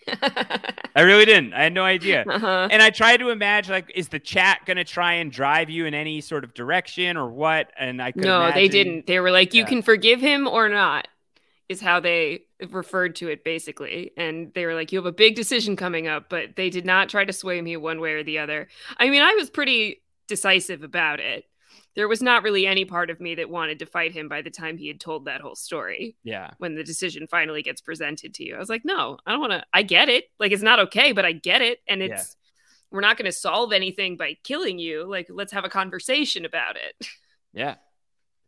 I 0.09 1.03
really 1.03 1.25
didn't. 1.25 1.53
I 1.53 1.65
had 1.65 1.73
no 1.73 1.85
idea. 1.85 2.25
uh-huh. 2.29 2.69
And 2.71 2.83
I 2.83 2.91
tried 2.91 3.19
to 3.19 3.31
imagine, 3.31 3.73
like, 3.73 3.91
is 3.95 4.09
the 4.09 4.19
chat 4.19 4.61
going 4.67 4.77
to 4.77 4.85
try 4.85 5.15
and 5.15 5.31
drive 5.31 5.71
you 5.71 5.87
in 5.87 5.95
any 5.95 6.21
sort 6.21 6.45
of 6.45 6.55
direction 6.55 7.17
or 7.17 7.29
what? 7.29 7.71
And 7.79 8.01
I 8.01 8.13
could 8.13 8.23
No, 8.23 8.51
they 8.53 8.69
didn't. 8.69 9.07
They 9.07 9.21
were 9.21 9.31
like, 9.31 9.55
you 9.55 9.63
Yeah. 9.63 9.69
can 9.69 9.83
forgive 9.83 10.21
him 10.21 10.47
or 10.47 10.69
not, 10.69 11.09
is 11.69 11.81
how 11.81 12.01
they 12.01 12.43
referred 12.71 13.17
to 13.17 13.29
it 13.29 13.45
basically. 13.45 14.13
And 14.17 14.53
they 14.55 14.65
were 14.67 14.75
like, 14.75 14.93
you 14.93 14.99
have 14.99 15.07
a 15.07 15.13
big 15.13 15.35
decision 15.35 15.77
coming 15.77 16.07
up, 16.09 16.29
but 16.29 16.57
they 16.57 16.71
did 16.71 16.87
not 16.87 17.09
try 17.09 17.25
to 17.25 17.33
sway 17.33 17.61
me 17.61 17.77
one 17.77 18.01
way 18.01 18.13
or 18.15 18.23
the 18.23 18.39
other. 18.39 18.69
I 18.99 19.11
mean, 19.11 19.23
I 19.23 19.35
was 19.35 19.51
pretty 19.51 20.03
decisive 20.29 20.83
about 20.83 21.21
it. 21.21 21.45
There 21.97 22.07
was 22.09 22.22
not 22.22 22.42
really 22.42 22.66
any 22.66 22.84
part 22.84 23.11
of 23.11 23.20
me 23.20 23.34
that 23.36 23.51
wanted 23.51 23.78
to 23.80 23.86
fight 23.86 24.12
him 24.12 24.28
by 24.28 24.42
the 24.42 24.51
time 24.51 24.76
he 24.76 24.86
had 24.86 25.01
told 25.01 25.24
that 25.24 25.40
whole 25.40 25.57
story. 25.57 26.14
Yeah. 26.22 26.51
When 26.59 26.74
the 26.74 26.84
decision 26.84 27.26
finally 27.26 27.62
gets 27.62 27.80
presented 27.80 28.34
to 28.34 28.44
you, 28.44 28.55
I 28.55 28.59
was 28.59 28.68
like, 28.68 28.84
no, 28.84 29.18
I 29.26 29.32
don't 29.32 29.40
want 29.40 29.53
to. 29.55 29.64
I 29.72 29.82
get 29.82 30.09
it. 30.11 30.26
Like, 30.38 30.53
it's 30.53 30.62
not 30.62 30.78
okay, 30.78 31.12
but 31.12 31.24
I 31.24 31.32
get 31.32 31.62
it. 31.62 31.78
And 31.88 32.03
Yeah. 32.03 32.09
it's, 32.09 32.36
we're 32.90 33.01
not 33.01 33.16
going 33.16 33.24
to 33.26 33.32
solve 33.32 33.72
anything 33.72 34.16
by 34.16 34.36
killing 34.44 34.78
you. 34.78 35.05
Like, 35.05 35.26
let's 35.30 35.53
have 35.53 35.64
a 35.64 35.70
conversation 35.70 36.44
about 36.44 36.76
it. 36.76 37.09
Yeah. 37.53 37.76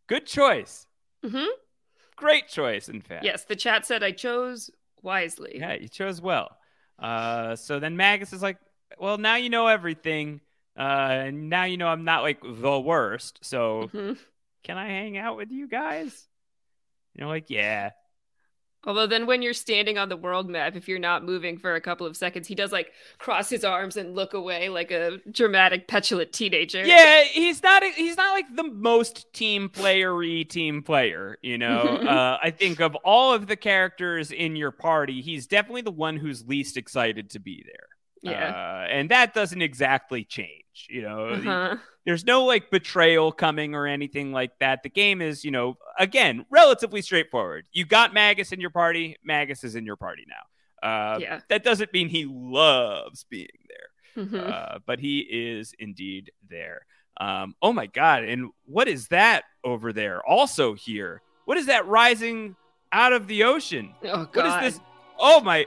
Good 0.07 0.27
choice. 0.27 0.87
Mm-hmm. 1.25 1.47
Great 2.17 2.49
choice, 2.49 2.89
in 2.89 3.01
fact. 3.01 3.25
Yes, 3.25 3.45
the 3.45 3.57
chat 3.57 3.87
said 3.87 4.03
I 4.03 4.13
chose 4.13 4.71
wisely. 5.03 5.57
Yeah, 5.59 5.73
you 5.75 5.89
chose 5.89 6.21
well. 6.21 6.57
Uh, 6.99 7.57
so 7.57 7.81
then 7.81 7.97
Magus 7.97 8.33
is 8.33 8.43
like, 8.43 8.59
well, 8.99 9.17
now 9.19 9.37
you 9.37 9.49
know 9.51 9.67
everything. 9.67 10.41
Uh, 10.79 11.25
and 11.27 11.51
now 11.51 11.65
you 11.65 11.77
know 11.77 11.89
I'm 11.89 12.05
not 12.05 12.23
like 12.23 12.41
the 12.43 12.79
worst. 12.81 13.41
So 13.43 13.91
Mhm. 13.93 14.19
can 14.63 14.79
I 14.79 14.87
hang 14.87 15.19
out 15.19 15.37
with 15.37 15.51
you 15.51 15.67
guys? 15.67 16.27
You 17.15 17.25
know, 17.25 17.29
like, 17.29 17.51
yeah. 17.51 17.91
Although 18.85 19.09
then 19.09 19.27
when 19.27 19.43
you're 19.43 19.55
standing 19.55 19.99
on 19.99 20.09
the 20.09 20.17
world 20.17 20.49
map, 20.49 20.77
if 20.77 20.87
you're 20.89 21.01
not 21.01 21.25
moving 21.25 21.59
for 21.59 21.75
a 21.75 21.81
couple 21.81 22.07
of 22.07 22.17
seconds, 22.17 22.47
he 22.47 22.55
does 22.55 22.71
like 22.71 22.93
cross 23.19 23.51
his 23.51 23.65
arms 23.65 23.97
and 23.97 24.15
look 24.15 24.35
away 24.35 24.69
like 24.69 24.93
a 24.93 25.19
dramatic, 25.33 25.89
petulant 25.89 26.33
teenager. 26.33 26.87
Yeah, 26.87 27.25
he's 27.25 27.61
not 27.61 27.83
he's 27.83 28.17
not 28.17 28.35
like 28.35 28.55
the 28.55 28.63
most 28.63 29.33
team 29.33 29.69
playery 29.69 30.49
team 30.49 30.85
player, 30.85 31.39
you 31.43 31.59
know. 31.59 31.81
uh, 32.09 32.39
I 32.41 32.51
think 32.53 32.81
of 32.81 32.95
all 33.05 33.35
of 33.35 33.49
the 33.49 33.57
characters 33.57 34.31
in 34.31 34.55
your 34.55 34.71
party, 34.71 35.23
he's 35.23 35.49
definitely 35.49 35.83
the 35.83 35.91
one 35.91 36.17
who's 36.17 36.47
least 36.47 36.77
excited 36.77 37.31
to 37.31 37.41
be 37.41 37.65
there. 37.67 37.88
Yeah. 38.23 38.51
Uh, 38.51 38.87
and 38.91 39.11
that 39.11 39.35
doesn't 39.35 39.63
exactly 39.63 40.25
change, 40.25 40.87
you 40.89 41.03
know. 41.03 41.29
Uh-huh. 41.29 41.77
There's 42.05 42.25
no 42.25 42.45
like 42.45 42.71
betrayal 42.71 43.33
coming 43.33 43.75
or 43.75 43.87
anything 43.87 44.33
like 44.33 44.53
that. 44.61 44.83
The 44.83 44.89
game 44.89 45.21
is, 45.21 45.45
you 45.45 45.51
know, 45.51 45.77
again, 45.99 46.47
relatively 46.51 47.03
straightforward. 47.03 47.67
You 47.73 47.85
got 47.85 48.15
Magus 48.15 48.51
in 48.53 48.61
your 48.61 48.71
party, 48.71 49.17
Magus 49.25 49.63
is 49.65 49.75
in 49.75 49.85
your 49.85 49.97
party 49.97 50.25
now. 50.29 50.45
Uh, 51.15 51.19
Yeah. 51.19 51.41
That 51.49 51.65
doesn't 51.65 51.93
mean 51.93 52.09
he 52.09 52.25
loves 52.27 53.25
being 53.25 53.49
there 53.69 54.25
Mhm. 54.25 54.51
uh, 54.53 54.79
but 54.87 54.99
he 55.01 55.19
is 55.21 55.75
indeed 55.79 56.33
there. 56.49 56.87
Um, 57.21 57.55
oh 57.63 57.73
my 57.73 57.87
god! 57.87 58.25
And 58.25 58.51
what 58.65 58.87
is 58.89 59.09
that 59.09 59.45
over 59.65 59.93
there? 59.93 60.25
Also 60.27 60.75
here, 60.75 61.21
what 61.47 61.59
is 61.59 61.67
that 61.67 61.87
rising 61.87 62.55
out 62.93 63.13
of 63.13 63.27
the 63.27 63.43
ocean? 63.45 63.95
oh 64.05 64.25
god. 64.27 64.65
is 64.65 64.75
this? 64.75 64.81
Oh 65.19 65.41
my! 65.41 65.67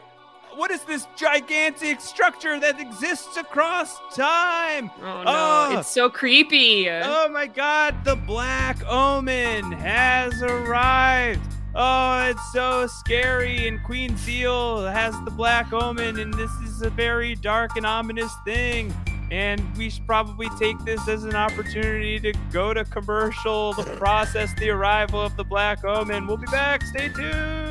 What 0.55 0.69
is 0.71 0.81
this 0.83 1.07
gigantic 1.15 2.01
structure 2.01 2.59
that 2.59 2.79
exists 2.79 3.37
across 3.37 3.97
time? 4.15 4.91
Oh 5.01 5.23
no, 5.23 5.23
Oh. 5.27 5.77
it's 5.79 5.89
so 5.89 6.09
creepy. 6.09 6.89
Oh 6.89 7.29
my 7.29 7.47
god! 7.47 8.03
The 8.03 8.15
Black 8.15 8.77
Omen 8.87 9.71
has 9.71 10.41
arrived. 10.43 11.41
Oh, 11.73 12.23
it's 12.29 12.51
so 12.53 12.85
scary. 12.87 13.67
And 13.67 13.81
Queen 13.83 14.17
Zeal 14.17 14.81
has 14.85 15.15
the 15.23 15.31
Black 15.31 15.71
Omen, 15.71 16.19
and 16.19 16.33
this 16.33 16.51
is 16.65 16.81
a 16.81 16.89
very 16.89 17.35
dark 17.35 17.77
and 17.77 17.85
ominous 17.85 18.31
thing. 18.43 18.93
And 19.31 19.61
we 19.77 19.89
should 19.89 20.05
probably 20.05 20.49
take 20.59 20.77
this 20.83 21.07
as 21.07 21.23
an 21.23 21.35
opportunity 21.35 22.19
to 22.19 22.33
go 22.51 22.73
to 22.73 22.83
commercial 22.83 23.73
to 23.75 23.83
process 23.95 24.53
the 24.59 24.69
arrival 24.69 25.21
of 25.21 25.37
the 25.37 25.45
Black 25.45 25.85
Omen. 25.85 26.27
We'll 26.27 26.35
be 26.35 26.47
back. 26.47 26.83
Stay 26.85 27.07
tuned. 27.07 27.70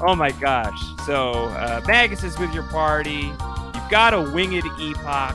Oh 0.00 0.14
my 0.14 0.30
gosh. 0.32 0.80
So, 1.04 1.46
uh, 1.46 1.80
Magus 1.86 2.22
is 2.22 2.38
with 2.38 2.52
your 2.54 2.62
party. 2.64 3.32
You've 3.74 3.90
got 3.90 4.14
a 4.14 4.20
winged 4.20 4.64
epoch, 4.80 5.34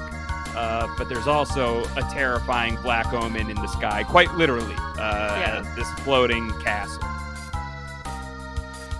uh, 0.55 0.87
but 0.97 1.09
there's 1.09 1.27
also 1.27 1.83
a 1.97 2.01
terrifying 2.11 2.77
black 2.81 3.11
omen 3.13 3.49
in 3.49 3.55
the 3.57 3.67
sky, 3.67 4.03
quite 4.03 4.33
literally. 4.35 4.75
Uh, 4.77 5.37
Yeah. 5.39 5.73
This 5.75 5.89
floating 6.03 6.49
castle. 6.61 7.01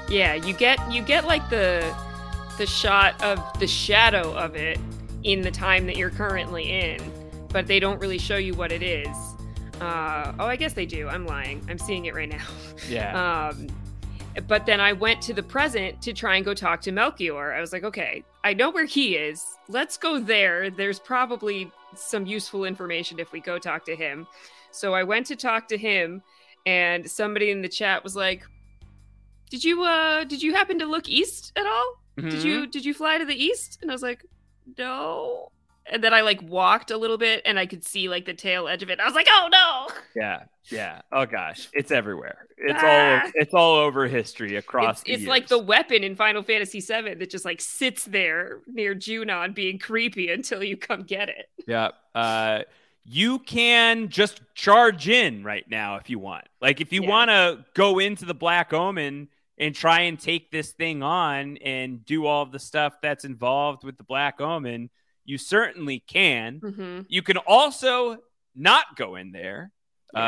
Yeah, 0.10 0.34
you 0.34 0.54
get 0.54 0.80
you 0.92 1.02
get 1.02 1.26
like 1.26 1.50
the 1.50 1.96
the 2.58 2.66
shot 2.66 3.22
of 3.24 3.40
the 3.60 3.68
shadow 3.68 4.34
of 4.36 4.56
it 4.56 4.78
in 5.24 5.42
the 5.42 5.50
time 5.52 5.86
that 5.88 5.96
you're 5.96 6.10
currently 6.12 6.70
in, 6.70 7.00
but 7.50 7.68
they 7.68 7.80
don't 7.80 8.00
really 8.00 8.18
show 8.18 8.36
you 8.38 8.54
what 8.54 8.72
it 8.72 8.84
is. 8.84 9.08
Uh, 9.82 10.34
oh, 10.40 10.46
I 10.46 10.56
guess 10.56 10.74
they 10.74 10.86
do. 10.86 11.08
I'm 11.08 11.26
lying. 11.26 11.66
I'm 11.70 11.80
seeing 11.80 12.06
it 12.06 12.14
right 12.14 12.30
now. 12.30 12.46
Yeah. 12.90 13.50
Um, 13.54 13.68
but 14.48 14.66
then 14.66 14.80
I 14.80 14.94
went 14.94 15.22
to 15.24 15.34
the 15.34 15.44
present 15.44 16.02
to 16.02 16.14
try 16.14 16.36
and 16.36 16.46
go 16.46 16.54
talk 16.54 16.82
to 16.82 16.92
Melchior. 16.92 17.54
I 17.54 17.62
was 17.62 17.72
like, 17.72 17.84
okay, 17.84 18.24
I 18.44 18.54
know 18.54 18.70
where 18.72 18.86
he 18.86 19.16
is. 19.16 19.46
Let's 19.70 19.98
go 19.98 20.20
there. 20.20 20.70
There's 20.70 21.00
probably 21.00 21.72
some 21.96 22.26
useful 22.26 22.66
information 22.66 23.20
if 23.20 23.32
we 23.32 23.40
go 23.40 23.60
talk 23.60 23.86
to 23.86 23.96
him. 23.96 24.28
So 24.72 24.94
I 24.94 25.04
went 25.04 25.28
to 25.28 25.36
talk 25.36 25.68
to 25.68 25.78
him, 25.78 26.24
and 26.66 27.10
somebody 27.10 27.52
in 27.52 27.62
the 27.62 27.70
chat 27.70 28.04
was 28.04 28.16
like, 28.16 28.44
"Did 29.50 29.64
you 29.64 29.84
uh 29.84 30.24
did 30.24 30.42
you 30.42 30.54
happen 30.54 30.80
to 30.80 30.86
look 30.86 31.08
east 31.08 31.52
at 31.56 31.68
all? 31.68 32.00
Did 32.18 32.44
you 32.44 32.68
did 32.68 32.84
you 32.84 32.94
fly 32.94 33.20
to 33.20 33.26
the 33.26 33.36
east?" 33.36 33.80
And 33.82 33.92
I 33.92 33.94
was 33.94 34.02
like, 34.02 34.26
"No." 34.78 35.52
And 35.86 36.04
then 36.04 36.14
I 36.14 36.22
like 36.22 36.42
walked 36.42 36.92
a 36.92 36.98
little 36.98 37.18
bit, 37.18 37.42
and 37.46 37.60
I 37.60 37.66
could 37.66 37.84
see 37.84 38.08
like 38.10 38.26
the 38.26 38.34
tail 38.34 38.68
edge 38.68 38.84
of 38.84 38.90
it. 38.90 39.00
I 39.00 39.06
was 39.06 39.14
like, 39.16 39.28
"Oh 39.30 39.50
no!" 39.52 39.88
Yeah. 40.16 40.44
Yeah. 40.70 41.02
Oh 41.12 41.26
gosh, 41.26 41.68
it's 41.74 41.92
everywhere. 41.92 42.48
It's 42.58 42.80
Ah. 42.82 43.24
all 43.26 43.32
it's 43.36 43.54
all 43.54 43.76
over 43.76 44.08
history 44.08 44.56
across 44.56 45.00
It's, 45.02 45.04
the 45.04 45.14
it's 45.14 45.26
like 45.26 45.48
the 45.48 45.60
weapon 45.60 46.04
in 46.06 46.16
Final 46.16 46.42
Fantasy 46.42 46.80
VII 46.80 47.16
that 47.16 47.30
just 47.30 47.44
like 47.44 47.60
sits 47.60 48.06
there 48.06 48.60
near 48.68 48.96
Junon, 48.96 49.54
being 49.54 49.78
creepy 49.78 50.32
until 50.32 50.64
you 50.64 50.78
come 50.78 51.04
get 51.04 51.28
it. 51.28 51.50
Yeah. 51.68 51.90
Uh, 52.16 52.62
you 53.06 53.40
can 53.40 54.08
just 54.08 54.40
charge 54.56 55.10
in 55.10 55.44
right 55.44 55.70
now 55.70 55.98
if 55.98 56.10
you 56.10 56.18
want. 56.20 56.46
Like, 56.62 56.80
if 56.80 56.94
you 56.94 57.04
Yeah. 57.04 57.10
want 57.10 57.30
to 57.30 57.66
go 57.74 58.00
into 58.00 58.24
the 58.24 58.34
Black 58.34 58.72
Omen 58.72 59.28
and 59.58 59.76
try 59.76 60.02
and 60.04 60.18
take 60.18 60.50
this 60.52 60.72
thing 60.72 61.04
on 61.04 61.58
and 61.58 62.06
do 62.06 62.26
all 62.26 62.46
the 62.46 62.60
stuff 62.60 62.94
that's 63.02 63.26
involved 63.26 63.84
with 63.84 63.98
the 63.98 64.04
Black 64.06 64.40
Omen, 64.40 64.90
you 65.26 65.38
certainly 65.38 66.00
can. 66.08 66.60
Mm-hmm. 66.60 67.02
You 67.08 67.22
can 67.22 67.38
also 67.38 68.18
not 68.56 68.96
go 68.96 69.16
in 69.16 69.32
there 69.32 69.72
uh, 70.16 70.20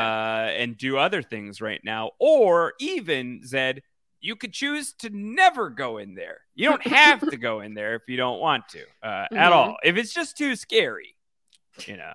and 0.57 0.77
do 0.77 0.97
other 0.97 1.21
things 1.21 1.61
right 1.61 1.81
now. 1.83 2.11
Or 2.19 2.73
even, 2.79 3.41
Zed, 3.45 3.81
you 4.19 4.35
could 4.35 4.53
choose 4.53 4.93
to 4.99 5.09
never 5.11 5.69
go 5.69 5.97
in 5.99 6.15
there. 6.15 6.39
You 6.55 6.69
don't 6.69 6.87
have 6.87 7.19
to 7.29 7.37
go 7.49 7.59
in 7.61 7.73
there 7.75 7.95
if 7.95 8.01
you 8.07 8.17
don't 8.17 8.39
want 8.39 8.67
to 8.69 8.81
uh, 9.03 9.27
Mhm. 9.31 9.37
at 9.37 9.51
all. 9.53 9.77
If 9.83 9.97
it's 9.97 10.13
just 10.13 10.37
too 10.37 10.55
scary, 10.55 11.15
you 11.85 11.97
know. 11.97 12.13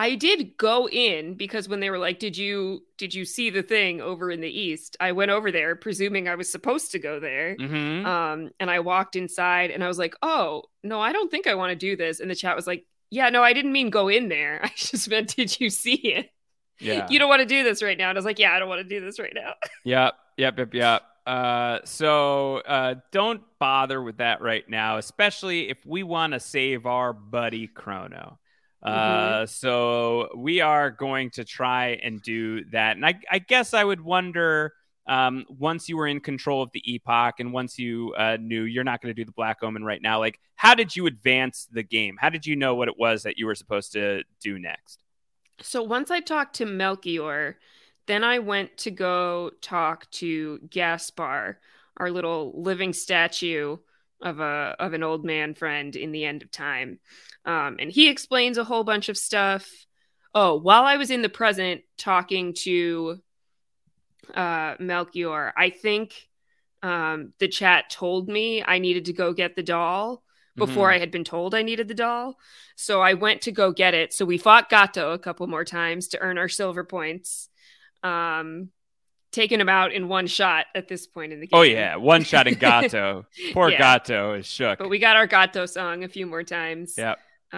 I 0.00 0.14
did 0.14 0.56
go 0.56 0.88
in 0.88 1.34
because 1.34 1.68
when 1.68 1.80
they 1.80 1.90
were 1.90 1.98
like, 1.98 2.18
"Did 2.18 2.36
you 2.36 2.84
did 2.96 3.14
you 3.14 3.26
see 3.26 3.50
the 3.50 3.62
thing 3.62 4.00
over 4.00 4.30
in 4.30 4.40
the 4.40 4.48
east?" 4.48 4.96
I 4.98 5.12
went 5.12 5.30
over 5.30 5.52
there, 5.52 5.76
presuming 5.76 6.26
I 6.26 6.36
was 6.36 6.50
supposed 6.50 6.90
to 6.92 6.98
go 6.98 7.20
there. 7.20 7.54
Mhm. 7.56 8.06
Um, 8.06 8.50
and 8.58 8.70
I 8.70 8.80
walked 8.80 9.14
inside, 9.14 9.70
and 9.70 9.84
I 9.84 9.88
was 9.88 9.98
like, 9.98 10.14
"Oh 10.22 10.64
no, 10.82 11.02
I 11.02 11.12
don't 11.12 11.30
think 11.30 11.46
I 11.46 11.54
want 11.54 11.70
to 11.72 11.76
do 11.76 11.96
this." 11.96 12.18
And 12.18 12.30
the 12.30 12.34
chat 12.34 12.56
was 12.56 12.66
like, 12.66 12.86
"Yeah, 13.10 13.28
no, 13.28 13.42
I 13.42 13.52
didn't 13.52 13.72
mean 13.72 13.90
go 13.90 14.08
in 14.08 14.30
there. 14.30 14.60
I 14.64 14.72
just 14.74 15.08
meant, 15.10 15.36
did 15.36 15.60
you 15.60 15.68
see 15.68 15.96
it? 15.96 16.30
Yeah. 16.78 17.06
You 17.10 17.18
don't 17.18 17.28
want 17.28 17.40
to 17.40 17.46
do 17.46 17.62
this 17.62 17.82
right 17.82 17.98
now." 17.98 18.08
And 18.08 18.16
I 18.16 18.18
was 18.18 18.24
like, 18.24 18.38
"Yeah, 18.38 18.54
I 18.54 18.58
don't 18.58 18.70
want 18.70 18.80
to 18.80 18.88
do 18.88 19.04
this 19.04 19.20
right 19.20 19.34
now." 19.34 19.52
Yep, 19.84 20.14
yep, 20.38 20.58
yep, 20.58 20.74
yep. 20.74 21.02
Uh, 21.26 21.80
so 21.84 22.56
uh, 22.66 22.94
don't 23.12 23.42
bother 23.58 24.02
with 24.02 24.16
that 24.16 24.40
right 24.40 24.68
now, 24.68 24.96
especially 24.96 25.68
if 25.68 25.84
we 25.84 26.02
want 26.02 26.32
to 26.32 26.40
save 26.40 26.86
our 26.86 27.12
buddy 27.12 27.66
Chrono. 27.66 28.39
Uh, 28.82 29.44
so 29.46 30.28
we 30.36 30.60
are 30.60 30.90
going 30.90 31.30
to 31.30 31.44
try 31.44 32.00
and 32.02 32.22
do 32.22 32.64
that. 32.66 32.96
And 32.96 33.04
I, 33.04 33.14
I 33.30 33.38
guess 33.38 33.74
I 33.74 33.84
would 33.84 34.00
wonder 34.00 34.72
um, 35.06 35.44
once 35.48 35.88
you 35.88 35.96
were 35.96 36.06
in 36.06 36.20
control 36.20 36.62
of 36.62 36.70
the 36.72 36.82
epoch 36.94 37.40
and 37.40 37.52
once 37.52 37.78
you 37.78 38.14
uh, 38.16 38.38
knew 38.40 38.62
you're 38.62 38.84
not 38.84 39.02
going 39.02 39.14
to 39.14 39.20
do 39.20 39.24
the 39.24 39.32
Black 39.32 39.62
Omen 39.62 39.84
right 39.84 40.00
now, 40.00 40.18
like 40.18 40.38
how 40.56 40.74
did 40.74 40.94
you 40.94 41.06
advance 41.06 41.68
the 41.70 41.82
game? 41.82 42.16
How 42.18 42.30
did 42.30 42.46
you 42.46 42.56
know 42.56 42.74
what 42.74 42.88
it 42.88 42.98
was 42.98 43.24
that 43.24 43.36
you 43.36 43.46
were 43.46 43.54
supposed 43.54 43.92
to 43.92 44.22
do 44.40 44.58
next? 44.58 45.02
So 45.60 45.82
once 45.82 46.10
I 46.10 46.20
talked 46.20 46.56
to 46.56 46.66
Melchior, 46.66 47.58
then 48.06 48.24
I 48.24 48.38
went 48.38 48.78
to 48.78 48.90
go 48.90 49.50
talk 49.60 50.10
to 50.12 50.58
Gaspar, 50.70 51.58
our 51.98 52.10
little 52.10 52.52
living 52.54 52.92
statue 52.92 53.76
of 54.22 54.40
a 54.40 54.76
of 54.78 54.92
an 54.92 55.02
old 55.02 55.24
man 55.24 55.54
friend 55.54 55.96
in 55.96 56.12
the 56.12 56.24
end 56.24 56.42
of 56.42 56.50
time. 56.50 56.98
Um, 57.44 57.76
and 57.80 57.90
he 57.90 58.08
explains 58.08 58.58
a 58.58 58.64
whole 58.64 58.84
bunch 58.84 59.08
of 59.08 59.16
stuff. 59.18 59.68
Oh, 60.34 60.56
while 60.56 60.84
I 60.84 60.96
was 60.96 61.10
in 61.10 61.22
the 61.22 61.28
present 61.28 61.82
talking 61.98 62.54
to 62.54 63.20
uh, 64.34 64.74
Melchior, 64.78 65.52
I 65.56 65.70
think 65.70 66.28
um, 66.82 67.32
the 67.38 67.48
chat 67.48 67.90
told 67.90 68.28
me 68.28 68.62
I 68.64 68.78
needed 68.78 69.06
to 69.06 69.12
go 69.12 69.32
get 69.32 69.56
the 69.56 69.62
doll 69.62 70.22
before 70.56 70.88
Mhm. 70.88 70.94
I 70.94 70.98
had 70.98 71.10
been 71.10 71.24
told 71.24 71.54
I 71.54 71.62
needed 71.62 71.88
the 71.88 71.94
doll. 71.94 72.38
So 72.76 73.00
I 73.00 73.14
went 73.14 73.42
to 73.42 73.52
go 73.52 73.72
get 73.72 73.94
it. 73.94 74.12
So 74.12 74.24
we 74.24 74.38
fought 74.38 74.70
Gato 74.70 75.12
a 75.12 75.18
couple 75.18 75.46
more 75.46 75.64
times 75.64 76.08
to 76.08 76.18
earn 76.20 76.38
our 76.38 76.48
silver 76.48 76.84
points. 76.84 77.48
Um, 78.02 78.70
taking 79.32 79.60
him 79.60 79.68
out 79.68 79.92
in 79.92 80.08
one 80.08 80.26
shot 80.26 80.66
at 80.74 80.88
this 80.88 81.06
point 81.06 81.32
in 81.32 81.40
the 81.40 81.46
game. 81.46 81.58
Oh 81.58 81.62
yeah, 81.62 81.96
one 81.96 82.24
shot 82.24 82.46
in 82.46 82.54
Gato. 82.58 83.26
Poor 83.52 83.70
Yeah. 83.70 83.78
Gato 83.78 84.34
is 84.34 84.46
shook. 84.46 84.78
But 84.78 84.90
we 84.90 84.98
got 84.98 85.16
our 85.16 85.26
Gato 85.26 85.66
song 85.66 86.04
a 86.04 86.08
few 86.08 86.26
more 86.26 86.42
times. 86.42 86.94
Yep. 86.98 87.18
Uh, 87.52 87.56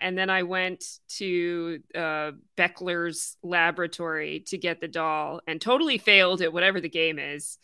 and 0.00 0.16
then 0.16 0.30
I 0.30 0.42
went 0.44 0.82
to 1.18 1.80
uh, 1.94 2.30
Bekkler's 2.56 3.36
laboratory 3.42 4.40
to 4.46 4.56
get 4.56 4.80
the 4.80 4.88
doll 4.88 5.40
and 5.46 5.60
totally 5.60 5.98
failed 5.98 6.40
at 6.40 6.52
whatever 6.52 6.80
the 6.80 6.88
game 6.88 7.18
is. 7.18 7.58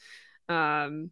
Um, 0.50 1.10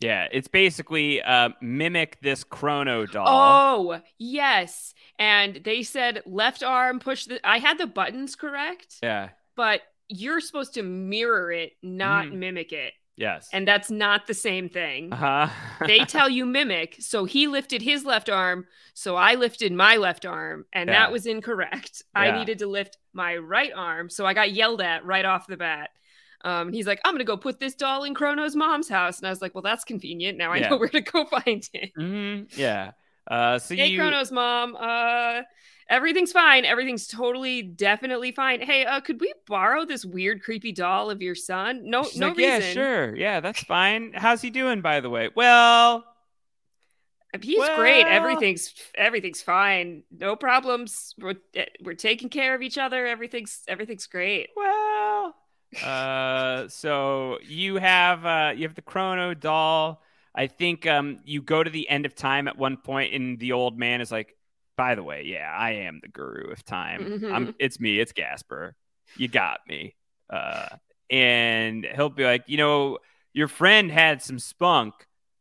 Yeah, 0.00 0.28
it's 0.30 0.48
basically 0.48 1.22
uh, 1.22 1.50
mimic 1.62 2.20
this 2.20 2.44
Chrono 2.44 3.06
doll. 3.06 3.26
oh, 3.28 4.00
yes. 4.18 4.92
And 5.18 5.60
they 5.64 5.82
said 5.82 6.22
left 6.26 6.62
arm 6.62 6.98
push 6.98 7.24
the. 7.26 7.40
I 7.46 7.58
had 7.58 7.78
the 7.78 7.86
buttons 7.86 8.34
correct, 8.36 8.96
Yeah, 9.02 9.30
but 9.56 9.80
you're 10.12 10.40
supposed 10.40 10.74
to 10.74 10.82
mirror 10.82 11.50
it, 11.52 11.72
not 11.82 12.26
Mhm. 12.26 12.32
mimic 12.34 12.72
it. 12.72 12.92
Yes. 13.16 13.48
And 13.52 13.68
that's 13.68 13.90
not 13.90 14.26
the 14.26 14.34
same 14.34 14.68
thing. 14.70 15.12
uh-huh. 15.12 15.48
they 15.86 15.98
tell 16.06 16.28
you 16.30 16.46
mimic. 16.46 16.96
So 17.00 17.24
he 17.24 17.46
lifted 17.46 17.82
his 17.82 18.04
left 18.04 18.30
arm. 18.30 18.66
So 18.94 19.16
I 19.16 19.34
lifted 19.34 19.70
my 19.72 19.96
left 19.96 20.24
arm. 20.24 20.64
And 20.72 20.88
Yeah. 20.88 20.98
that 20.98 21.12
was 21.12 21.26
incorrect. 21.26 22.02
I 22.14 22.30
needed 22.30 22.58
to 22.60 22.66
lift 22.66 22.96
my 23.12 23.36
right 23.36 23.72
arm. 23.74 24.08
So 24.08 24.24
I 24.26 24.32
got 24.34 24.52
yelled 24.52 24.80
at 24.80 25.04
right 25.04 25.24
off 25.26 25.46
the 25.46 25.56
bat. 25.58 25.90
Um, 26.44 26.68
and 26.68 26.74
he's 26.74 26.86
like, 26.86 27.00
I'm 27.04 27.12
going 27.12 27.18
to 27.18 27.24
go 27.24 27.36
put 27.36 27.60
this 27.60 27.74
doll 27.74 28.02
in 28.04 28.14
Chrono's 28.14 28.56
mom's 28.56 28.88
house. 28.88 29.18
And 29.18 29.26
I 29.26 29.30
was 29.30 29.40
like, 29.42 29.54
well, 29.54 29.62
that's 29.62 29.84
convenient. 29.84 30.38
Now 30.38 30.50
I 30.52 30.56
Yeah. 30.56 30.70
know 30.70 30.76
where 30.78 30.88
to 30.88 31.00
go 31.02 31.24
find 31.26 31.68
it. 31.74 31.92
Mhm. 31.96 32.56
Yeah. 32.56 32.92
Uh, 33.30 33.58
so 33.58 33.76
hey, 33.76 33.86
you. 33.88 33.98
Chrono's 34.00 34.32
mom. 34.32 34.74
Uh, 34.74 35.42
everything's 35.88 36.32
fine. 36.32 36.64
Everything's 36.64 37.06
totally, 37.06 37.62
definitely 37.62 38.32
fine. 38.32 38.60
Hey, 38.60 38.84
uh, 38.84 39.00
could 39.00 39.20
we 39.20 39.32
borrow 39.46 39.84
this 39.84 40.04
weird, 40.04 40.42
creepy 40.42 40.72
doll 40.72 41.10
of 41.10 41.22
your 41.22 41.34
son? 41.34 41.82
No, 41.88 42.04
She's 42.04 42.16
no 42.16 42.28
like, 42.28 42.36
reason. 42.38 42.60
Yeah, 42.62 42.72
sure. 42.72 43.16
Yeah, 43.16 43.40
that's 43.40 43.62
fine. 43.64 44.12
How's 44.14 44.42
he 44.42 44.50
doing, 44.50 44.80
by 44.80 45.00
the 45.00 45.10
way? 45.10 45.30
Well, 45.34 46.04
He's 47.40 47.66
great. 47.76 48.04
Everything's 48.04 48.74
everything's 48.94 49.40
fine. 49.40 50.02
No 50.10 50.36
problems. 50.36 51.14
We're 51.18 51.36
eh, 51.54 51.64
we're 51.82 51.94
taking 51.94 52.28
care 52.28 52.54
of 52.54 52.60
each 52.60 52.76
other. 52.76 53.06
Everything's 53.06 53.62
everything's 53.66 54.06
great. 54.06 54.50
well. 54.54 55.34
Uh, 55.82 56.68
so 56.68 57.38
you 57.42 57.76
have 57.76 58.26
uh, 58.26 58.52
you 58.54 58.64
have 58.64 58.74
the 58.74 58.82
Chrono 58.82 59.32
doll. 59.32 60.02
I 60.34 60.46
think 60.46 60.86
um, 60.86 61.20
you 61.24 61.42
go 61.42 61.62
to 61.62 61.70
the 61.70 61.88
end 61.88 62.06
of 62.06 62.14
time 62.14 62.48
at 62.48 62.58
one 62.58 62.76
point, 62.76 63.14
and 63.14 63.38
the 63.38 63.52
old 63.52 63.78
man 63.78 64.00
is 64.00 64.10
like, 64.12 64.34
"By 64.76 64.94
the 64.94 65.02
way, 65.02 65.24
yeah, 65.24 65.50
I 65.54 65.72
am 65.72 66.00
the 66.02 66.08
guru 66.08 66.50
of 66.50 66.64
time. 66.64 67.02
I'm, 67.32 67.46
Mhm. 67.48 67.54
it's 67.58 67.78
me. 67.80 67.98
It's 68.00 68.12
Gaspar. 68.12 68.74
You 69.16 69.28
got 69.28 69.60
me." 69.68 69.94
Uh, 70.30 70.68
and 71.10 71.84
he'll 71.94 72.08
be 72.08 72.24
like, 72.24 72.44
"You 72.46 72.56
know, 72.56 72.98
your 73.32 73.48
friend 73.48 73.90
had 73.90 74.22
some 74.22 74.38
spunk. 74.38 74.94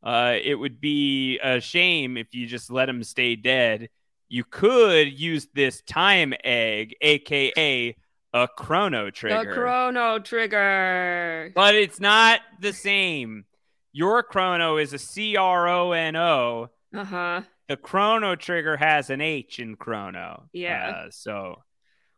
Uh, 0.03 0.38
it 0.41 0.55
would 0.55 0.82
be 0.82 1.39
a 1.39 1.59
shame 1.61 2.17
if 2.17 2.34
you 2.34 2.47
just 2.47 2.71
let 2.71 2.89
him 2.89 3.03
stay 3.03 3.36
dead. 3.36 3.89
You 4.29 4.43
could 4.43 5.17
use 5.19 5.47
this 5.53 5.82
time 5.84 6.34
egg, 6.43 6.95
aka 7.01 7.95
a 8.34 8.47
chrono 8.57 9.09
trigger." 9.11 9.43
The 9.43 9.53
chrono 9.53 10.19
trigger. 10.19 11.51
but 11.55 11.75
it's 11.75 11.99
not 11.99 12.41
the 12.59 12.73
same. 12.73 13.45
Your 13.93 14.23
chrono 14.23 14.77
is 14.77 14.93
a 14.93 14.99
C 14.99 15.36
R 15.36 15.67
O 15.67 15.91
N 15.91 16.15
O. 16.15 16.69
Uh 16.93 17.03
huh. 17.03 17.41
The 17.72 17.78
chrono 17.78 18.36
trigger 18.36 18.76
has 18.76 19.09
an 19.09 19.22
H 19.22 19.59
in 19.59 19.78
chrono. 19.78 20.49
Yeah. 20.51 20.89
Uh, 21.05 21.09
so 21.09 21.63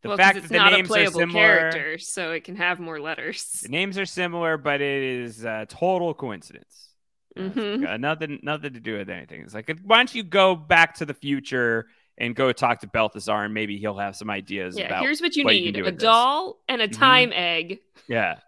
the 0.01 0.07
Well, 0.07 0.17
fact 0.17 0.41
that 0.41 0.49
the 0.49 0.57
not 0.57 0.73
a 0.73 0.77
names 0.77 0.89
are 0.91 1.05
similar, 1.11 1.31
character, 1.31 1.97
so 1.99 2.31
it 2.31 2.43
can 2.43 2.55
have 2.55 2.79
more 2.79 2.99
letters. 2.99 3.61
the 3.61 3.69
names 3.69 3.99
are 3.99 4.05
similar, 4.07 4.57
but 4.57 4.81
it 4.81 5.03
is 5.03 5.45
a 5.45 5.67
total 5.69 6.15
coincidence. 6.15 6.89
Uh, 7.37 7.41
Mhm. 7.41 7.81
got 7.83 7.99
nothing, 7.99 8.39
nothing 8.41 8.73
to 8.73 8.79
do 8.79 8.97
with 8.97 9.11
anything. 9.11 9.41
It's 9.41 9.53
like, 9.53 9.69
why 9.83 9.97
don't 9.97 10.15
you 10.15 10.23
go 10.23 10.55
back 10.55 10.95
to 10.95 11.05
the 11.05 11.13
future 11.13 11.85
and 12.17 12.35
go 12.35 12.51
talk 12.51 12.79
to 12.79 12.87
Balthazar, 12.87 13.43
and 13.43 13.53
maybe 13.53 13.77
he'll 13.77 13.99
have 13.99 14.15
some 14.15 14.31
ideas 14.31 14.75
Yeah. 14.75 15.01
Here's 15.01 15.21
what 15.21 15.35
you 15.35 15.43
what 15.45 15.51
need: 15.53 15.75
do 15.75 15.81
a 15.81 15.85
with 15.85 15.95
this. 15.95 16.01
doll 16.03 16.63
and 16.67 16.81
a 16.81 16.87
Mhm. 16.87 16.97
time 16.97 17.31
egg 17.31 17.79
Yeah, 18.07 18.39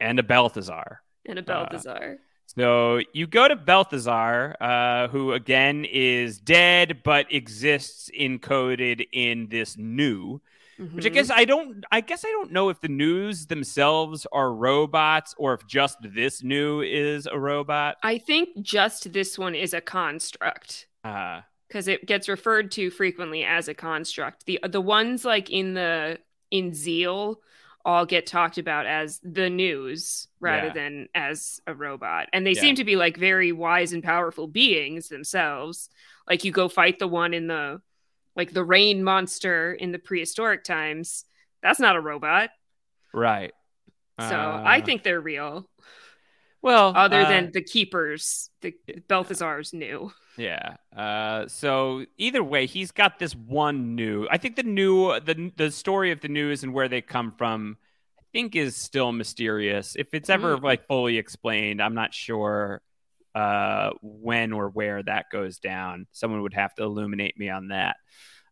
and 0.00 0.18
a 0.18 0.22
Balthazar. 0.22 1.00
and 1.24 1.38
a 1.38 1.42
Uh, 1.42 1.44
Balthazar. 1.44 2.18
So 2.54 3.00
you 3.12 3.26
go 3.26 3.48
to 3.48 3.56
Balthazar, 3.56 4.56
uh, 4.60 5.08
who 5.08 5.32
again 5.32 5.86
is 5.90 6.38
dead 6.38 7.02
but 7.02 7.32
exists 7.32 8.10
encoded 8.18 9.06
in 9.12 9.48
this 9.48 9.76
Nu. 9.78 10.40
Which 10.78 11.06
I 11.06 11.10
Mhm. 11.10 11.14
guess 11.14 11.30
I 11.30 11.44
don't. 11.44 11.84
I 11.92 12.00
guess 12.00 12.24
I 12.24 12.28
don't 12.30 12.50
know 12.50 12.68
if 12.68 12.80
the 12.80 12.88
Nus 12.88 13.46
themselves 13.46 14.26
are 14.32 14.52
robots 14.52 15.34
or 15.38 15.54
if 15.54 15.66
just 15.66 15.98
this 16.02 16.42
Nu 16.42 16.80
is 16.80 17.26
a 17.26 17.38
robot. 17.38 17.98
I 18.02 18.18
think 18.18 18.60
just 18.62 19.12
this 19.12 19.38
one 19.38 19.54
is 19.54 19.72
a 19.74 19.80
construct. 19.80 20.86
Uh, 21.04 21.42
because 21.68 21.88
it 21.88 22.04
gets 22.04 22.28
referred 22.28 22.70
to 22.72 22.90
frequently 22.90 23.44
as 23.44 23.68
a 23.68 23.74
construct. 23.74 24.44
The 24.46 24.58
the 24.68 24.80
ones 24.80 25.24
like 25.24 25.48
in 25.50 25.74
the 25.74 26.18
in 26.50 26.74
Zeal 26.74 27.40
all 27.84 28.06
get 28.06 28.26
talked 28.26 28.58
about 28.58 28.86
as 28.86 29.18
the 29.22 29.50
Nus 29.50 30.28
rather 30.40 30.68
Yeah. 30.68 30.72
than 30.72 31.08
as 31.14 31.60
a 31.66 31.74
robot. 31.74 32.28
And 32.32 32.46
they 32.46 32.52
Yeah. 32.52 32.60
seem 32.60 32.74
to 32.76 32.84
be 32.84 32.96
like 32.96 33.16
very 33.16 33.50
wise 33.52 33.92
and 33.92 34.02
powerful 34.04 34.46
beings 34.46 35.08
themselves. 35.08 35.90
Like 36.28 36.44
you 36.44 36.52
go 36.52 36.68
fight 36.68 36.98
the 36.98 37.08
one 37.08 37.34
in 37.34 37.46
the 37.48 37.80
like 38.36 38.52
the 38.52 38.64
rain 38.64 39.02
monster 39.04 39.72
in 39.74 39.92
the 39.92 39.98
prehistoric 39.98 40.64
times. 40.64 41.24
That's 41.62 41.80
not 41.80 41.96
a 41.96 42.00
robot. 42.00 42.50
right. 43.12 43.52
So 44.20 44.26
Uh, 44.36 44.62
I 44.64 44.80
think 44.80 45.02
they're 45.02 45.20
real. 45.20 45.68
Well, 46.62 46.92
Other 46.96 47.22
uh, 47.22 47.28
than 47.28 47.50
the 47.52 47.60
keepers, 47.62 48.48
the 48.60 48.72
Balthazar's 49.08 49.72
Nu. 49.72 50.10
Yeah. 50.38 50.76
Uh, 50.96 51.48
so 51.48 52.06
either 52.16 52.42
way, 52.42 52.66
he's 52.66 52.92
got 52.92 53.18
this 53.18 53.34
one 53.34 53.96
Nu. 53.96 54.26
I 54.30 54.38
think 54.38 54.56
the 54.56 54.62
Nu 54.62 55.18
the 55.20 55.52
the 55.56 55.70
story 55.72 56.12
of 56.12 56.20
the 56.20 56.28
Nus 56.28 56.62
and 56.62 56.72
where 56.72 56.88
they 56.88 57.02
come 57.02 57.32
from, 57.36 57.76
I 58.18 58.22
think, 58.32 58.54
is 58.56 58.76
still 58.76 59.10
mysterious. 59.12 59.96
If 59.96 60.14
it's 60.14 60.30
ever 60.30 60.56
Mm. 60.56 60.62
like 60.62 60.86
fully 60.86 61.18
explained, 61.18 61.82
I'm 61.82 61.94
not 61.94 62.14
sure 62.14 62.80
uh, 63.34 63.90
when 64.02 64.52
or 64.52 64.68
where 64.68 65.02
that 65.02 65.26
goes 65.32 65.58
down. 65.58 66.06
Someone 66.12 66.42
would 66.42 66.54
have 66.54 66.74
to 66.76 66.82
illuminate 66.84 67.36
me 67.38 67.48
on 67.48 67.68
that. 67.68 67.96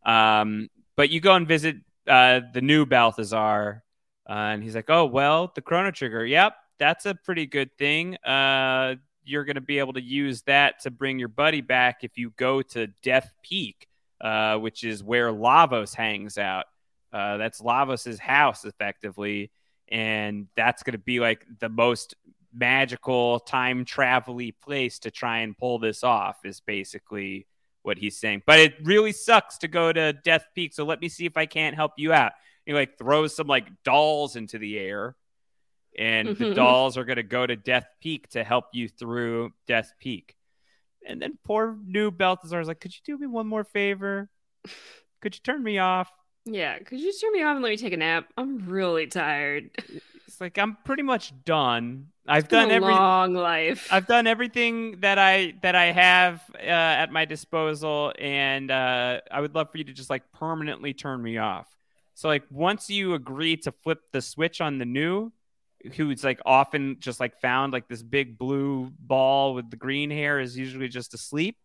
Um, 0.05 0.69
but 0.97 1.11
you 1.11 1.21
go 1.21 1.35
and 1.35 1.47
visit 1.47 1.77
uh, 2.09 2.41
the 2.53 2.61
new 2.63 2.87
Balthazar, 2.87 3.83
uh, 4.29 4.33
and 4.33 4.63
he's 4.65 4.75
like, 4.75 4.91
"Oh 4.91 5.05
well, 5.05 5.53
the 5.55 5.61
Chrono 5.63 5.91
Trigger. 5.93 6.25
Yep, 6.27 6.55
that's 6.81 7.07
a 7.07 7.15
pretty 7.15 7.47
good 7.47 7.77
thing. 7.77 8.17
Uh, 8.25 8.97
you're 9.23 9.45
going 9.45 9.55
to 9.55 9.61
be 9.61 9.79
able 9.79 9.93
to 9.93 10.03
use 10.03 10.43
that 10.43 10.81
to 10.81 10.91
bring 10.91 11.19
your 11.19 11.29
buddy 11.29 11.61
back 11.61 12.03
if 12.03 12.19
you 12.19 12.31
go 12.37 12.63
to 12.63 12.89
Death 13.03 13.33
Peak, 13.45 13.87
uh, 14.21 14.57
which 14.57 14.83
is 14.83 15.05
where 15.05 15.31
Lavos 15.31 15.95
hangs 15.95 16.39
out. 16.39 16.65
Uh, 17.13 17.37
that's 17.37 17.61
Lavos's 17.61 18.19
house, 18.19 18.65
effectively, 18.65 19.51
and 19.89 20.49
that's 20.57 20.83
going 20.83 20.93
to 20.93 20.99
be 20.99 21.21
like 21.21 21.47
the 21.61 21.69
most 21.69 22.15
magical 22.53 23.39
time 23.41 23.85
travel-y 23.85 24.53
place 24.63 24.99
to 25.01 25.11
try 25.11 25.39
and 25.41 25.57
pull 25.57 25.79
this 25.79 26.03
off. 26.03 26.39
Is 26.45 26.61
basically 26.61 27.47
what 27.83 27.99
he's 27.99 28.17
saying. 28.17 28.43
But 28.47 28.59
it 28.59 28.75
really 28.83 29.13
sucks 29.13 29.59
to 29.59 29.69
go 29.69 29.93
to 29.93 30.13
Death 30.13 30.47
Peak, 30.55 30.73
so 30.73 30.85
let 30.85 31.01
me 31.01 31.09
see 31.09 31.27
if 31.27 31.37
I 31.37 31.47
can't 31.47 31.77
help 31.77 31.93
you 31.97 32.13
out. 32.13 32.33
He 32.65 32.73
like 32.73 32.97
throws 32.97 33.37
some 33.37 33.47
like 33.47 33.69
dolls 33.85 34.37
into 34.37 34.59
the 34.59 34.79
air 34.79 35.17
and 35.99 36.37
the 36.37 36.47
Mhm. 36.47 36.55
dolls 36.55 36.97
are 36.97 37.05
going 37.05 37.17
to 37.17 37.23
go 37.23 37.47
to 37.47 37.57
Death 37.57 37.87
Peak 38.01 38.29
to 38.31 38.45
help 38.45 38.67
you 38.73 38.89
through 38.89 39.53
Death 39.67 39.93
Peak. 39.99 40.37
And 41.07 41.21
then 41.21 41.39
poor 41.45 41.77
new 41.85 42.11
Balthazar's 42.11 42.69
like, 42.69 42.81
"Could 42.81 42.95
you 42.95 43.01
do 43.05 43.19
me 43.19 43.27
one 43.27 43.47
more 43.47 43.65
favor? 43.65 44.31
Could 45.21 45.35
you 45.35 45.41
turn 45.43 45.63
me 45.63 45.79
off?" 45.79 46.11
Yeah, 46.47 46.79
could 46.79 46.99
you 46.99 47.07
just 47.07 47.21
turn 47.21 47.33
me 47.33 47.43
off 47.43 47.55
and 47.57 47.63
let 47.63 47.71
me 47.71 47.77
take 47.77 47.93
a 47.93 47.97
nap? 47.97 48.33
I'm 48.37 48.67
really 48.69 49.07
tired. 49.07 49.71
It's 50.27 50.41
like 50.41 50.59
I'm 50.59 50.77
pretty 50.85 51.03
much 51.03 51.33
done. 51.45 52.09
I've 52.27 52.49
done 52.49 52.71
every 52.71 52.95
long 52.95 53.35
life. 53.35 53.89
I've 53.93 54.07
done 54.07 54.27
everything 54.27 55.01
that 55.01 55.19
I 55.19 55.55
that 55.63 55.75
I 55.75 55.87
have 55.93 56.43
uh, 56.55 56.61
at 57.03 57.13
my 57.13 57.25
disposal, 57.25 58.13
and 58.19 58.71
uh, 58.71 59.21
I 59.31 59.41
would 59.41 59.55
love 59.55 59.71
for 59.71 59.79
you 59.79 59.85
to 59.85 59.93
just 59.93 60.09
like 60.11 60.23
permanently 60.33 60.95
turn 60.95 61.23
me 61.23 61.39
off. 61.39 61.67
So 62.15 62.29
like 62.29 62.45
once 62.51 62.89
you 62.89 63.15
agree 63.15 63.57
to 63.59 63.73
flip 63.73 64.01
the 64.13 64.23
switch 64.23 64.61
on 64.61 64.79
the 64.79 64.85
Nu, 64.87 65.33
who's 65.95 66.23
like 66.23 66.41
often 66.45 66.97
just 67.01 67.21
like 67.21 67.41
found 67.41 67.73
like 67.73 67.89
this 67.89 68.03
big 68.03 68.37
blue 68.39 68.93
ball 68.99 69.55
with 69.55 69.71
the 69.71 69.77
green 69.77 70.11
hair 70.11 70.39
is 70.41 70.57
usually 70.57 70.89
just 70.89 71.15
asleep. 71.15 71.57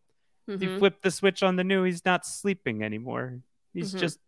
If 0.47 0.61
you 0.61 0.77
flip 0.77 1.01
the 1.01 1.09
switch 1.11 1.41
on 1.43 1.55
the 1.55 1.63
Nu, 1.63 1.83
he's 1.83 2.05
not 2.05 2.25
sleeping 2.25 2.83
anymore. 2.83 3.39
He's 3.73 3.93
Mhm. 3.93 3.99
just 3.99 4.19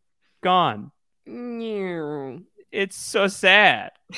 gone. 0.41 0.91
Meow. 1.25 2.39
It's 2.71 2.95
so 2.95 3.27
sad. 3.27 3.91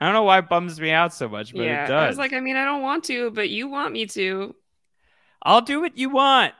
I 0.00 0.06
don't 0.06 0.14
know 0.14 0.22
why 0.22 0.38
it 0.38 0.48
bums 0.48 0.80
me 0.80 0.90
out 0.90 1.12
so 1.12 1.28
much, 1.28 1.52
but 1.52 1.62
yeah, 1.62 1.84
it 1.84 1.88
does. 1.88 2.04
I 2.04 2.08
was 2.08 2.16
like, 2.18 2.32
I 2.32 2.40
mean, 2.40 2.56
I 2.56 2.64
don't 2.64 2.80
want 2.82 3.04
to, 3.04 3.30
but 3.30 3.50
you 3.50 3.68
want 3.68 3.92
me 3.92 4.06
to. 4.06 4.54
I'll 5.42 5.60
do 5.60 5.80
what 5.80 5.98
you 5.98 6.08
want. 6.08 6.54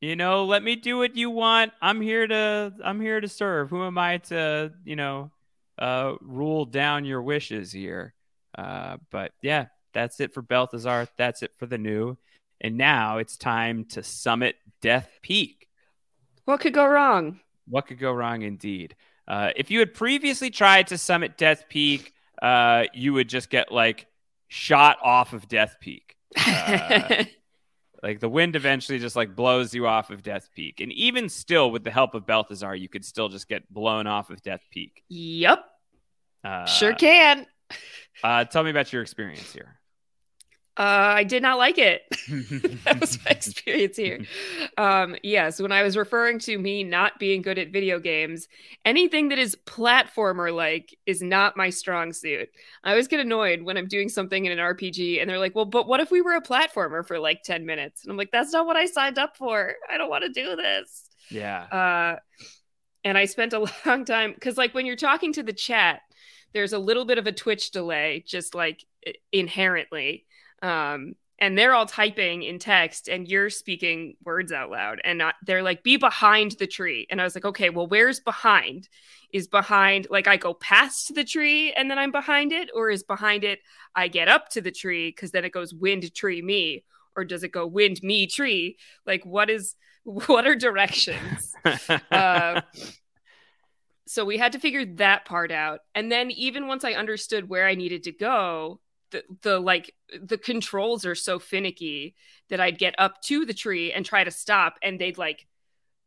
You 0.00 0.14
know, 0.14 0.44
let 0.44 0.62
me 0.62 0.76
do 0.76 0.98
what 0.98 1.16
you 1.16 1.30
want. 1.30 1.72
I'm 1.82 2.00
here 2.00 2.26
to 2.26 2.72
I'm 2.84 3.00
here 3.00 3.20
to 3.20 3.28
serve. 3.28 3.70
Who 3.70 3.82
am 3.84 3.98
I 3.98 4.18
to, 4.18 4.72
you 4.84 4.94
know, 4.96 5.32
uh 5.78 6.14
rule 6.20 6.64
down 6.64 7.04
your 7.04 7.22
wishes 7.22 7.72
here? 7.72 8.14
Uh 8.56 8.98
but 9.10 9.32
yeah, 9.42 9.66
that's 9.92 10.20
it 10.20 10.34
for 10.34 10.42
Balthazar. 10.42 11.08
That's 11.16 11.42
it 11.42 11.52
for 11.58 11.66
the 11.66 11.78
Nu. 11.78 12.16
And 12.60 12.76
now 12.76 13.18
it's 13.18 13.36
time 13.36 13.84
to 13.90 14.02
summit 14.02 14.56
Death 14.80 15.08
Peak. 15.22 15.68
What 16.44 16.60
could 16.60 16.74
go 16.74 16.86
wrong? 16.86 17.40
What 17.68 17.86
could 17.86 17.98
go 17.98 18.12
wrong 18.12 18.42
indeed? 18.42 18.96
Uh, 19.28 19.50
if 19.56 19.70
you 19.70 19.78
had 19.78 19.92
previously 19.92 20.50
tried 20.50 20.86
to 20.88 20.98
summit 20.98 21.36
Death 21.36 21.64
Peak, 21.68 22.14
uh, 22.40 22.84
you 22.94 23.12
would 23.12 23.28
just 23.28 23.50
get 23.50 23.70
like 23.70 24.06
shot 24.48 24.96
off 25.02 25.34
of 25.34 25.46
Death 25.46 25.76
Peak. 25.80 26.16
Uh, 26.36 27.24
like 28.02 28.20
the 28.20 28.28
wind 28.28 28.56
eventually 28.56 28.98
just 28.98 29.16
like 29.16 29.36
blows 29.36 29.74
you 29.74 29.86
off 29.86 30.10
of 30.10 30.22
Death 30.22 30.48
Peak. 30.54 30.80
And 30.80 30.90
even 30.92 31.28
still, 31.28 31.70
with 31.70 31.84
the 31.84 31.90
help 31.90 32.14
of 32.14 32.26
Balthazar, 32.26 32.74
you 32.74 32.88
could 32.88 33.04
still 33.04 33.28
just 33.28 33.48
get 33.48 33.70
blown 33.72 34.06
off 34.06 34.30
of 34.30 34.40
Death 34.42 34.62
Peak. 34.70 35.02
Yep, 35.08 35.64
Uh, 36.44 36.66
sure 36.66 36.94
can. 36.94 37.46
Uh, 38.22 38.44
tell 38.44 38.64
me 38.64 38.70
about 38.70 38.92
your 38.92 39.02
experience 39.02 39.52
here. 39.52 39.78
Uh, 40.78 41.16
I 41.16 41.24
did 41.24 41.42
not 41.42 41.58
like 41.58 41.76
it. 41.76 42.02
that 42.84 43.00
was 43.00 43.18
my 43.24 43.32
experience 43.32 43.96
here. 43.96 44.20
Um, 44.76 45.16
yes, 45.24 45.60
when 45.60 45.72
I 45.72 45.82
was 45.82 45.96
referring 45.96 46.38
to 46.40 46.56
me 46.56 46.84
not 46.84 47.18
being 47.18 47.42
good 47.42 47.58
at 47.58 47.72
video 47.72 47.98
games, 47.98 48.46
anything 48.84 49.30
that 49.30 49.40
is 49.40 49.56
platformer 49.66 50.54
like 50.54 50.96
is 51.04 51.20
not 51.20 51.56
my 51.56 51.70
strong 51.70 52.12
suit. 52.12 52.48
I 52.84 52.90
always 52.90 53.08
get 53.08 53.18
annoyed 53.18 53.62
when 53.62 53.76
I'm 53.76 53.88
doing 53.88 54.08
something 54.08 54.44
in 54.44 54.52
an 54.52 54.58
RPG 54.58 55.20
and 55.20 55.28
they're 55.28 55.40
like, 55.40 55.56
well, 55.56 55.64
but 55.64 55.88
what 55.88 55.98
if 55.98 56.12
we 56.12 56.22
were 56.22 56.36
a 56.36 56.42
platformer 56.42 57.04
for 57.04 57.18
like 57.18 57.42
10 57.42 57.66
minutes? 57.66 58.04
And 58.04 58.12
I'm 58.12 58.16
like, 58.16 58.30
that's 58.30 58.52
not 58.52 58.64
what 58.64 58.76
I 58.76 58.86
signed 58.86 59.18
up 59.18 59.36
for. 59.36 59.74
I 59.92 59.98
don't 59.98 60.10
want 60.10 60.24
to 60.24 60.30
do 60.30 60.54
this. 60.54 61.08
Yeah. 61.28 61.62
Uh, 61.62 62.18
and 63.02 63.18
I 63.18 63.24
spent 63.24 63.52
a 63.52 63.66
long 63.86 64.04
time 64.04 64.32
because, 64.32 64.56
like, 64.56 64.74
when 64.74 64.86
you're 64.86 64.96
talking 64.96 65.32
to 65.34 65.42
the 65.42 65.52
chat, 65.52 66.02
there's 66.52 66.72
a 66.72 66.78
little 66.78 67.04
bit 67.04 67.18
of 67.18 67.26
a 67.26 67.32
Twitch 67.32 67.70
delay, 67.70 68.24
just 68.26 68.54
like 68.54 68.84
inherently. 69.32 70.24
Um, 70.62 71.14
and 71.38 71.56
they're 71.56 71.74
all 71.74 71.86
typing 71.86 72.42
in 72.42 72.58
text 72.58 73.08
and 73.08 73.28
you're 73.28 73.50
speaking 73.50 74.16
words 74.24 74.50
out 74.50 74.70
loud 74.70 75.00
and 75.04 75.18
not, 75.18 75.36
they're 75.46 75.62
like 75.62 75.82
be 75.82 75.96
behind 75.96 76.52
the 76.58 76.66
tree. 76.66 77.06
And 77.10 77.20
i 77.20 77.24
was 77.24 77.34
like 77.34 77.44
okay 77.44 77.70
well 77.70 77.86
where's 77.86 78.20
behind? 78.20 78.88
Is 79.32 79.46
behind 79.46 80.08
like 80.10 80.26
i 80.26 80.36
go 80.36 80.54
past 80.54 81.14
the 81.14 81.24
tree 81.24 81.72
and 81.72 81.90
then 81.90 81.98
i'm 81.98 82.10
behind 82.10 82.52
it? 82.52 82.70
Or 82.74 82.90
is 82.90 83.02
behind 83.02 83.44
it 83.44 83.60
i 83.94 84.08
get 84.08 84.28
up 84.28 84.48
to 84.50 84.60
the 84.60 84.72
tree 84.72 85.10
because 85.10 85.30
then 85.30 85.44
it 85.44 85.52
goes 85.52 85.72
wind 85.72 86.12
tree 86.14 86.42
me. 86.42 86.84
Or 87.16 87.24
does 87.24 87.44
it 87.44 87.52
go 87.52 87.66
wind 87.66 88.02
me 88.02 88.26
tree? 88.26 88.76
Like 89.06 89.24
what 89.24 89.48
is 89.48 89.76
what 90.04 90.46
are 90.46 90.56
directions? 90.56 91.54
Uh, 92.10 92.62
so 94.08 94.24
we 94.24 94.38
had 94.38 94.52
to 94.52 94.58
figure 94.58 94.84
that 94.84 95.24
part 95.24 95.50
out 95.52 95.80
and 95.94 96.10
then 96.10 96.30
even 96.30 96.66
once 96.66 96.84
i 96.84 96.92
understood 96.92 97.48
where 97.48 97.66
i 97.66 97.74
needed 97.74 98.02
to 98.02 98.12
go 98.12 98.80
the, 99.10 99.22
the 99.42 99.58
like 99.58 99.94
the 100.20 100.38
controls 100.38 101.04
are 101.06 101.14
so 101.14 101.38
finicky 101.38 102.14
that 102.50 102.60
I'd 102.60 102.78
get 102.78 102.94
up 102.98 103.20
to 103.22 103.44
the 103.44 103.54
tree 103.54 103.92
and 103.92 104.04
try 104.04 104.24
to 104.24 104.30
stop 104.30 104.76
and 104.82 104.98
they'd 104.98 105.18
like 105.18 105.46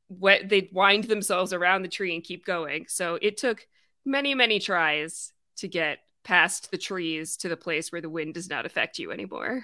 what 0.08 0.47
they'd 0.49 0.70
wind 0.72 1.06
themselves 1.06 1.54
around 1.54 1.82
the 1.84 1.88
tree 1.88 2.14
and 2.14 2.24
keep 2.24 2.45
going. 2.45 2.86
So 2.88 3.18
it 3.22 3.38
took 3.38 3.66
many 4.06 4.36
many 4.36 4.60
tries 4.60 5.34
to 5.58 5.68
get 5.68 5.99
past 6.24 6.72
the 6.72 6.78
trees 6.78 7.38
to 7.38 7.49
the 7.49 7.58
place 7.58 7.91
where 7.91 8.02
the 8.02 8.10
wind 8.10 8.34
does 8.36 8.49
not 8.49 8.66
affect 8.66 8.99
you 8.99 9.12
anymore. 9.12 9.64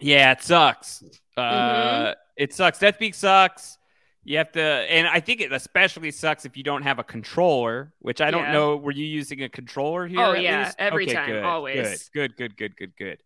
Yeah, 0.00 0.32
it 0.32 0.42
sucks. 0.42 1.02
Uh 1.36 1.42
Mm-hmm. 1.42 2.12
it 2.36 2.52
sucks. 2.52 2.78
Death 2.78 2.98
Peak 2.98 3.14
sucks. 3.14 3.78
You 4.24 4.38
have 4.38 4.52
to, 4.52 4.62
and 4.62 5.06
I 5.06 5.20
think 5.20 5.42
it 5.42 5.52
especially 5.52 6.10
sucks 6.10 6.46
if 6.46 6.56
you 6.56 6.62
don't 6.62 6.82
have 6.82 6.98
a 6.98 7.04
controller, 7.04 7.92
which 7.98 8.20
I 8.22 8.30
don't 8.30 8.50
know. 8.52 8.76
Were 8.76 8.90
you 8.90 9.04
using 9.04 9.42
a 9.42 9.48
controller 9.50 10.06
here? 10.06 10.20
Oh, 10.20 10.32
yeah, 10.32 10.64
least? 10.64 10.76
every 10.78 11.04
Okay, 11.04 11.14
time, 11.14 11.30
good, 11.30 11.44
always. 11.44 12.08
Good, 12.14 12.36
good, 12.36 12.56
good, 12.56 12.76
good, 12.76 12.96
good, 12.96 12.96
good. 12.96 13.18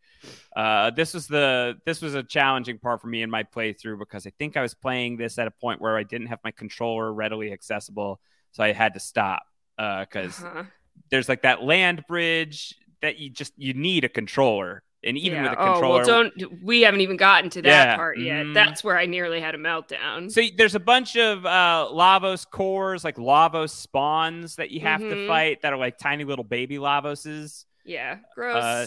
Uh, 0.56 0.90
this 0.90 1.14
was 1.14 1.28
the 1.28 1.76
this 1.86 2.02
was 2.02 2.14
a 2.16 2.22
challenging 2.24 2.78
part 2.78 3.00
for 3.00 3.06
me 3.06 3.22
in 3.22 3.30
my 3.30 3.44
playthrough 3.44 3.98
because 4.00 4.26
I 4.26 4.30
think 4.38 4.56
I 4.56 4.62
was 4.62 4.74
playing 4.74 5.16
this 5.16 5.38
at 5.38 5.46
a 5.46 5.52
point 5.52 5.80
where 5.80 5.96
I 5.96 6.02
didn't 6.02 6.26
have 6.28 6.40
my 6.42 6.50
controller 6.50 7.12
readily 7.12 7.52
accessible, 7.52 8.20
so 8.50 8.64
I 8.64 8.72
had 8.72 8.94
to 8.94 9.00
stop 9.00 9.42
because 9.76 10.42
Uh-huh. 10.42 10.64
there's 11.12 11.28
like 11.28 11.42
that 11.42 11.62
land 11.62 12.04
bridge 12.08 12.74
that 13.02 13.18
you 13.18 13.30
just 13.30 13.52
you 13.56 13.72
need 13.74 14.02
a 14.02 14.08
controller, 14.08 14.82
and 15.04 15.16
even 15.16 15.38
Yeah. 15.38 15.42
with 15.44 15.52
a 15.52 15.56
controller, 15.56 16.02
Oh, 16.02 16.06
well, 16.06 16.06
don't 16.30 16.62
we 16.62 16.80
haven't 16.82 17.00
even 17.02 17.16
gotten 17.16 17.50
to 17.50 17.62
that 17.62 17.68
Yeah, 17.90 17.96
part 17.96 18.18
yet. 18.18 18.46
mhm. 18.46 18.54
That's 18.54 18.82
where 18.82 18.98
I 18.98 19.06
nearly 19.06 19.40
had 19.40 19.54
a 19.54 19.58
meltdown. 19.58 20.30
So 20.30 20.42
there's 20.56 20.74
a 20.74 20.80
bunch 20.80 21.16
of 21.16 21.46
uh, 21.46 21.88
Lavos 21.92 22.44
cores, 22.50 23.04
like 23.04 23.16
Lavos 23.16 23.70
spawns 23.70 24.56
that 24.56 24.70
you 24.70 24.80
have 24.80 25.00
to 25.00 25.06
Mhm. 25.14 25.26
fight 25.28 25.62
that 25.62 25.72
are 25.72 25.78
like 25.78 25.98
tiny 25.98 26.24
little 26.24 26.44
baby 26.44 26.76
Lavoses. 26.78 27.64
yeah, 27.84 28.16
gross. 28.34 28.56
Uh, 28.62 28.86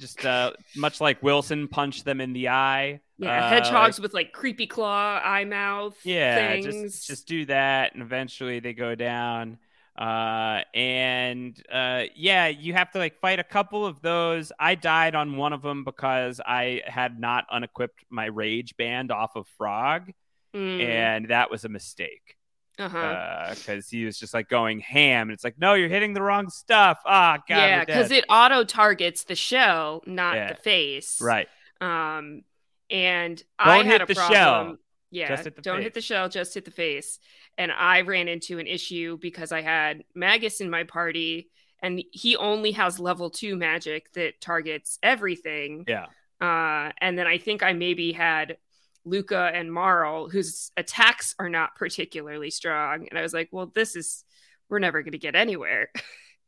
just 0.00 0.24
uh, 0.26 0.50
much 0.76 1.00
like 1.00 1.22
Wilson 1.22 1.68
punched 1.68 2.04
them 2.04 2.20
in 2.20 2.32
the 2.32 2.48
eye. 2.48 3.00
yeah, 3.18 3.44
Uh, 3.44 3.48
hedgehogs 3.50 3.98
like- 3.98 4.02
with 4.02 4.14
like 4.14 4.32
creepy 4.32 4.66
claw, 4.66 5.20
eye 5.22 5.44
mouth 5.44 5.96
yeah, 6.04 6.54
things. 6.54 6.64
just 6.64 7.06
just 7.06 7.28
do 7.28 7.44
that, 7.44 7.92
and 7.94 8.02
eventually 8.02 8.58
they 8.58 8.72
go 8.72 8.96
down. 8.96 9.58
Uh, 9.98 10.62
and 10.74 11.62
uh, 11.70 12.04
yeah, 12.16 12.46
you 12.48 12.72
have 12.72 12.90
to 12.92 12.98
like 12.98 13.20
fight 13.20 13.38
a 13.38 13.44
couple 13.44 13.84
of 13.84 14.00
those. 14.00 14.50
I 14.58 14.74
died 14.74 15.14
on 15.14 15.36
one 15.36 15.52
of 15.52 15.60
them 15.62 15.84
because 15.84 16.40
I 16.44 16.82
had 16.86 17.20
not 17.20 17.44
unequipped 17.50 18.04
my 18.08 18.26
rage 18.26 18.76
band 18.76 19.10
off 19.12 19.36
of 19.36 19.46
Frog, 19.58 20.12
Mm. 20.54 20.82
and 20.84 21.28
that 21.28 21.50
was 21.50 21.64
a 21.64 21.68
mistake. 21.70 22.36
uh-huh. 22.78 23.54
because 23.54 23.88
he 23.88 24.04
was 24.06 24.18
just 24.18 24.32
like 24.34 24.48
going 24.48 24.80
ham. 24.80 25.28
And 25.28 25.32
it's 25.32 25.44
like, 25.44 25.58
no, 25.58 25.74
you're 25.74 25.88
hitting 25.90 26.14
the 26.14 26.22
wrong 26.22 26.48
stuff. 26.50 26.98
Ah, 27.06 27.36
God, 27.48 27.56
yeah, 27.56 27.84
because 27.84 28.10
it 28.10 28.24
auto 28.30 28.64
targets 28.64 29.24
the 29.24 29.34
shell, 29.34 30.02
not 30.06 30.34
Yeah. 30.36 30.48
the 30.48 30.54
face. 30.56 31.20
right. 31.22 31.48
Um, 31.82 32.42
and 32.90 33.42
I 33.58 33.76
Don't 33.78 33.86
had 33.86 33.92
hit 33.92 34.02
a 34.02 34.06
the 34.06 34.14
problem. 34.14 34.34
shell. 34.34 34.76
Yeah, 35.12 35.28
Just 35.28 35.44
hit 35.44 35.56
the 35.56 35.62
don't 35.62 35.82
hit 35.82 35.92
the 35.92 36.00
shell, 36.00 36.30
just 36.30 36.54
hit 36.54 36.64
the 36.64 36.70
face. 36.70 37.18
And 37.58 37.70
I 37.70 38.00
ran 38.00 38.28
into 38.28 38.58
an 38.58 38.66
issue 38.66 39.18
because 39.20 39.52
I 39.52 39.60
had 39.60 40.04
Magus 40.14 40.62
in 40.62 40.70
my 40.70 40.84
party, 40.84 41.50
and 41.82 42.02
he 42.12 42.34
only 42.36 42.72
has 42.72 42.98
level 42.98 43.28
two 43.28 43.54
magic 43.54 44.10
that 44.14 44.40
targets 44.40 44.98
everything. 45.02 45.84
Yeah. 45.86 46.06
Uh, 46.40 46.92
and 46.98 47.18
then 47.18 47.26
I 47.26 47.36
think 47.36 47.62
I 47.62 47.74
maybe 47.74 48.12
had 48.12 48.56
Lucca 49.04 49.50
and 49.52 49.70
Marle, 49.70 50.30
whose 50.30 50.72
attacks 50.78 51.34
are 51.38 51.50
not 51.50 51.74
particularly 51.74 52.50
strong. 52.50 53.06
And 53.10 53.18
I 53.18 53.22
was 53.22 53.34
like, 53.34 53.50
well, 53.52 53.66
this 53.66 53.96
is, 53.96 54.24
we're 54.70 54.78
never 54.78 55.02
going 55.02 55.12
to 55.12 55.18
get 55.18 55.36
anywhere. 55.36 55.90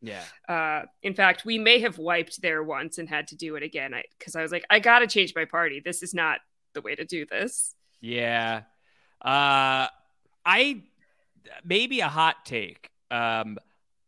Yeah. 0.05 0.23
Uh, 0.47 0.83
in 1.03 1.15
fact, 1.15 1.47
we 1.47 1.59
may 1.59 1.81
have 1.81 1.97
wiped 1.97 2.43
there 2.43 2.63
once 2.63 2.99
and 2.99 3.09
had 3.09 3.29
to 3.29 3.37
do 3.37 3.57
it 3.57 3.63
again. 3.63 3.95
I 3.95 4.03
because 4.19 4.37
I 4.37 4.43
was 4.43 4.53
like, 4.53 4.67
I 4.69 4.79
got 4.79 4.99
to 4.99 5.07
change 5.07 5.33
my 5.35 5.47
party. 5.47 5.81
This 5.83 6.03
is 6.03 6.13
not 6.13 6.41
the 6.75 6.83
way 6.83 6.95
to 6.95 7.07
do 7.07 7.25
this. 7.25 7.75
Yeah. 8.05 8.63
Uh, 9.23 9.89
I 10.45 10.83
maybe 11.65 12.01
a 12.01 12.09
hot 12.09 12.45
take. 12.45 12.91
Um, 13.11 13.59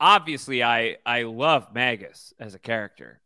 obviously, 0.01 0.63
I 0.63 0.97
I 1.07 1.23
love 1.23 1.75
Magus 1.75 2.35
as 2.39 2.55
a 2.55 2.59
character. 2.59 3.21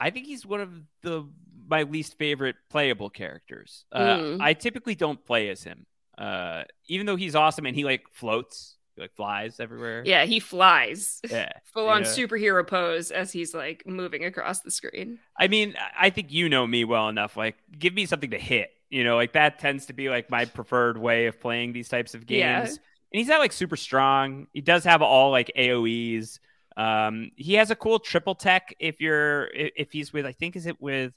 I 0.00 0.10
think 0.10 0.26
he's 0.26 0.44
one 0.44 0.60
of 0.60 0.70
the 1.02 1.26
my 1.68 1.84
least 1.84 2.18
favorite 2.18 2.56
playable 2.70 3.08
characters. 3.08 3.84
Uh, 3.92 4.16
Mm. 4.18 4.40
I 4.40 4.52
typically 4.52 4.94
don't 4.94 5.24
play 5.24 5.48
as 5.48 5.62
him, 5.62 5.86
uh, 6.18 6.64
even 6.88 7.06
though 7.06 7.16
he's 7.16 7.34
awesome 7.34 7.64
and 7.66 7.74
he 7.74 7.84
like 7.84 8.02
floats, 8.12 8.76
he, 8.96 9.00
like 9.00 9.14
flies 9.14 9.60
everywhere. 9.60 10.02
Yeah, 10.04 10.24
he 10.26 10.40
flies. 10.40 11.20
Yeah. 11.30 11.52
Full 11.72 11.88
on 11.88 12.02
Yeah. 12.02 12.08
superhero 12.08 12.66
pose 12.66 13.10
as 13.10 13.32
he's 13.32 13.54
like 13.54 13.84
moving 13.86 14.24
across 14.24 14.60
the 14.60 14.70
screen. 14.70 15.18
I 15.38 15.48
mean, 15.48 15.74
I 15.98 16.10
think 16.10 16.30
you 16.32 16.48
know 16.50 16.66
me 16.66 16.84
well 16.84 17.08
enough. 17.08 17.36
Like, 17.36 17.56
give 17.78 17.94
me 17.94 18.04
something 18.04 18.30
to 18.32 18.38
hit. 18.38 18.70
You 18.92 19.04
know, 19.04 19.16
like 19.16 19.32
that 19.32 19.58
tends 19.58 19.86
to 19.86 19.94
be 19.94 20.10
like 20.10 20.28
my 20.28 20.44
preferred 20.44 20.98
way 20.98 21.24
of 21.24 21.40
playing 21.40 21.72
these 21.72 21.88
types 21.88 22.12
of 22.14 22.26
games. 22.26 22.38
Yeah. 22.38 22.66
And 22.66 23.18
he's 23.18 23.26
not 23.26 23.40
like 23.40 23.52
super 23.52 23.76
strong. 23.76 24.48
He 24.52 24.60
does 24.60 24.84
have 24.84 25.00
all 25.00 25.30
like 25.30 25.50
AOE's. 25.56 26.38
Um, 26.76 27.30
he 27.36 27.54
has 27.54 27.70
a 27.70 27.74
cool 27.74 27.98
triple 27.98 28.34
tech 28.34 28.74
if 28.78 29.00
you're 29.00 29.48
if 29.54 29.92
he's 29.92 30.12
with 30.12 30.26
I 30.26 30.32
think 30.32 30.56
is 30.56 30.66
it 30.66 30.78
with 30.78 31.14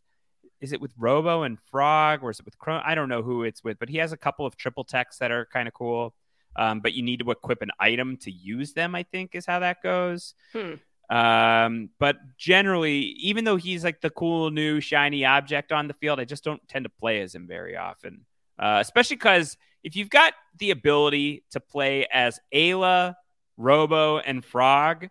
is 0.61 0.71
it 0.71 0.80
with 0.80 0.93
Robo 0.97 1.43
and 1.43 1.59
Frog 1.59 2.23
or 2.23 2.32
is 2.32 2.39
it 2.39 2.45
with 2.45 2.57
Chron? 2.57 2.82
I 2.86 2.95
don't 2.95 3.09
know 3.09 3.21
who 3.21 3.43
it's 3.43 3.61
with, 3.61 3.78
but 3.78 3.89
he 3.89 3.97
has 3.97 4.13
a 4.13 4.17
couple 4.17 4.45
of 4.45 4.55
triple 4.55 4.86
techs 4.86 5.17
that 5.17 5.32
are 5.32 5.45
kind 5.45 5.67
of 5.67 5.73
cool. 5.73 6.13
Um, 6.55 6.80
but 6.80 6.93
you 6.93 7.03
need 7.03 7.19
to 7.19 7.30
equip 7.32 7.61
an 7.61 7.71
item 7.78 8.15
to 8.21 8.32
use 8.32 8.71
them. 8.71 8.95
I 8.95 9.03
think 9.03 9.36
is 9.36 9.45
how 9.45 9.59
that 9.59 9.84
goes. 9.84 10.34
Hmm. 10.53 10.76
Um, 11.10 11.89
but 11.99 12.18
generally, 12.38 12.99
even 13.20 13.43
though 13.43 13.58
he's 13.58 13.84
like 13.84 14.01
the 14.01 14.10
cool 14.10 14.49
new 14.49 14.80
shiny 14.80 15.26
object 15.26 15.72
on 15.72 15.88
the 15.88 15.93
field, 15.93 16.20
I 16.20 16.26
just 16.26 16.43
don't 16.43 16.66
tend 16.68 16.86
to 16.86 16.89
play 16.89 17.22
as 17.22 17.36
him 17.36 17.47
very 17.47 17.78
often. 17.78 18.26
Uh, 18.58 18.78
especially 18.82 19.18
because 19.18 19.58
if 19.84 19.95
you've 19.95 20.10
got 20.10 20.34
the 20.58 20.72
ability 20.72 21.43
to 21.51 21.60
play 21.60 22.08
as 22.12 22.39
Ayla, 22.53 23.16
Robo, 23.58 24.18
and 24.18 24.43
Frog, 24.43 25.10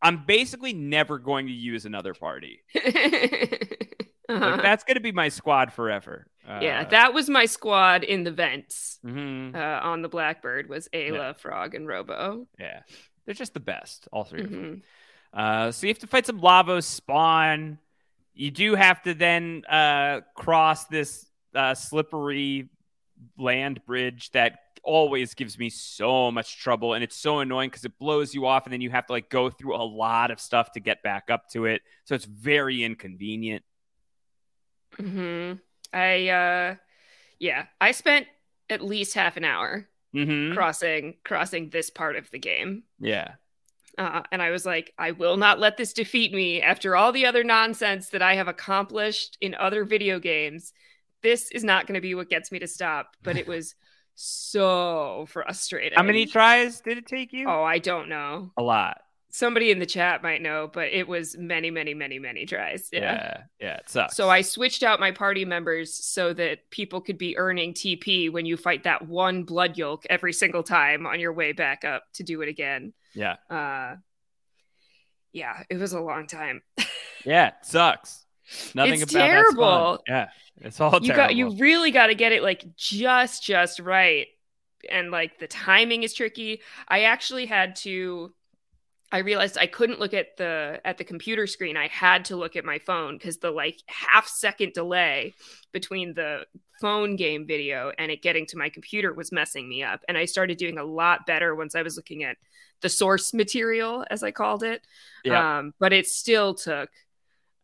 I'm 0.00 0.24
basically 0.26 0.72
never 0.72 1.18
going 1.18 1.46
to 1.46 1.52
use 1.52 1.86
another 1.86 2.14
party. 2.14 2.62
Uh-huh. 4.28 4.50
Like, 4.52 4.62
that's 4.62 4.84
going 4.84 4.94
to 4.94 5.00
be 5.00 5.12
my 5.12 5.28
squad 5.28 5.72
forever. 5.72 6.26
Uh, 6.48 6.60
yeah, 6.62 6.84
that 6.84 7.12
was 7.12 7.28
my 7.28 7.44
squad 7.44 8.02
in 8.02 8.24
the 8.24 8.30
vents 8.30 8.98
mhm. 9.04 9.54
uh, 9.54 9.80
on 9.86 10.00
the 10.00 10.08
Blackbird 10.08 10.68
was 10.68 10.88
Ayla, 10.94 11.12
Yeah. 11.12 11.32
Frog, 11.34 11.74
and 11.74 11.86
Robo. 11.86 12.46
yeah, 12.58 12.80
they're 13.26 13.34
just 13.34 13.52
the 13.52 13.60
best, 13.60 14.08
all 14.12 14.24
3 14.24 14.42
of 14.44 14.50
them. 14.50 14.82
Uh, 15.32 15.72
so 15.72 15.86
you 15.86 15.92
have 15.92 15.98
to 16.00 16.06
fight 16.06 16.26
some 16.26 16.40
Lavos 16.40 16.84
spawn. 16.84 17.78
You 18.34 18.50
do 18.50 18.74
have 18.74 19.02
to 19.02 19.14
then 19.14 19.62
uh, 19.68 20.20
cross 20.34 20.86
this 20.86 21.26
uh, 21.54 21.74
slippery 21.74 22.68
land 23.38 23.84
bridge 23.86 24.30
that 24.32 24.58
always 24.84 25.34
gives 25.34 25.58
me 25.58 25.70
so 25.70 26.30
much 26.30 26.58
trouble, 26.58 26.94
and 26.94 27.04
it's 27.04 27.16
so 27.16 27.38
annoying 27.38 27.70
because 27.70 27.84
it 27.84 27.98
blows 27.98 28.34
you 28.34 28.46
off, 28.46 28.66
and 28.66 28.72
then 28.72 28.80
you 28.80 28.90
have 28.90 29.06
to 29.06 29.12
like 29.12 29.30
go 29.30 29.48
through 29.48 29.76
a 29.76 29.84
lot 29.84 30.30
of 30.30 30.40
stuff 30.40 30.72
to 30.72 30.80
get 30.80 31.02
back 31.02 31.30
up 31.30 31.48
to 31.50 31.66
it. 31.66 31.82
So 32.04 32.14
it's 32.14 32.24
very 32.24 32.82
inconvenient. 32.82 33.62
hmm 34.96 35.54
I 35.92 36.28
uh 36.28 36.76
yeah, 37.38 37.66
I 37.80 37.92
spent 37.92 38.26
at 38.70 38.82
least 38.82 39.14
half 39.14 39.36
an 39.36 39.44
hour 39.44 39.88
hmm 40.12 40.52
crossing 40.54 41.14
crossing 41.24 41.70
this 41.70 41.90
part 41.90 42.16
of 42.16 42.30
the 42.30 42.38
game. 42.38 42.84
Yeah. 42.98 43.34
Uh, 43.98 44.22
and 44.32 44.40
I 44.40 44.50
was 44.50 44.64
like, 44.64 44.92
I 44.98 45.12
will 45.12 45.36
not 45.36 45.58
let 45.58 45.76
this 45.76 45.92
defeat 45.92 46.32
me 46.32 46.62
after 46.62 46.96
all 46.96 47.12
the 47.12 47.26
other 47.26 47.44
nonsense 47.44 48.08
that 48.08 48.22
I 48.22 48.34
have 48.34 48.48
accomplished 48.48 49.36
in 49.40 49.54
other 49.54 49.84
video 49.84 50.18
games. 50.18 50.72
This 51.22 51.50
is 51.50 51.62
not 51.62 51.86
going 51.86 51.94
to 51.94 52.00
be 52.00 52.14
what 52.14 52.30
gets 52.30 52.50
me 52.50 52.58
to 52.60 52.66
stop. 52.66 53.16
But 53.22 53.36
it 53.36 53.46
was 53.46 53.74
so 54.14 55.26
frustrating. 55.28 55.96
How 55.96 56.02
many 56.02 56.26
tries 56.26 56.80
did 56.80 56.98
it 56.98 57.06
take 57.06 57.32
you? 57.32 57.48
Oh, 57.48 57.62
I 57.62 57.78
don't 57.78 58.08
know. 58.08 58.52
A 58.56 58.62
lot. 58.62 59.01
Somebody 59.34 59.70
in 59.70 59.78
the 59.78 59.86
chat 59.86 60.22
might 60.22 60.42
know, 60.42 60.70
but 60.72 60.88
it 60.92 61.08
was 61.08 61.36
many, 61.38 61.70
many, 61.70 61.94
many, 61.94 62.18
many 62.18 62.44
tries. 62.44 62.90
Yeah. 62.92 63.00
Yeah, 63.00 63.36
yeah, 63.58 63.76
it 63.78 63.88
sucks. 63.88 64.14
So 64.14 64.28
I 64.28 64.42
switched 64.42 64.82
out 64.82 65.00
my 65.00 65.10
party 65.10 65.46
members 65.46 65.94
so 65.94 66.34
that 66.34 66.70
people 66.70 67.00
could 67.00 67.16
be 67.16 67.38
earning 67.38 67.72
TP 67.72 68.30
when 68.30 68.44
you 68.44 68.58
fight 68.58 68.84
that 68.84 69.08
one 69.08 69.44
blood 69.44 69.78
yolk 69.78 70.04
every 70.10 70.34
single 70.34 70.62
time 70.62 71.06
on 71.06 71.18
your 71.18 71.32
way 71.32 71.52
back 71.52 71.82
up 71.84 72.04
to 72.14 72.22
do 72.22 72.42
it 72.42 72.48
again. 72.48 72.92
yeah, 73.14 73.36
Uh 73.48 73.96
yeah, 75.32 75.62
it 75.70 75.78
was 75.78 75.94
a 75.94 76.00
long 76.00 76.26
time. 76.26 76.60
yeah, 77.24 77.48
it 77.48 77.54
sucks. 77.62 78.26
Nothing 78.74 79.00
It's 79.00 79.12
about 79.14 79.26
terrible. 79.26 79.98
Yeah, 80.06 80.28
it's 80.60 80.78
all 80.80 80.92
you 81.00 81.08
terrible. 81.12 81.16
got 81.16 81.34
you 81.34 81.50
really 81.56 81.90
got 81.90 82.08
to 82.08 82.14
get 82.14 82.32
it 82.32 82.42
like 82.42 82.64
just 82.76 83.42
just 83.42 83.80
right 83.80 84.26
and 84.90 85.10
like 85.10 85.38
the 85.38 85.46
timing 85.46 86.02
is 86.02 86.12
tricky 86.12 86.60
i 86.88 87.02
actually 87.04 87.46
had 87.46 87.76
to 87.76 88.34
i 89.12 89.18
realized 89.18 89.56
i 89.58 89.66
couldn't 89.66 90.00
look 90.00 90.14
at 90.14 90.36
the 90.36 90.80
at 90.84 90.98
the 90.98 91.04
computer 91.04 91.46
screen. 91.46 91.76
I 91.76 91.88
had 91.88 92.24
to 92.26 92.36
look 92.36 92.56
at 92.56 92.64
my 92.64 92.78
phone 92.78 93.18
because 93.18 93.38
the 93.38 93.50
like 93.50 93.80
half 93.86 94.26
second 94.26 94.72
delay 94.72 95.34
between 95.72 96.14
the 96.14 96.46
phone 96.80 97.14
game 97.16 97.46
video 97.46 97.92
and 97.98 98.10
it 98.10 98.22
getting 98.22 98.46
to 98.46 98.58
my 98.58 98.68
computer 98.68 99.12
was 99.12 99.30
messing 99.30 99.68
me 99.68 99.82
up. 99.82 100.00
And 100.08 100.18
i 100.18 100.24
started 100.24 100.58
doing 100.58 100.78
a 100.78 100.84
lot 100.84 101.26
better 101.26 101.54
once 101.54 101.74
i 101.74 101.82
was 101.82 101.96
looking 101.96 102.24
at 102.24 102.36
the 102.80 102.88
source 102.88 103.32
material 103.32 104.04
as 104.10 104.22
i 104.22 104.30
called 104.30 104.62
it. 104.62 104.82
Yeah. 105.24 105.58
um, 105.58 105.74
but 105.78 105.92
it 105.92 106.06
still 106.06 106.54
took 106.54 106.90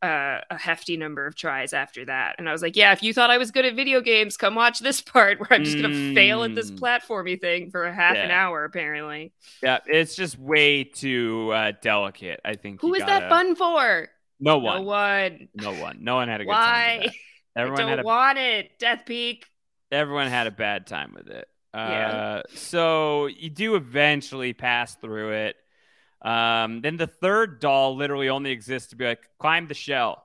uh, 0.02 0.40
a 0.50 0.56
hefty 0.58 0.96
number 0.96 1.26
of 1.26 1.34
tries 1.34 1.72
after 1.72 2.04
that. 2.04 2.36
And 2.38 2.48
I 2.48 2.52
was 2.52 2.62
like, 2.62 2.76
yeah, 2.76 2.92
if 2.92 3.02
you 3.02 3.12
thought 3.12 3.30
I 3.30 3.38
was 3.38 3.50
good 3.50 3.64
at 3.64 3.74
video 3.74 4.00
games, 4.00 4.36
come 4.36 4.54
watch 4.54 4.78
this 4.78 5.00
part 5.14 5.40
where 5.40 5.52
I'm 5.52 5.64
just 5.64 5.76
going 5.78 5.90
to 5.92 6.14
fail 6.14 6.44
at 6.44 6.54
this 6.54 6.70
Mm. 6.70 6.78
platformy 6.78 7.40
thing 7.40 7.70
for 7.70 7.84
a 7.84 7.92
half 7.92 8.16
an 8.16 8.30
hour, 8.30 8.64
apparently. 8.64 9.32
yeah, 9.62 9.78
it's 9.86 10.14
just 10.14 10.38
way 10.38 10.84
too 10.84 11.50
uh, 11.52 11.72
delicate. 11.82 12.40
I 12.44 12.54
think. 12.54 12.80
Who 12.80 12.88
you 12.88 12.94
is 12.94 13.00
that 13.00 13.22
gotta- 13.22 13.28
fun 13.28 13.54
for? 13.56 14.08
No 14.40 14.58
one. 14.58 14.76
No 14.76 14.82
one. 14.88 15.48
No 15.54 15.72
one. 15.72 15.98
No 16.00 16.14
one 16.14 16.28
had 16.28 16.40
a 16.40 16.44
good 16.44 16.50
Why? 16.50 16.98
time. 17.00 17.00
That. 17.00 17.12
I 17.56 17.60
Everyone 17.62 17.78
don't 17.80 17.88
had 17.88 17.98
a 18.00 18.02
want 18.04 18.38
it. 18.38 18.78
Death 18.78 19.02
Peak. 19.04 19.46
everyone 19.90 20.28
had 20.28 20.46
a 20.46 20.52
bad 20.52 20.86
time 20.86 21.12
with 21.16 21.26
it. 21.28 21.48
Uh, 21.74 21.78
Yeah. 21.90 22.42
So 22.54 23.26
you 23.26 23.50
do 23.50 23.74
eventually 23.74 24.52
pass 24.52 24.94
through 24.94 25.32
it. 25.32 25.56
Um, 26.22 26.80
then 26.80 26.96
the 26.96 27.06
third 27.06 27.60
doll 27.60 27.96
literally 27.96 28.28
only 28.28 28.50
exists 28.50 28.90
to 28.90 28.96
be 28.96 29.04
like 29.04 29.28
climb 29.38 29.66
the 29.68 29.74
shell, 29.74 30.24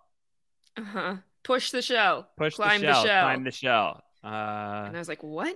Uh 0.78 0.84
huh. 0.84 1.16
Push 1.44 1.72
the 1.72 1.82
shell. 1.82 2.30
push 2.38 2.56
Climb 2.56 2.82
the 2.82 2.88
shell, 2.88 3.02
the 3.04 3.08
shell. 3.10 3.24
climb 3.24 3.44
the 3.44 3.52
shell. 3.52 4.04
and 4.24 4.34
Uh, 4.96 4.98
I 4.98 5.00
was 5.00 5.08
like, 5.10 5.22
what? 5.24 5.56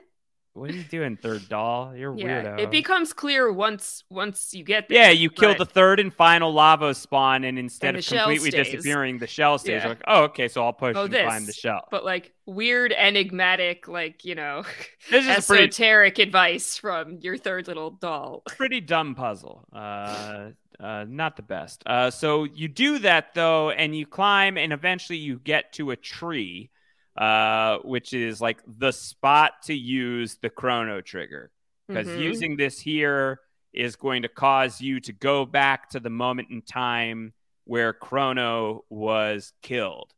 What 0.58 0.72
are 0.72 0.74
you 0.74 0.84
doing, 0.84 1.18
third 1.18 1.48
doll? 1.48 1.96
You're 1.96 2.16
Yeah. 2.18 2.44
weirdo. 2.44 2.60
It 2.60 2.72
becomes 2.72 3.14
clear 3.14 3.52
once 3.52 4.04
once 4.10 4.54
you 4.54 4.64
get 4.64 4.90
there. 4.90 4.98
yeah, 4.98 5.10
you 5.12 5.30
kill 5.30 5.52
but- 5.52 5.60
the 5.60 5.66
third 5.66 6.00
and 6.00 6.14
final 6.14 6.54
Lavos 6.54 6.96
spawn, 6.98 7.44
and 7.44 7.60
instead 7.60 7.90
And 7.96 7.98
of 8.00 8.06
completely 8.06 8.52
stays. 8.52 8.72
disappearing, 8.72 9.20
the 9.20 9.28
shell 9.28 9.58
stays. 9.58 9.84
Yeah. 9.84 9.90
Like, 9.90 10.02
oh, 10.08 10.24
okay, 10.26 10.48
so 10.48 10.64
I'll 10.66 10.74
push 10.74 10.96
Oh, 10.96 11.06
and 11.06 11.14
this. 11.14 11.24
climb 11.24 11.46
the 11.46 11.54
shell. 11.54 11.88
But 11.92 12.04
like 12.04 12.34
weird, 12.46 12.92
enigmatic, 12.94 13.88
like, 13.88 14.26
you 14.26 14.36
know, 14.36 14.64
This 15.12 15.28
is 15.28 15.44
a 15.44 15.48
pretty- 15.48 15.64
esoteric 15.70 16.20
advice 16.20 16.78
from 16.78 17.20
your 17.22 17.38
third 17.38 17.68
little 17.68 17.92
doll. 17.92 18.44
pretty 18.58 18.82
dumb 18.82 19.16
puzzle. 19.16 19.66
Uh, 19.74 20.50
uh, 20.80 21.06
not 21.08 21.36
the 21.36 21.42
best. 21.42 21.84
Uh, 21.86 22.10
so 22.12 22.44
you 22.46 22.68
do 22.68 23.00
that 23.00 23.34
though, 23.34 23.72
and 23.72 23.96
you 23.96 24.06
climb, 24.06 24.58
and 24.58 24.72
eventually 24.72 25.18
you 25.18 25.40
get 25.40 25.74
to 25.74 25.92
a 25.92 25.96
tree, 25.96 26.70
uh, 27.18 27.80
which 27.80 28.14
is 28.14 28.40
like 28.40 28.62
the 28.68 28.92
spot 28.92 29.64
to 29.64 29.74
use 29.74 30.38
the 30.42 30.50
chrono 30.50 31.02
trigger. 31.02 31.52
Because 31.88 32.08
Mhm. 32.10 32.20
using 32.20 32.58
this 32.58 32.80
here 32.80 33.40
is 33.74 33.96
going 33.96 34.22
to 34.22 34.28
cause 34.28 34.82
you 34.82 35.00
to 35.00 35.14
go 35.14 35.46
back 35.46 35.90
to 35.90 36.00
the 36.00 36.10
moment 36.10 36.50
in 36.50 36.62
time 36.62 37.34
where 37.66 37.94
Chrono 37.94 38.86
was 38.90 39.54
killed. 39.62 40.14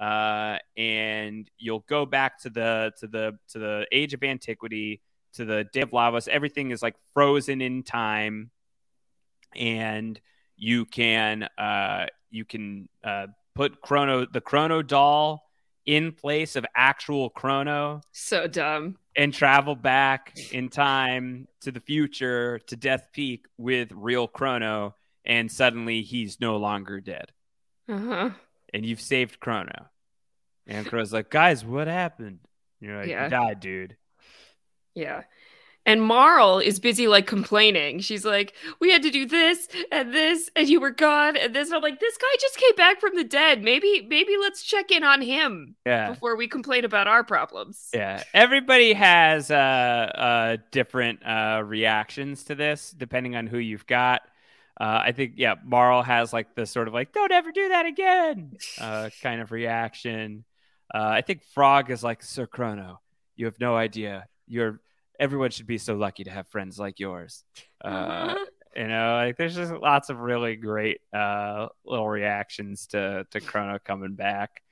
Uh, 0.00 0.58
and 0.76 1.50
you'll 1.58 1.84
go 1.88 2.04
back 2.06 2.38
to 2.40 2.50
the 2.50 2.92
to 2.98 3.06
the 3.06 3.38
to 3.48 3.58
the 3.58 3.86
age 3.92 4.12
of 4.14 4.22
antiquity, 4.22 5.00
to 5.32 5.44
the 5.44 5.64
day 5.72 5.82
of 5.82 5.90
Lavos. 5.90 6.28
Everything 6.28 6.70
is 6.72 6.82
like 6.82 6.96
frozen 7.12 7.60
in 7.60 7.82
time, 7.82 8.50
and 9.54 10.20
you 10.56 10.84
can 10.84 11.44
uh, 11.58 12.06
you 12.30 12.44
can 12.44 12.88
uh, 13.04 13.28
put 13.54 13.80
Chrono 13.80 14.26
the 14.26 14.40
Chrono 14.40 14.82
doll 14.82 15.48
in 15.86 16.12
place 16.12 16.56
of 16.56 16.64
actual 16.74 17.30
Chrono 17.30 18.00
So 18.12 18.46
dumb. 18.46 18.96
and 19.16 19.32
travel 19.34 19.74
back 19.76 20.32
in 20.52 20.68
time 20.68 21.46
to 21.60 21.70
the 21.72 21.80
future 21.80 22.58
to 22.66 22.76
Death 22.76 23.08
Peak 23.12 23.46
with 23.58 23.90
real 23.92 24.26
Chrono, 24.26 24.94
and 25.24 25.50
suddenly 25.50 26.02
he's 26.02 26.40
no 26.40 26.56
longer 26.56 27.00
dead, 27.00 27.32
Uh-huh. 27.88 28.30
and 28.72 28.84
you've 28.86 29.00
saved 29.00 29.40
Chrono. 29.40 29.90
And 30.66 30.86
Chrono's 30.86 31.12
like, 31.12 31.30
guys, 31.30 31.64
what 31.64 31.86
happened? 31.88 32.38
You're 32.80 32.96
like, 32.98 33.08
Yeah. 33.08 33.24
you 33.24 33.30
died, 33.30 33.60
dude. 33.60 33.96
Yeah. 34.94 35.22
And 35.86 36.02
Marle 36.02 36.60
is 36.60 36.80
busy 36.80 37.06
like 37.08 37.26
complaining. 37.26 38.00
She's 38.00 38.24
like, 38.24 38.54
"We 38.80 38.90
had 38.90 39.02
to 39.02 39.10
do 39.10 39.26
this 39.26 39.68
and 39.92 40.14
this, 40.14 40.48
and 40.56 40.66
you 40.68 40.80
were 40.80 40.90
gone, 40.90 41.36
and 41.36 41.54
this." 41.54 41.68
And 41.68 41.76
I'm 41.76 41.82
like, 41.82 42.00
"This 42.00 42.16
guy 42.16 42.26
just 42.40 42.56
came 42.56 42.74
back 42.74 43.00
from 43.00 43.14
the 43.16 43.24
dead. 43.24 43.62
Maybe, 43.62 44.06
maybe 44.08 44.36
let's 44.40 44.62
check 44.62 44.90
in 44.90 45.04
on 45.04 45.20
him 45.20 45.76
Yeah. 45.84 46.10
before 46.10 46.36
we 46.36 46.48
complain 46.48 46.84
about 46.86 47.06
our 47.06 47.22
problems." 47.22 47.90
Yeah, 47.92 48.22
everybody 48.32 48.94
has 48.94 49.50
uh, 49.50 49.54
uh, 49.54 50.56
different 50.70 51.20
uh, 51.26 51.62
reactions 51.64 52.44
to 52.44 52.54
this 52.54 52.90
depending 52.90 53.36
on 53.36 53.46
who 53.46 53.58
you've 53.58 53.86
got. 53.86 54.22
Uh, 54.80 55.00
I 55.04 55.12
think, 55.12 55.34
yeah, 55.36 55.54
Marle 55.64 56.02
has 56.02 56.32
like 56.32 56.54
the 56.54 56.64
sort 56.66 56.88
of 56.88 56.94
like 56.94 57.12
"don't 57.12 57.30
ever 57.30 57.52
do 57.52 57.68
that 57.68 57.84
again" 57.86 58.56
uh, 58.80 59.10
kind 59.22 59.42
of 59.42 59.52
reaction. 59.52 60.44
Uh, 60.94 61.08
I 61.08 61.20
think 61.20 61.42
Frog 61.42 61.90
is 61.90 62.02
like 62.02 62.22
Sir 62.22 62.46
Chrono. 62.46 63.00
You 63.36 63.46
have 63.46 63.60
no 63.60 63.76
idea. 63.76 64.26
You're 64.46 64.80
everyone 65.18 65.50
should 65.50 65.66
be 65.66 65.78
so 65.78 65.94
lucky 65.94 66.24
to 66.24 66.30
have 66.30 66.48
friends 66.48 66.78
like 66.78 66.98
yours. 67.00 67.44
Uh, 67.84 67.88
Uh-huh. 67.88 68.44
you 68.76 68.88
know, 68.88 69.14
like 69.14 69.36
there's 69.36 69.54
just 69.54 69.72
lots 69.72 70.10
of 70.10 70.18
really 70.20 70.56
great 70.56 71.00
uh, 71.12 71.68
little 71.84 72.08
reactions 72.08 72.86
to 72.88 73.26
to 73.30 73.40
Chrono 73.40 73.78
coming 73.78 74.14
back. 74.14 74.62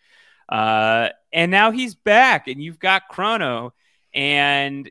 Uh, 0.49 1.09
and 1.33 1.51
now 1.51 1.71
he's 1.71 1.95
back, 1.95 2.49
and 2.49 2.63
you've 2.63 2.79
got 2.79 3.09
Chrono, 3.09 3.73
and 4.13 4.91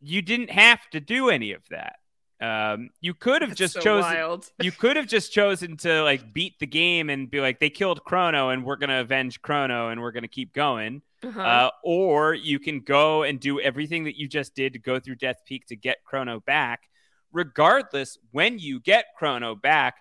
you 0.00 0.22
didn't 0.22 0.50
have 0.50 0.80
to 0.90 1.00
do 1.00 1.28
any 1.30 1.52
of 1.52 1.62
that. 1.70 1.96
Um, 2.40 2.90
you 3.00 3.14
could 3.14 3.42
have 3.42 3.50
That's 3.50 3.58
just 3.58 3.74
so 3.74 3.80
chosen. 3.80 4.12
wild. 4.12 4.50
You 4.60 4.70
could 4.72 4.96
have 4.96 5.06
just 5.08 5.32
chosen 5.32 5.76
to 5.78 6.02
like 6.02 6.32
beat 6.32 6.58
the 6.60 6.66
game 6.66 7.10
and 7.10 7.28
be 7.30 7.40
like, 7.40 7.58
they 7.60 7.70
killed 7.70 8.04
Chrono, 8.04 8.50
and 8.50 8.64
we're 8.64 8.76
gonna 8.76 9.00
avenge 9.00 9.42
Chrono, 9.42 9.88
and 9.90 10.00
we're 10.00 10.12
gonna 10.12 10.28
keep 10.28 10.52
going. 10.52 11.02
Uh-huh. 11.24 11.40
Uh, 11.40 11.70
or 11.82 12.34
you 12.34 12.58
can 12.58 12.80
go 12.80 13.24
and 13.24 13.40
do 13.40 13.60
everything 13.60 14.04
that 14.04 14.16
you 14.16 14.28
just 14.28 14.54
did 14.54 14.74
to 14.74 14.78
go 14.78 15.00
through 15.00 15.16
Death 15.16 15.42
Peak 15.46 15.66
to 15.66 15.76
get 15.76 16.04
Chrono 16.04 16.40
back. 16.40 16.82
Regardless, 17.32 18.16
when 18.30 18.58
you 18.58 18.80
get 18.80 19.06
Chrono 19.18 19.54
back, 19.54 19.96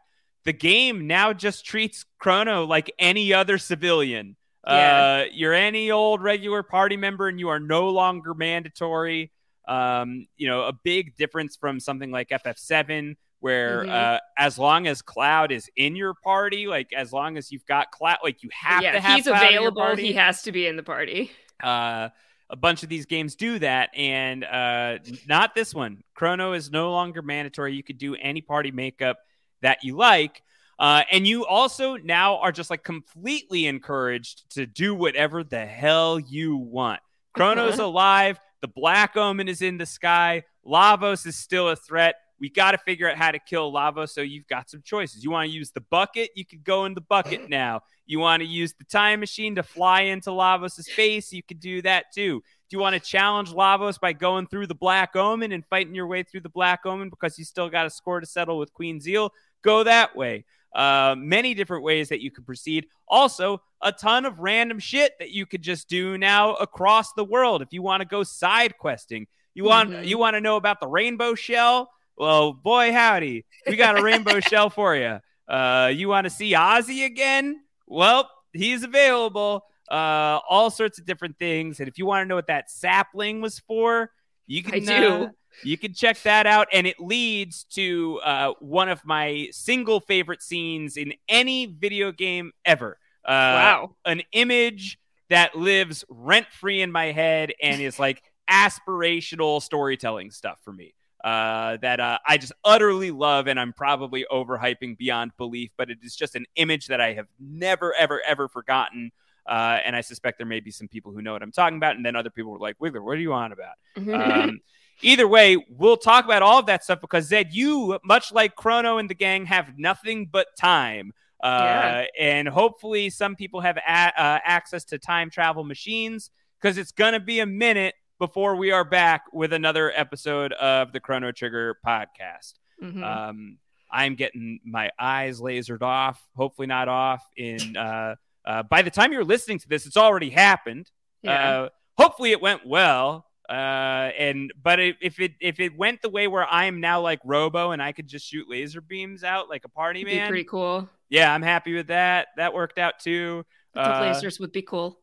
the 0.45 0.53
game 0.53 1.07
now 1.07 1.33
just 1.33 1.65
treats 1.65 2.05
Chrono 2.19 2.65
like 2.65 2.91
any 2.99 3.33
other 3.33 3.57
civilian. 3.57 4.37
Yeah. 4.65 5.23
Uh, 5.23 5.25
you're 5.31 5.53
any 5.53 5.91
old 5.91 6.21
regular 6.21 6.63
party 6.63 6.97
member, 6.97 7.27
and 7.27 7.39
you 7.39 7.49
are 7.49 7.59
no 7.59 7.89
longer 7.89 8.33
mandatory. 8.33 9.31
Um, 9.67 10.27
you 10.37 10.47
know, 10.47 10.63
a 10.63 10.73
big 10.73 11.15
difference 11.17 11.57
from 11.57 11.79
something 11.79 12.11
like 12.11 12.29
FF7, 12.29 13.15
where 13.39 13.83
Mhm. 13.85 13.89
uh, 13.89 14.19
as 14.37 14.57
long 14.57 14.87
as 14.87 15.01
Cloud 15.01 15.51
is 15.51 15.69
in 15.75 15.95
your 15.95 16.13
party, 16.13 16.67
like 16.67 16.91
as 16.93 17.13
long 17.13 17.37
as 17.37 17.51
you've 17.51 17.65
got 17.65 17.91
Cloud, 17.91 18.17
like 18.23 18.41
you 18.43 18.49
have 18.53 18.81
yeah, 18.81 18.93
to 18.93 18.99
have 18.99 19.15
he's 19.17 19.27
Cloud 19.27 19.43
available. 19.43 19.95
He 19.95 20.13
has 20.13 20.41
to 20.43 20.51
be 20.51 20.67
in 20.67 20.75
the 20.75 20.83
party. 20.83 21.31
uh, 21.63 22.09
a 22.49 22.55
bunch 22.55 22.81
of 22.83 22.89
these 22.89 23.05
games 23.05 23.35
do 23.35 23.59
that, 23.59 23.89
and 23.95 24.43
uh, 24.45 24.99
not 25.27 25.53
this 25.53 25.73
one. 25.75 26.01
Chrono 26.13 26.53
is 26.53 26.71
no 26.71 26.91
longer 26.91 27.21
mandatory. 27.21 27.73
You 27.75 27.83
could 27.83 27.97
do 27.97 28.15
any 28.15 28.41
party 28.41 28.71
makeup 28.71 29.17
that 29.61 29.83
you 29.83 29.97
like. 29.97 30.41
Uh, 30.79 31.01
and 31.11 31.27
you 31.27 31.45
also 31.45 31.97
now 31.97 32.37
are 32.37 32.51
just 32.51 32.69
like 32.69 32.83
completely 32.83 33.65
encouraged 33.65 34.49
to 34.51 34.65
do 34.67 34.93
whatever 34.95 35.43
the 35.43 35.65
hell 35.65 36.19
you 36.19 36.55
want. 36.55 37.01
Chrono's 37.33 37.79
alive. 37.79 38.39
The 38.61 38.67
Black 38.67 39.17
Omen 39.17 39.47
is 39.47 39.61
in 39.61 39.77
the 39.77 39.85
sky. 39.85 40.43
Lavos 40.65 41.25
is 41.25 41.35
still 41.35 41.69
a 41.69 41.75
threat. 41.75 42.15
We 42.39 42.49
got 42.49 42.71
to 42.71 42.77
figure 42.77 43.09
out 43.09 43.17
how 43.17 43.31
to 43.31 43.39
kill 43.39 43.71
Lavos. 43.73 44.09
So 44.09 44.21
you've 44.21 44.47
got 44.47 44.69
some 44.69 44.81
choices. 44.83 45.23
You 45.23 45.31
want 45.31 45.47
to 45.49 45.51
use 45.55 45.71
the 45.71 45.81
bucket? 45.81 46.29
You 46.35 46.45
could 46.45 46.63
go 46.63 46.85
in 46.85 46.93
the 46.93 47.01
bucket 47.01 47.49
now. 47.49 47.81
You 48.05 48.19
want 48.19 48.41
to 48.41 48.47
use 48.47 48.73
the 48.73 48.83
time 48.85 49.19
machine 49.19 49.55
to 49.55 49.63
fly 49.63 50.01
into 50.01 50.29
Lavos' 50.29 50.85
face? 50.85 51.33
You 51.33 51.41
could 51.43 51.59
do 51.59 51.81
that 51.81 52.05
too. 52.13 52.41
Do 52.69 52.75
you 52.77 52.79
want 52.79 52.93
to 52.95 52.99
challenge 52.99 53.51
Lavos 53.53 53.99
by 53.99 54.13
going 54.13 54.47
through 54.47 54.67
the 54.67 54.75
Black 54.75 55.15
Omen 55.15 55.51
and 55.51 55.65
fighting 55.65 55.95
your 55.95 56.07
way 56.07 56.23
through 56.23 56.41
the 56.41 56.49
Black 56.49 56.85
Omen 56.85 57.09
because 57.09 57.39
you 57.39 57.45
still 57.45 57.69
got 57.69 57.85
a 57.85 57.89
score 57.89 58.19
to 58.19 58.25
settle 58.25 58.57
with 58.57 58.73
Queen 58.73 58.99
Zeal? 58.99 59.31
go 59.63 59.83
that 59.83 60.15
way. 60.15 60.45
Uh, 60.75 61.15
many 61.17 61.53
different 61.55 61.83
ways 61.83 62.09
that 62.09 62.21
you 62.21 62.29
could 62.29 62.45
proceed. 62.45 62.85
Also, 63.07 63.59
a 63.81 63.91
ton 63.91 64.25
of 64.25 64.39
random 64.39 64.77
shit 64.79 65.13
that 65.19 65.31
you 65.31 65.45
could 65.45 65.61
just 65.63 65.89
do 65.89 66.17
now 66.17 66.53
across 66.55 67.11
the 67.13 67.23
world. 67.23 67.61
If 67.63 67.69
you 67.73 67.81
want 67.81 68.01
to 68.01 68.07
go 68.07 68.21
side 68.23 68.77
questing, 68.77 69.25
you 69.55 69.63
want 69.63 69.89
Mhm. 69.89 70.05
you 70.05 70.17
want 70.19 70.35
to 70.35 70.41
know 70.41 70.55
about 70.55 70.79
the 70.79 70.87
rainbow 70.87 71.33
shell. 71.33 71.89
Well, 72.17 72.53
boy, 72.53 72.91
howdy, 72.93 73.45
we 73.67 73.75
got 73.75 73.97
a 73.99 74.03
rainbow 74.03 74.39
shell 74.49 74.69
for 74.69 74.95
you. 74.95 75.19
Uh, 75.47 75.91
you 75.93 76.07
want 76.09 76.25
to 76.25 76.29
see 76.29 76.55
Ozzie 76.55 77.03
again? 77.03 77.61
Well, 77.85 78.29
he's 78.53 78.83
available. 78.83 79.63
Uh, 79.89 80.39
all 80.49 80.69
sorts 80.69 80.99
of 80.99 81.05
different 81.05 81.37
things. 81.39 81.79
And 81.79 81.87
if 81.87 81.97
you 81.97 82.05
want 82.05 82.23
to 82.23 82.27
know 82.27 82.35
what 82.35 82.47
that 82.47 82.69
sapling 82.69 83.39
was 83.41 83.59
for, 83.59 84.11
you 84.47 84.63
can 84.63 84.75
I 84.75 84.79
do. 84.79 85.23
uh, 85.25 85.29
you 85.63 85.77
can 85.77 85.93
check 85.93 86.21
that 86.23 86.45
out, 86.45 86.67
and 86.73 86.85
it 86.85 86.99
leads 86.99 87.63
to 87.75 88.19
uh, 88.23 88.53
one 88.59 88.89
of 88.89 89.03
my 89.05 89.47
single 89.51 89.99
favorite 89.99 90.41
scenes 90.41 90.97
in 90.97 91.13
any 91.29 91.65
video 91.65 92.11
game 92.11 92.51
ever. 92.65 92.97
Uh, 93.25 93.29
Wow. 93.31 93.95
An 94.05 94.21
image 94.33 94.97
that 95.29 95.55
lives 95.55 96.05
rent 96.09 96.47
free 96.51 96.81
in 96.81 96.91
my 96.91 97.11
head 97.11 97.53
and 97.61 97.81
is 97.81 97.99
like 97.99 98.23
aspirational 98.49 99.61
storytelling 99.61 100.31
stuff 100.31 100.59
for 100.63 100.71
me. 100.71 100.93
Uh, 101.23 101.77
that 101.77 101.99
uh, 101.99 102.19
I 102.27 102.37
just 102.37 102.53
utterly 102.63 103.11
love, 103.11 103.47
and 103.47 103.59
I'm 103.59 103.73
probably 103.73 104.25
overhyping 104.31 104.97
beyond 104.97 105.31
belief, 105.37 105.71
but 105.75 105.89
it 105.89 105.97
is 106.03 106.15
just 106.15 106.35
an 106.35 106.45
image 106.55 106.87
that 106.87 107.01
I 107.01 107.13
have 107.13 107.27
never, 107.39 107.93
ever, 107.95 108.21
ever 108.25 108.47
forgotten. 108.47 109.11
Uh, 109.47 109.79
and 109.83 109.95
I 109.95 110.01
suspect 110.01 110.37
there 110.37 110.45
may 110.47 110.59
be 110.59 110.71
some 110.71 110.87
people 110.87 111.11
who 111.11 111.21
know 111.21 111.33
what 111.33 111.41
I'm 111.41 111.51
talking 111.51 111.77
about, 111.77 111.95
and 111.95 112.05
then 112.05 112.15
other 112.15 112.29
people 112.29 112.51
were 112.51 112.59
like, 112.59 112.77
"Wigler, 112.79 113.03
what 113.03 113.17
are 113.17 113.21
you 113.21 113.33
on 113.33 113.51
about?" 113.51 113.75
um, 113.97 114.59
either 115.01 115.27
way, 115.27 115.57
we'll 115.69 115.97
talk 115.97 116.25
about 116.25 116.43
all 116.43 116.59
of 116.59 116.65
that 116.67 116.83
stuff 116.83 117.01
because 117.01 117.27
Zed, 117.27 117.53
you, 117.53 117.97
much 118.03 118.31
like 118.31 118.55
Chrono 118.55 118.97
and 118.97 119.09
the 119.09 119.15
gang, 119.15 119.45
have 119.45 119.77
nothing 119.77 120.27
but 120.31 120.47
time. 120.59 121.13
Uh, 121.41 121.47
Yeah. 121.47 122.05
And 122.19 122.47
hopefully, 122.47 123.09
some 123.09 123.35
people 123.35 123.61
have 123.61 123.77
a- 123.77 123.81
uh, 124.21 124.39
access 124.43 124.83
to 124.85 124.97
time 124.99 125.29
travel 125.29 125.63
machines 125.63 126.29
because 126.59 126.77
it's 126.77 126.91
going 126.91 127.13
to 127.13 127.19
be 127.19 127.39
a 127.39 127.45
minute 127.45 127.95
before 128.19 128.55
we 128.55 128.71
are 128.71 128.83
back 128.83 129.23
with 129.33 129.53
another 129.53 129.91
episode 129.95 130.53
of 130.53 130.91
the 130.91 130.99
Chrono 130.99 131.31
Trigger 131.31 131.77
podcast. 131.85 132.53
Mhm. 132.81 133.03
Um, 133.03 133.57
I'm 133.91 134.15
getting 134.15 134.59
my 134.65 134.89
eyes 134.99 135.39
lasered 135.39 135.81
off, 135.81 136.21
hopefully 136.35 136.67
not 136.67 136.87
off. 136.87 137.23
In 137.37 137.77
uh, 137.77 138.15
uh, 138.45 138.63
by 138.63 138.81
the 138.81 138.89
time 138.91 139.11
you're 139.13 139.23
listening 139.23 139.59
to 139.59 139.67
this, 139.69 139.85
it's 139.85 139.97
already 139.97 140.29
happened. 140.29 140.91
Yeah. 141.21 141.49
Uh, 141.61 141.69
hopefully, 141.97 142.31
it 142.31 142.41
went 142.41 142.65
well. 142.65 143.25
Uh, 143.49 144.11
and 144.17 144.51
but 144.61 144.79
if, 144.79 144.97
if 145.01 145.19
it 145.21 145.31
if 145.39 145.59
it 145.61 145.77
went 145.77 146.01
the 146.01 146.09
way 146.09 146.27
where 146.27 146.45
I 146.45 146.65
am 146.65 146.81
now 146.81 146.99
like 146.99 147.19
Robo 147.23 147.71
and 147.71 147.81
I 147.81 147.93
could 147.93 148.07
just 148.07 148.27
shoot 148.27 148.49
laser 148.49 148.81
beams 148.81 149.23
out 149.23 149.47
like 149.49 149.63
a 149.63 149.69
party 149.69 150.01
It'd 150.01 150.11
be 150.11 150.17
man, 150.19 150.27
pretty 150.27 150.43
cool. 150.43 150.89
yeah, 151.09 151.33
I'm 151.33 151.41
happy 151.41 151.73
with 151.73 151.87
that. 151.87 152.27
That 152.35 152.53
worked 152.53 152.77
out 152.77 152.99
too. 152.99 153.45
The 153.77 153.83
Uh, 153.83 154.13
lasers 154.13 154.39
would 154.39 154.51
be 154.51 154.61
cool. 154.61 154.99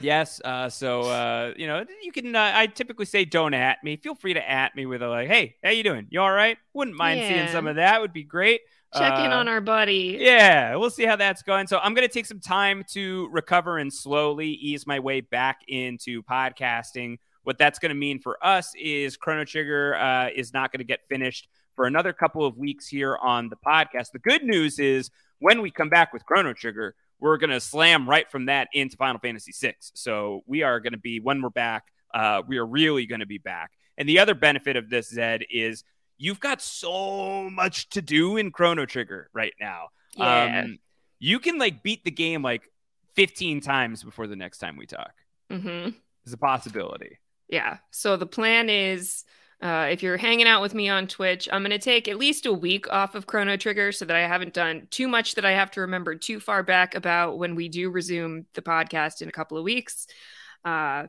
Yes. 0.00 0.40
Uh, 0.44 0.68
so 0.68 1.02
uh, 1.02 1.54
you 1.56 1.66
know, 1.66 1.84
you 2.02 2.12
can. 2.12 2.34
Uh, 2.36 2.52
I 2.54 2.66
typically 2.66 3.06
say 3.06 3.24
don't 3.24 3.54
at 3.54 3.82
me. 3.82 3.96
Feel 3.96 4.14
free 4.14 4.34
to 4.34 4.50
at 4.50 4.74
me 4.76 4.84
with 4.84 5.02
a 5.02 5.08
like, 5.08 5.28
"Hey, 5.28 5.56
how 5.64 5.70
you 5.70 5.82
doing? 5.82 6.06
You 6.10 6.20
all 6.20 6.32
right?" 6.32 6.58
Wouldn't 6.74 6.96
mind 6.96 7.20
seeing 7.20 7.48
some 7.48 7.66
of 7.66 7.76
that. 7.76 8.00
Would 8.00 8.12
be 8.12 8.24
great. 8.24 8.60
Check 8.94 9.18
in 9.18 9.32
Uh, 9.32 9.36
on 9.38 9.48
our 9.48 9.60
buddy. 9.60 10.18
Yeah, 10.20 10.76
we'll 10.76 10.90
see 10.90 11.04
how 11.04 11.16
that's 11.16 11.42
going. 11.42 11.66
So 11.66 11.78
I'm 11.78 11.92
going 11.94 12.06
to 12.06 12.12
take 12.12 12.26
some 12.26 12.40
time 12.40 12.84
to 12.92 13.28
recover 13.32 13.78
and 13.78 13.92
slowly 13.92 14.48
ease 14.50 14.86
my 14.86 15.00
way 15.00 15.20
back 15.20 15.60
into 15.66 16.22
podcasting. 16.22 17.18
What 17.42 17.58
that's 17.58 17.78
going 17.78 17.90
to 17.90 17.96
mean 17.96 18.20
for 18.20 18.38
us 18.44 18.72
is 18.76 19.16
Chrono 19.16 19.44
Trigger 19.44 19.96
uh, 19.96 20.28
is 20.34 20.52
not 20.52 20.72
going 20.72 20.78
to 20.78 20.84
get 20.84 21.00
finished 21.08 21.48
for 21.74 21.86
another 21.86 22.12
couple 22.12 22.44
of 22.46 22.56
weeks 22.56 22.86
here 22.88 23.16
on 23.20 23.48
the 23.48 23.56
podcast. 23.56 24.12
The 24.12 24.18
good 24.18 24.42
news 24.44 24.78
is 24.78 25.10
when 25.40 25.60
we 25.62 25.70
come 25.70 25.88
back 25.90 26.12
with 26.12 26.24
Chrono 26.24 26.52
Trigger, 26.54 26.94
we're 27.20 27.38
going 27.38 27.50
to 27.50 27.60
slam 27.60 28.08
right 28.08 28.30
from 28.30 28.46
that 28.46 28.68
into 28.72 28.96
Final 28.96 29.18
Fantasy 29.20 29.52
VI. 29.58 29.74
So 29.80 30.42
we 30.46 30.62
are 30.62 30.80
going 30.80 30.92
to 30.92 30.98
be, 30.98 31.20
when 31.20 31.40
we're 31.42 31.50
back, 31.50 31.84
uh, 32.14 32.42
we 32.46 32.58
are 32.58 32.66
really 32.66 33.06
going 33.06 33.20
to 33.20 33.26
be 33.26 33.38
back. 33.38 33.72
And 33.98 34.08
the 34.08 34.18
other 34.18 34.34
benefit 34.34 34.76
of 34.76 34.90
this, 34.90 35.08
Zed, 35.08 35.44
is 35.50 35.84
you've 36.18 36.40
got 36.40 36.60
so 36.60 37.48
much 37.50 37.88
to 37.90 38.02
do 38.02 38.36
in 38.36 38.50
Chrono 38.50 38.86
Trigger 38.86 39.30
right 39.32 39.54
now. 39.60 39.88
Yeah. 40.16 40.62
Um, 40.64 40.78
you 41.18 41.38
can 41.38 41.58
like 41.58 41.82
beat 41.82 42.04
the 42.04 42.10
game 42.10 42.42
like 42.42 42.70
15 43.14 43.60
times 43.60 44.02
before 44.02 44.26
the 44.26 44.36
next 44.36 44.58
time 44.58 44.76
we 44.76 44.86
talk. 44.86 45.12
Mm-hmm. 45.50 45.90
It's 46.24 46.34
a 46.34 46.38
possibility. 46.38 47.18
Yeah. 47.48 47.78
So 47.90 48.16
the 48.16 48.26
plan 48.26 48.68
is 48.68 49.24
uh, 49.66 49.88
if 49.90 50.00
you're 50.00 50.16
hanging 50.16 50.46
out 50.46 50.62
with 50.62 50.74
me 50.74 50.88
on 50.88 51.08
Twitch, 51.08 51.48
I'm 51.50 51.62
going 51.62 51.72
to 51.72 51.78
take 51.78 52.06
at 52.06 52.18
least 52.18 52.46
a 52.46 52.52
week 52.52 52.88
off 52.88 53.16
of 53.16 53.26
Chrono 53.26 53.56
Trigger 53.56 53.90
so 53.90 54.04
that 54.04 54.14
I 54.14 54.20
haven't 54.20 54.54
done 54.54 54.86
too 54.92 55.08
much 55.08 55.34
that 55.34 55.44
I 55.44 55.50
have 55.54 55.72
to 55.72 55.80
remember 55.80 56.14
too 56.14 56.38
far 56.38 56.62
back 56.62 56.94
about 56.94 57.36
when 57.36 57.56
we 57.56 57.68
do 57.68 57.90
resume 57.90 58.46
the 58.54 58.62
podcast 58.62 59.22
in 59.22 59.28
a 59.28 59.32
couple 59.32 59.58
of 59.58 59.64
weeks. 59.64 60.06
Uh, 60.64 61.08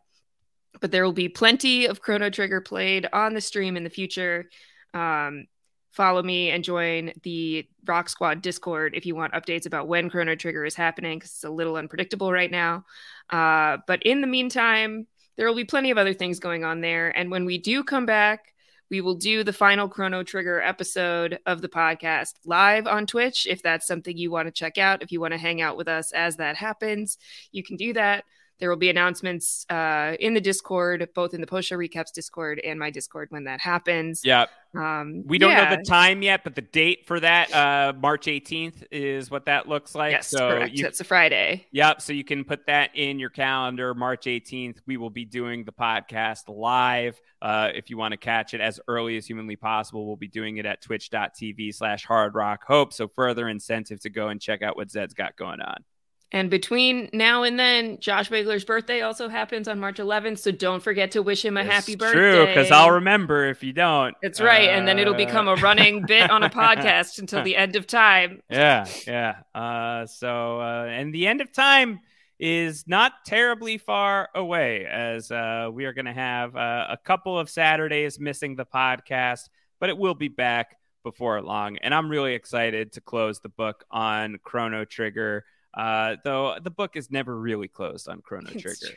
but 0.82 0.90
there 0.90 1.04
will 1.04 1.14
be 1.14 1.30
plenty 1.30 1.86
of 1.86 2.02
Chrono 2.02 2.32
Trigger 2.32 2.60
played 2.60 3.08
on 3.14 3.36
the 3.36 3.42
stream 3.42 3.78
in 3.78 3.84
the 3.84 3.92
future. 3.92 4.50
Um, 4.92 5.46
follow 5.92 6.24
me 6.24 6.50
and 6.50 6.64
join 6.64 7.12
the 7.22 7.68
Rock 7.86 8.10
Squad 8.10 8.42
Discord 8.42 8.96
if 8.96 9.06
you 9.06 9.16
want 9.16 9.34
updates 9.34 9.68
about 9.68 9.88
when 9.88 10.10
Chrono 10.10 10.34
Trigger 10.34 10.66
is 10.66 10.74
happening 10.74 11.20
because 11.20 11.30
it's 11.30 11.44
a 11.44 11.50
little 11.52 11.76
unpredictable 11.76 12.32
right 12.32 12.50
now. 12.50 12.86
Uh, 13.30 13.78
but 13.86 14.02
in 14.02 14.22
the 14.22 14.28
meantime, 14.28 15.06
there 15.38 15.48
will 15.48 15.56
be 15.56 15.64
plenty 15.64 15.92
of 15.92 15.98
other 15.98 16.14
things 16.14 16.40
going 16.40 16.64
on 16.64 16.82
there. 16.82 17.16
And 17.16 17.32
when 17.32 17.46
we 17.46 17.58
do 17.58 17.84
come 17.84 18.06
back, 18.06 18.54
we 18.90 19.02
will 19.02 19.16
do 19.16 19.44
the 19.44 19.54
final 19.54 19.88
Chrono 19.88 20.24
Trigger 20.24 20.62
episode 20.62 21.40
of 21.46 21.62
the 21.62 21.70
podcast 21.70 22.36
live 22.46 22.88
on 22.88 23.06
Twitch. 23.06 23.46
If 23.46 23.62
that's 23.62 23.86
something 23.86 24.18
you 24.18 24.32
want 24.32 24.48
to 24.48 24.52
check 24.52 24.78
out, 24.78 25.04
if 25.04 25.12
you 25.12 25.20
want 25.20 25.34
to 25.34 25.38
hang 25.38 25.62
out 25.62 25.78
with 25.78 25.88
us 25.88 26.12
as 26.14 26.38
that 26.38 26.56
happens, 26.56 27.18
you 27.52 27.64
can 27.64 27.76
do 27.76 27.94
that. 27.94 28.24
There 28.60 28.70
will 28.70 28.78
be 28.78 28.90
announcements 28.90 29.66
uh, 29.70 30.16
in 30.20 30.34
the 30.34 30.42
Discord, 30.42 31.08
both 31.14 31.34
in 31.34 31.42
the 31.42 31.48
post 31.48 31.68
show 31.68 31.78
recaps 31.78 32.12
Discord 32.12 32.60
and 32.64 32.80
my 32.80 32.90
Discord 32.90 33.28
when 33.30 33.44
that 33.44 33.60
happens. 33.60 34.22
Yeah. 34.24 34.46
Um, 34.78 35.24
We 35.26 35.38
don't 35.38 35.52
yeah. 35.52 35.70
know 35.70 35.76
the 35.78 35.84
time 35.84 36.22
yet, 36.22 36.44
but 36.44 36.56
the 36.56 36.62
date 36.62 37.08
for 37.08 37.20
that, 37.20 37.54
uh, 37.54 37.94
March 38.00 38.28
18th, 38.28 38.84
is 38.92 39.32
what 39.32 39.46
that 39.46 39.68
looks 39.68 39.96
like. 39.96 40.12
Yes, 40.12 40.28
so 40.28 40.50
correct. 40.50 40.74
you, 40.74 40.84
That's 40.84 41.00
a 41.00 41.04
Friday. 41.04 41.66
Yep. 41.72 42.02
So 42.02 42.14
you 42.14 42.24
can 42.24 42.44
put 42.44 42.68
that 42.68 42.92
in 42.96 43.20
your 43.20 43.30
calendar. 43.30 43.94
March 43.94 44.26
18th, 44.26 44.78
we 44.86 44.98
will 44.98 45.10
be 45.10 45.26
doing 45.26 45.64
the 45.64 45.72
podcast 45.72 46.44
live. 46.48 47.20
Uh, 47.42 47.70
if 47.74 47.90
you 47.90 47.98
want 47.98 48.12
to 48.12 48.18
catch 48.18 48.54
it 48.54 48.62
as 48.62 48.80
early 48.88 49.18
as 49.18 49.26
humanly 49.26 49.56
possible, 49.56 50.06
we'll 50.06 50.16
be 50.16 50.28
doing 50.28 50.58
it 50.58 50.66
at 50.66 50.82
twitch.tv 50.82 51.74
slash 51.74 52.06
hard 52.06 52.36
rock 52.36 52.64
hope. 52.66 52.94
So 52.94 53.08
further 53.08 53.48
incentive 53.48 54.00
to 54.02 54.10
go 54.10 54.30
and 54.30 54.40
check 54.42 54.62
out 54.62 54.76
what 54.76 54.92
Zed's 54.92 55.14
got 55.14 55.36
going 55.36 55.62
on. 55.62 55.84
And 56.32 56.50
between 56.50 57.10
now 57.14 57.44
and 57.44 57.58
then, 57.58 58.00
Josh 58.02 58.30
Wigler's 58.30 58.66
birthday 58.66 59.00
also 59.02 59.30
happens 59.30 59.68
on 59.70 59.80
March 59.80 59.98
11th. 59.98 60.40
So 60.40 60.52
don't 60.52 60.84
forget 60.84 61.12
to 61.12 61.22
wish 61.24 61.46
him 61.46 61.56
a 61.56 61.64
happy 61.64 61.96
birthday. 61.96 62.18
True, 62.20 62.46
because 62.48 62.70
I'll 62.70 62.92
remember 62.92 63.46
if 63.46 63.64
you 63.64 63.72
don't. 63.72 64.14
That's 64.22 64.42
right. 64.42 64.70
and 64.70 64.86
then 64.86 65.00
it'll 65.00 65.14
Uh, 65.14 65.18
become 65.18 65.48
a 65.48 65.56
running 65.56 66.06
bit 66.06 66.30
on 66.30 66.44
a 66.44 66.50
podcast 66.50 67.18
until 67.20 67.44
the 67.44 67.56
end 67.56 67.78
of 67.78 67.88
time. 67.88 68.42
yeah, 68.50 68.86
yeah. 69.08 69.36
Uh, 69.56 70.06
so, 70.06 70.60
uh, 70.60 70.86
and 70.90 71.14
the 71.14 71.28
end 71.28 71.40
of 71.40 71.54
time 71.54 72.02
is 72.40 72.84
not 72.88 73.14
terribly 73.26 73.78
far 73.78 74.28
away, 74.36 74.86
as 74.86 75.32
uh, 75.32 75.70
we 75.72 75.86
are 75.86 75.94
going 75.94 76.06
to 76.06 76.14
have 76.14 76.56
uh, 76.58 76.88
a 76.90 76.98
couple 76.98 77.40
of 77.40 77.50
Saturdays 77.50 78.20
missing 78.20 78.56
the 78.58 78.66
podcast, 78.66 79.48
but 79.80 79.90
it 79.90 79.98
will 79.98 80.14
be 80.14 80.28
back 80.28 80.76
before 81.04 81.42
long. 81.42 81.78
And 81.78 81.94
I'm 81.96 82.10
really 82.10 82.34
excited 82.34 82.92
to 82.92 83.02
close 83.02 83.40
the 83.40 83.50
book 83.50 83.86
on 83.90 84.40
Chrono 84.44 84.84
Trigger. 84.84 85.46
Uh, 85.78 86.16
though 86.24 86.56
the 86.62 86.72
book 86.72 86.96
is 86.96 87.12
never 87.12 87.38
really 87.38 87.68
closed 87.68 88.10
on 88.10 88.22
Chrono 88.22 88.50
Trigger. 88.50 88.96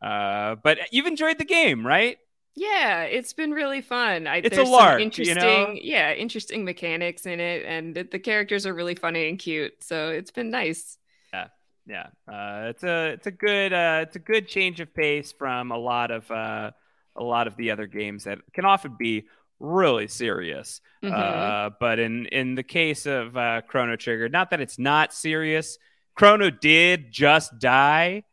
Uh, 0.00 0.54
but 0.62 0.78
you've 0.92 1.06
enjoyed 1.06 1.38
the 1.38 1.44
game, 1.44 1.84
right? 1.86 2.18
Yeah, 2.54 3.02
it's 3.02 3.32
been 3.32 3.52
really 3.52 3.80
fun. 3.80 4.26
I, 4.26 4.36
It's 4.36 4.58
a 4.58 4.62
lark, 4.62 4.98
you 4.98 5.04
interesting, 5.04 5.34
know? 5.36 5.76
yeah, 5.80 6.12
interesting 6.12 6.64
mechanics 6.64 7.26
in 7.26 7.40
it, 7.40 7.64
and 7.66 7.94
the, 7.94 8.18
characters 8.18 8.66
are 8.66 8.74
really 8.74 8.94
funny 8.94 9.28
and 9.28 9.38
cute. 9.38 9.82
So 9.82 10.10
it's 10.10 10.30
been 10.30 10.50
nice. 10.50 10.98
Yeah, 11.32 11.46
yeah. 11.86 12.06
Uh, 12.28 12.68
it's 12.70 12.82
a 12.82 13.06
it's 13.08 13.26
a 13.26 13.30
good 13.30 13.72
uh, 13.72 14.00
it's 14.02 14.16
a 14.16 14.20
good 14.20 14.48
change 14.48 14.80
of 14.80 14.94
pace 14.94 15.32
from 15.32 15.70
a 15.70 15.78
lot 15.78 16.10
of 16.10 16.30
uh, 16.30 16.70
a 17.16 17.22
lot 17.22 17.46
of 17.46 17.56
the 17.56 17.70
other 17.70 17.86
games 17.86 18.24
that 18.24 18.38
can 18.52 18.64
often 18.64 18.96
be 18.98 19.26
really 19.58 20.08
serious. 20.08 20.80
Mhm. 21.04 21.12
Uh, 21.12 21.70
but 21.78 21.98
in 21.98 22.26
in 22.26 22.54
the 22.54 22.62
case 22.62 23.06
of 23.06 23.36
uh, 23.36 23.62
Chrono 23.68 23.96
Trigger, 23.96 24.28
not 24.28 24.50
that 24.50 24.60
it's 24.60 24.78
not 24.78 25.12
serious. 25.12 25.78
Chrono 26.20 26.50
did 26.50 27.10
just 27.10 27.58
die. 27.58 28.24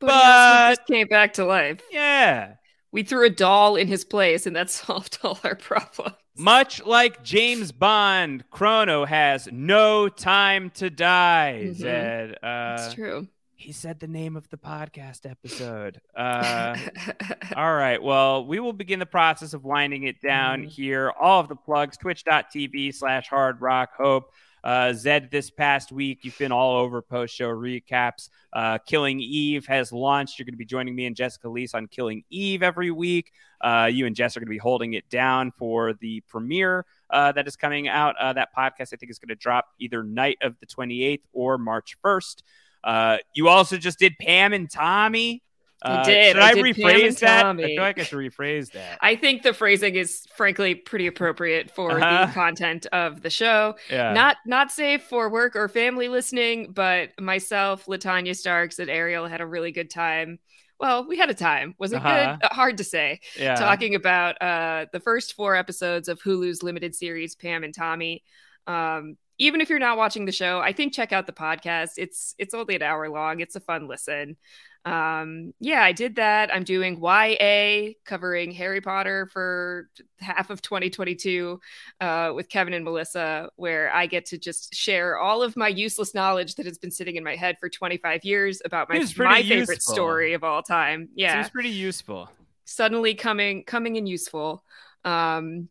But, 0.00 0.08
he 0.10 0.12
But- 0.18 0.68
just 0.78 0.86
came 0.88 1.06
back 1.06 1.34
to 1.34 1.44
life. 1.44 1.80
Yeah. 1.92 2.54
We 2.90 3.04
threw 3.04 3.24
a 3.24 3.30
doll 3.30 3.76
in 3.76 3.86
his 3.86 4.04
place, 4.04 4.46
and 4.46 4.56
that 4.56 4.68
solved 4.80 5.18
all 5.22 5.38
our 5.44 5.54
problems. 5.54 6.16
Much 6.36 6.84
like 6.84 7.22
James 7.22 7.70
Bond, 7.70 8.42
Chrono 8.50 9.04
has 9.04 9.48
no 9.52 10.08
time 10.08 10.70
to 10.70 10.90
die. 10.90 11.66
Mhm. 11.66 11.74
Zed. 11.74 12.38
Uh, 12.42 12.76
It's 12.80 12.94
true. 12.94 13.28
He 13.54 13.70
said 13.70 14.00
the 14.00 14.08
name 14.08 14.36
of 14.36 14.48
the 14.48 14.56
podcast 14.56 15.30
episode. 15.30 16.00
Uh, 16.16 16.76
all 17.56 17.74
right. 17.76 18.02
Well, 18.02 18.44
we 18.44 18.58
will 18.58 18.72
begin 18.72 18.98
the 18.98 19.06
process 19.06 19.54
of 19.54 19.62
winding 19.62 20.02
it 20.02 20.20
down 20.20 20.64
here. 20.64 21.12
All 21.20 21.38
of 21.38 21.46
the 21.48 21.54
plugs 21.54 21.96
twitch.tv 21.96 22.92
slash 22.92 23.28
hard 23.28 23.60
rock 23.60 23.90
hope. 23.96 24.32
Uh, 24.64 24.92
Zed, 24.92 25.30
this 25.30 25.50
past 25.50 25.90
week, 25.90 26.20
you've 26.22 26.38
been 26.38 26.52
all 26.52 26.76
over 26.76 27.02
post 27.02 27.34
show 27.34 27.48
recaps. 27.48 28.28
Uh, 28.52 28.78
Killing 28.78 29.20
Eve 29.20 29.66
has 29.66 29.92
launched. 29.92 30.38
You're 30.38 30.44
going 30.44 30.54
to 30.54 30.58
be 30.58 30.64
joining 30.64 30.94
me 30.94 31.06
and 31.06 31.16
Jessica 31.16 31.48
Liese 31.48 31.74
on 31.74 31.88
Killing 31.88 32.22
Eve 32.30 32.62
every 32.62 32.90
week. 32.90 33.32
Uh, 33.60 33.88
you 33.90 34.06
and 34.06 34.14
Jess 34.14 34.36
are 34.36 34.40
going 34.40 34.46
to 34.46 34.50
be 34.50 34.58
holding 34.58 34.94
it 34.94 35.08
down 35.08 35.52
for 35.52 35.94
the 35.94 36.20
premiere 36.28 36.84
uh, 37.10 37.32
that 37.32 37.46
is 37.46 37.56
coming 37.56 37.88
out. 37.88 38.16
Uh, 38.20 38.32
that 38.32 38.50
podcast, 38.56 38.92
I 38.92 38.96
think, 38.96 39.10
is 39.10 39.18
going 39.18 39.28
to 39.28 39.34
drop 39.34 39.66
either 39.78 40.02
night 40.02 40.38
of 40.42 40.56
the 40.60 40.66
28th 40.66 41.22
or 41.32 41.58
March 41.58 41.96
1st. 42.04 42.42
Uh, 42.84 43.18
you 43.34 43.48
also 43.48 43.76
just 43.76 43.98
did 43.98 44.14
Pam 44.20 44.52
and 44.52 44.70
Tommy. 44.70 45.42
I 45.84 45.88
Uh, 46.00 46.04
did. 46.04 46.32
Should 46.34 46.42
I 46.42 46.48
I, 46.50 46.54
did 46.54 46.64
rephrase 46.64 47.18
that? 47.20 47.46
I 47.46 47.54
feel 47.56 47.82
like 47.82 47.98
I 47.98 48.02
should 48.04 48.18
rephrase 48.18 48.72
that. 48.72 48.98
I 49.00 49.16
think 49.16 49.42
the 49.42 49.52
phrasing 49.52 49.94
is 49.96 50.26
frankly 50.36 50.74
pretty 50.74 51.06
appropriate 51.06 51.70
for 51.70 51.90
Uh-huh. 52.00 52.26
the 52.26 52.32
content 52.32 52.86
of 52.92 53.22
the 53.22 53.30
show. 53.30 53.74
Yeah. 53.90 54.12
Not 54.12 54.36
not 54.46 54.70
safe 54.72 55.02
for 55.04 55.28
work 55.28 55.56
or 55.56 55.68
family 55.68 56.08
listening, 56.08 56.72
but 56.72 57.10
myself, 57.20 57.86
Latanya 57.86 58.36
Starks, 58.36 58.78
and 58.78 58.88
Ariel 58.90 59.26
had 59.26 59.40
a 59.40 59.46
really 59.46 59.72
good 59.72 59.90
time. 59.90 60.38
Well, 60.78 61.06
we 61.06 61.16
had 61.16 61.30
a 61.30 61.34
time. 61.34 61.74
Was 61.78 61.92
it 61.92 61.96
Uh-huh. 61.96 62.36
good? 62.40 62.44
Uh, 62.44 62.54
Hard 62.54 62.78
to 62.78 62.84
say. 62.84 63.20
Yeah. 63.38 63.54
Talking 63.54 63.94
about 63.94 64.40
uh, 64.42 64.86
the 64.92 64.98
first 65.00 65.34
four 65.34 65.54
episodes 65.54 66.08
of 66.08 66.20
Hulu's 66.20 66.62
limited 66.62 66.94
series, 66.94 67.34
Pam 67.36 67.62
and 67.64 67.72
Tommy. 67.74 68.24
Um, 68.66 69.16
even 69.38 69.60
if 69.60 69.70
you're 69.70 69.78
not 69.78 69.96
watching 69.96 70.24
the 70.24 70.32
show, 70.32 70.60
I 70.60 70.72
think 70.72 70.92
check 70.92 71.12
out 71.12 71.26
the 71.26 71.32
podcast. 71.32 71.92
It's 71.96 72.34
it's 72.38 72.52
only 72.54 72.76
an 72.76 72.82
hour 72.82 73.08
long. 73.08 73.40
It's 73.40 73.56
a 73.56 73.60
fun 73.60 73.88
listen. 73.88 74.36
Um, 74.84 75.52
yeah, 75.60 75.82
I 75.82 75.92
did 75.92 76.16
that. 76.16 76.52
I'm 76.52 76.64
doing 76.64 77.00
YA 77.00 77.92
covering 78.04 78.50
Harry 78.52 78.80
Potter 78.80 79.28
for 79.32 79.88
half 80.18 80.50
of 80.50 80.62
2022 80.62 81.60
uh, 82.00 82.32
with 82.34 82.48
Kevin 82.48 82.74
and 82.74 82.84
Melissa, 82.84 83.50
where 83.56 83.94
I 83.94 84.06
get 84.06 84.26
to 84.26 84.38
just 84.38 84.74
share 84.74 85.18
all 85.18 85.42
of 85.42 85.56
my 85.56 85.68
useless 85.68 86.14
knowledge 86.14 86.56
that 86.56 86.66
has 86.66 86.78
been 86.78 86.90
sitting 86.90 87.16
in 87.16 87.22
my 87.22 87.36
head 87.36 87.58
for 87.60 87.68
25 87.68 88.24
years 88.24 88.62
about 88.64 88.88
my, 88.88 89.04
my 89.18 89.42
favorite 89.42 89.82
story 89.82 90.32
of 90.32 90.42
all 90.42 90.62
time. 90.62 91.08
Yeah 91.14 91.42
it's 91.42 91.50
pretty 91.50 91.70
useful. 91.70 92.30
suddenly 92.64 93.14
coming 93.14 93.64
coming 93.64 93.96
in 93.96 94.06
useful 94.06 94.64
um 95.04 95.68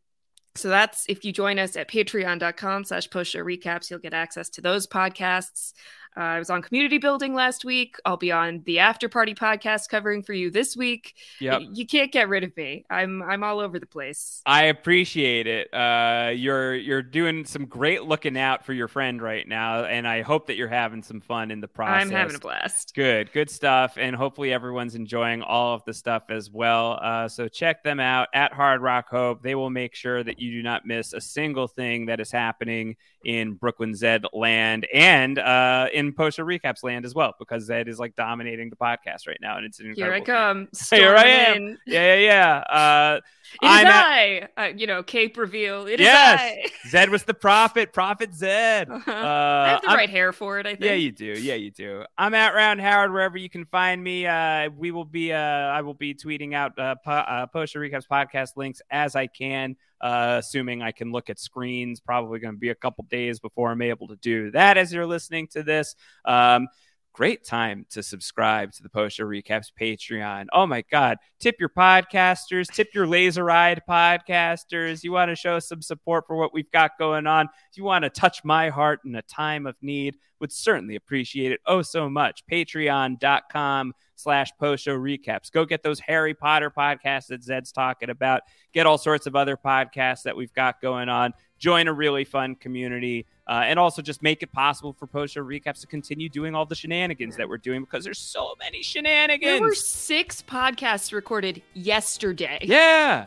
so 0.55 0.67
that's 0.67 1.05
if 1.07 1.23
you 1.23 1.31
join 1.31 1.57
us 1.57 1.77
at 1.77 1.89
patreon.com 1.89 2.83
slash 2.83 3.05
show 3.05 3.39
recaps 3.39 3.89
you'll 3.89 3.99
get 3.99 4.13
access 4.13 4.49
to 4.49 4.61
those 4.61 4.85
podcasts 4.85 5.73
uh, 6.17 6.19
i 6.19 6.39
was 6.39 6.49
on 6.49 6.61
community 6.61 6.97
building 6.97 7.33
last 7.33 7.63
week 7.65 7.95
i'll 8.05 8.17
be 8.17 8.31
on 8.31 8.61
the 8.65 8.79
after 8.79 9.07
party 9.09 9.33
podcast 9.33 9.89
covering 9.89 10.23
for 10.23 10.33
you 10.33 10.49
this 10.51 10.75
week 10.75 11.15
Yep. 11.39 11.61
You 11.73 11.85
can't 11.85 12.11
get 12.11 12.29
rid 12.29 12.43
of 12.43 12.55
me 12.57 12.85
i'm 12.89 13.21
i'm 13.23 13.43
all 13.43 13.59
over 13.59 13.79
the 13.79 13.85
place 13.85 14.41
I 14.45 14.63
appreciate 14.65 15.47
it. 15.47 15.73
Uh, 15.73 16.31
you're 16.35 16.75
you're 16.75 17.01
doing 17.01 17.45
some 17.45 17.65
great 17.65 18.03
looking 18.03 18.37
out 18.37 18.65
for 18.65 18.73
your 18.73 18.87
friend 18.87 19.21
right 19.21 19.47
now, 19.47 19.85
and 19.85 20.07
I 20.07 20.21
hope 20.21 20.47
that 20.47 20.55
you're 20.57 20.67
having 20.67 21.03
some 21.03 21.21
fun 21.21 21.51
in 21.51 21.61
the 21.61 21.67
process. 21.67 22.01
i'm 22.07 22.11
having 22.11 22.35
a 22.35 22.39
blast 22.39 22.93
Good, 22.95 23.31
good 23.31 23.49
stuff, 23.49 23.97
and 23.97 24.15
hopefully 24.15 24.51
everyone's 24.51 24.95
enjoying 24.95 25.41
all 25.41 25.75
of 25.75 25.83
the 25.85 25.93
stuff 25.93 26.23
as 26.29 26.49
well. 26.49 26.99
Uh, 27.01 27.27
so 27.27 27.47
check 27.47 27.83
them 27.83 27.99
out 27.99 28.27
at 28.33 28.53
Hard 28.53 28.81
Rock 28.81 29.09
Hope. 29.09 29.41
They 29.41 29.55
will 29.55 29.69
make 29.69 29.95
sure 29.95 30.23
that 30.23 30.39
you 30.39 30.51
do 30.51 30.63
not 30.63 30.85
miss 30.85 31.13
a 31.13 31.21
single 31.21 31.67
thing 31.67 32.07
that 32.07 32.19
is 32.19 32.31
happening 32.31 32.95
in 33.23 33.53
Brooklyn 33.53 33.93
Zed 33.95 34.25
land 34.33 34.87
and 34.93 35.37
uh, 35.39 35.87
in 35.93 36.13
Poster 36.13 36.45
Recaps 36.45 36.83
land 36.83 37.05
as 37.05 37.13
well, 37.15 37.33
because 37.39 37.65
Zed 37.65 37.87
is 37.87 37.99
like 37.99 38.15
dominating 38.15 38.69
the 38.69 38.75
podcast 38.75 39.27
right 39.27 39.39
now, 39.41 39.57
and 39.57 39.65
it's 39.65 39.79
an 39.79 39.93
here 39.95 40.11
i 40.13 40.19
come 40.21 40.67
Here 40.89 41.15
I 41.15 41.23
am. 41.23 41.55
in. 41.57 41.77
Yeah, 41.85 42.15
yeah, 42.15 42.19
yeah. 42.19 42.57
Uh, 42.57 43.19
It 43.61 43.65
is 43.65 43.83
at- 43.85 43.87
I, 43.93 44.47
uh, 44.57 44.63
you 44.75 44.87
know, 44.87 45.03
cape 45.03 45.37
reveal. 45.37 45.85
It 45.87 45.99
is 45.99 46.05
yes, 46.05 46.39
I. 46.41 46.65
Zed 46.89 47.09
was 47.09 47.23
the 47.23 47.33
prophet, 47.33 47.93
prophet 47.93 48.33
Zed. 48.33 48.89
Uh, 48.89 49.01
I 49.07 49.67
have 49.69 49.81
the 49.81 49.89
I'm- 49.89 49.97
right 49.97 50.09
hair 50.09 50.31
for 50.31 50.59
it. 50.59 50.65
I 50.65 50.69
think. 50.71 50.81
yeah, 50.85 50.93
you 50.93 51.11
do. 51.11 51.25
Yeah, 51.25 51.55
you 51.55 51.71
do. 51.71 52.03
I'm 52.17 52.33
at 52.33 52.53
Round 52.55 52.79
Howard 52.81 53.11
wherever 53.11 53.37
you 53.37 53.49
can 53.49 53.65
find 53.65 54.03
me. 54.03 54.25
Uh, 54.25 54.69
we 54.77 54.91
will 54.91 55.05
be. 55.05 55.31
Uh, 55.33 55.37
I 55.37 55.81
will 55.81 55.93
be 55.93 56.13
tweeting 56.15 56.53
out 56.53 56.77
uh, 56.79 56.95
po- 57.03 57.11
uh, 57.11 57.45
poster 57.47 57.79
recaps 57.79 58.07
podcast 58.07 58.55
links 58.57 58.81
as 58.89 59.15
I 59.15 59.27
can. 59.27 59.75
Uh, 60.01 60.37
assuming 60.39 60.81
I 60.81 60.91
can 60.91 61.11
look 61.11 61.29
at 61.29 61.37
screens, 61.37 61.99
probably 61.99 62.39
going 62.39 62.55
to 62.55 62.59
be 62.59 62.69
a 62.69 62.75
couple 62.75 63.05
days 63.09 63.39
before 63.39 63.71
I'm 63.71 63.83
able 63.83 64.07
to 64.07 64.15
do 64.15 64.49
that. 64.51 64.77
As 64.77 64.91
you're 64.91 65.05
listening 65.05 65.47
to 65.49 65.61
this, 65.61 65.95
um, 66.25 66.67
great 67.13 67.43
time 67.43 67.85
to 67.89 68.01
subscribe 68.01 68.71
to 68.73 68.83
the 68.83 68.89
Post 68.89 69.17
Show 69.17 69.25
Recaps 69.25 69.67
Patreon. 69.79 70.45
Oh 70.53 70.65
my 70.65 70.83
God. 70.89 71.17
Tip 71.39 71.55
your 71.59 71.69
podcasters, 71.69 72.67
tip 72.67 72.89
your 72.93 73.07
laser 73.07 73.43
ride 73.43 73.81
podcasters. 73.89 75.03
You 75.03 75.11
want 75.11 75.29
to 75.29 75.35
show 75.35 75.59
some 75.59 75.81
support 75.81 76.25
for 76.27 76.35
what 76.35 76.53
we've 76.53 76.71
got 76.71 76.97
going 76.97 77.27
on. 77.27 77.47
If 77.71 77.77
you 77.77 77.83
want 77.83 78.03
to 78.03 78.09
touch 78.09 78.43
my 78.43 78.69
heart 78.69 79.01
in 79.05 79.15
a 79.15 79.21
time 79.23 79.65
of 79.65 79.75
need, 79.81 80.17
would 80.39 80.51
certainly 80.51 80.95
appreciate 80.95 81.51
it 81.51 81.61
oh 81.67 81.81
so 81.81 82.09
much. 82.09 82.43
Patreon.com 82.51 83.93
slash 84.15 84.51
post 84.59 84.85
show 84.85 84.97
recaps. 84.97 85.51
Go 85.51 85.65
get 85.65 85.83
those 85.83 85.99
Harry 85.99 86.33
Potter 86.33 86.71
podcasts 86.71 87.27
that 87.27 87.43
Zed's 87.43 87.71
talking 87.71 88.09
about. 88.09 88.41
Get 88.73 88.85
all 88.85 88.97
sorts 88.97 89.27
of 89.27 89.35
other 89.35 89.57
podcasts 89.57 90.23
that 90.23 90.35
we've 90.35 90.53
got 90.53 90.81
going 90.81 91.09
on. 91.09 91.33
Join 91.61 91.87
a 91.87 91.93
really 91.93 92.23
fun 92.25 92.55
community. 92.55 93.27
Uh, 93.47 93.63
and 93.65 93.77
also 93.77 94.01
just 94.01 94.23
make 94.23 94.41
it 94.41 94.51
possible 94.51 94.93
for 94.93 95.05
post 95.05 95.35
show 95.35 95.43
recaps 95.43 95.81
to 95.81 95.87
continue 95.87 96.27
doing 96.27 96.55
all 96.55 96.65
the 96.65 96.73
shenanigans 96.73 97.37
that 97.37 97.47
we're 97.47 97.57
doing 97.57 97.81
because 97.81 98.03
there's 98.03 98.17
so 98.17 98.55
many 98.59 98.81
shenanigans. 98.81 99.59
There 99.59 99.61
were 99.61 99.75
six 99.75 100.41
podcasts 100.41 101.13
recorded 101.13 101.61
yesterday. 101.73 102.57
yeah, 102.63 103.25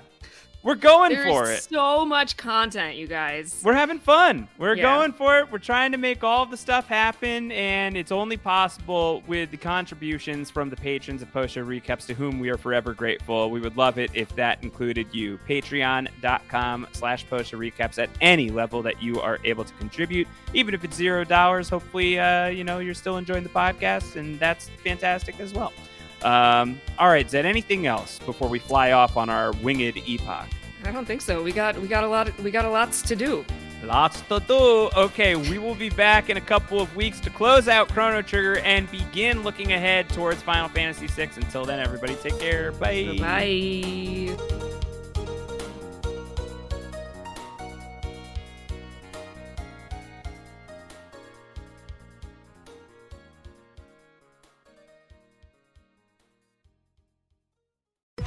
we're 0.64 0.74
going 0.74 1.12
There's 1.12 1.26
for 1.28 1.50
it. 1.52 1.62
so 1.62 2.04
much 2.04 2.36
content, 2.36 2.96
you 2.96 3.06
guys. 3.06 3.60
We're 3.62 3.74
having 3.74 4.00
fun. 4.00 4.48
We're 4.58 4.74
Yeah. 4.74 4.82
going 4.82 5.12
for 5.12 5.38
it. 5.38 5.52
We're 5.52 5.58
trying 5.58 5.92
to 5.92 5.98
make 5.98 6.24
all 6.24 6.44
the 6.46 6.56
stuff 6.56 6.88
happen, 6.88 7.52
and 7.52 7.96
it's 7.96 8.10
only 8.10 8.36
possible 8.36 9.22
with 9.28 9.50
the 9.52 9.56
contributions 9.56 10.50
from 10.50 10.70
the 10.70 10.76
patrons 10.76 11.22
of 11.22 11.32
Post 11.32 11.54
Show 11.54 11.64
Recaps, 11.64 12.06
to 12.06 12.14
whom 12.14 12.40
we 12.40 12.48
are 12.48 12.56
forever 12.58 12.92
grateful. 12.94 13.50
We 13.50 13.60
would 13.60 13.76
love 13.76 13.98
it 13.98 14.10
if 14.14 14.34
that 14.36 14.62
included 14.64 15.06
you. 15.12 15.38
Patreon.com 15.48 16.86
slash 16.92 17.26
Post 17.28 17.50
Show 17.50 17.58
Recaps 17.58 18.02
at 18.02 18.10
any 18.20 18.50
level 18.50 18.82
that 18.82 19.02
you 19.02 19.20
are 19.20 19.38
able 19.44 19.64
to 19.64 19.72
contribute, 19.74 20.26
even 20.52 20.74
if 20.74 20.84
it's 20.84 20.96
zero 20.96 21.24
dollars. 21.24 21.68
Hopefully, 21.68 22.18
uh, 22.18 22.46
you 22.46 22.64
know 22.64 22.78
you're 22.78 22.94
still 22.94 23.16
enjoying 23.18 23.42
the 23.42 23.48
podcast, 23.48 24.16
and 24.16 24.38
that's 24.40 24.70
fantastic 24.82 25.38
as 25.40 25.52
well. 25.52 25.72
Um, 26.24 26.80
all 26.98 27.08
right, 27.08 27.28
Zed. 27.28 27.46
Anything 27.46 27.86
else 27.86 28.18
before 28.20 28.48
we 28.48 28.58
fly 28.58 28.92
off 28.92 29.16
on 29.16 29.28
our 29.28 29.52
winged 29.62 29.96
epoch? 30.08 30.48
I 30.84 30.90
don't 30.90 31.06
think 31.06 31.20
so. 31.20 31.42
We 31.42 31.52
got 31.52 31.78
we 31.78 31.88
got 31.88 32.04
a 32.04 32.08
lot 32.08 32.28
of, 32.28 32.42
we 32.42 32.50
got 32.50 32.64
a 32.64 32.70
lots 32.70 33.02
to 33.02 33.16
do. 33.16 33.44
Lots 33.84 34.22
to 34.22 34.40
do. 34.40 34.90
Okay, 34.96 35.36
we 35.36 35.58
will 35.58 35.74
be 35.74 35.90
back 35.90 36.30
in 36.30 36.36
a 36.36 36.40
couple 36.40 36.80
of 36.80 36.94
weeks 36.96 37.20
to 37.20 37.30
close 37.30 37.68
out 37.68 37.88
Chrono 37.88 38.22
Trigger 38.22 38.58
and 38.60 38.90
begin 38.90 39.42
looking 39.42 39.72
ahead 39.72 40.08
towards 40.08 40.42
Final 40.42 40.68
Fantasy 40.70 41.06
VI. 41.06 41.30
Until 41.36 41.64
then, 41.64 41.80
everybody 41.80 42.14
take 42.16 42.38
care. 42.38 42.72
Bye. 42.72 43.16
Bye. 43.18 44.63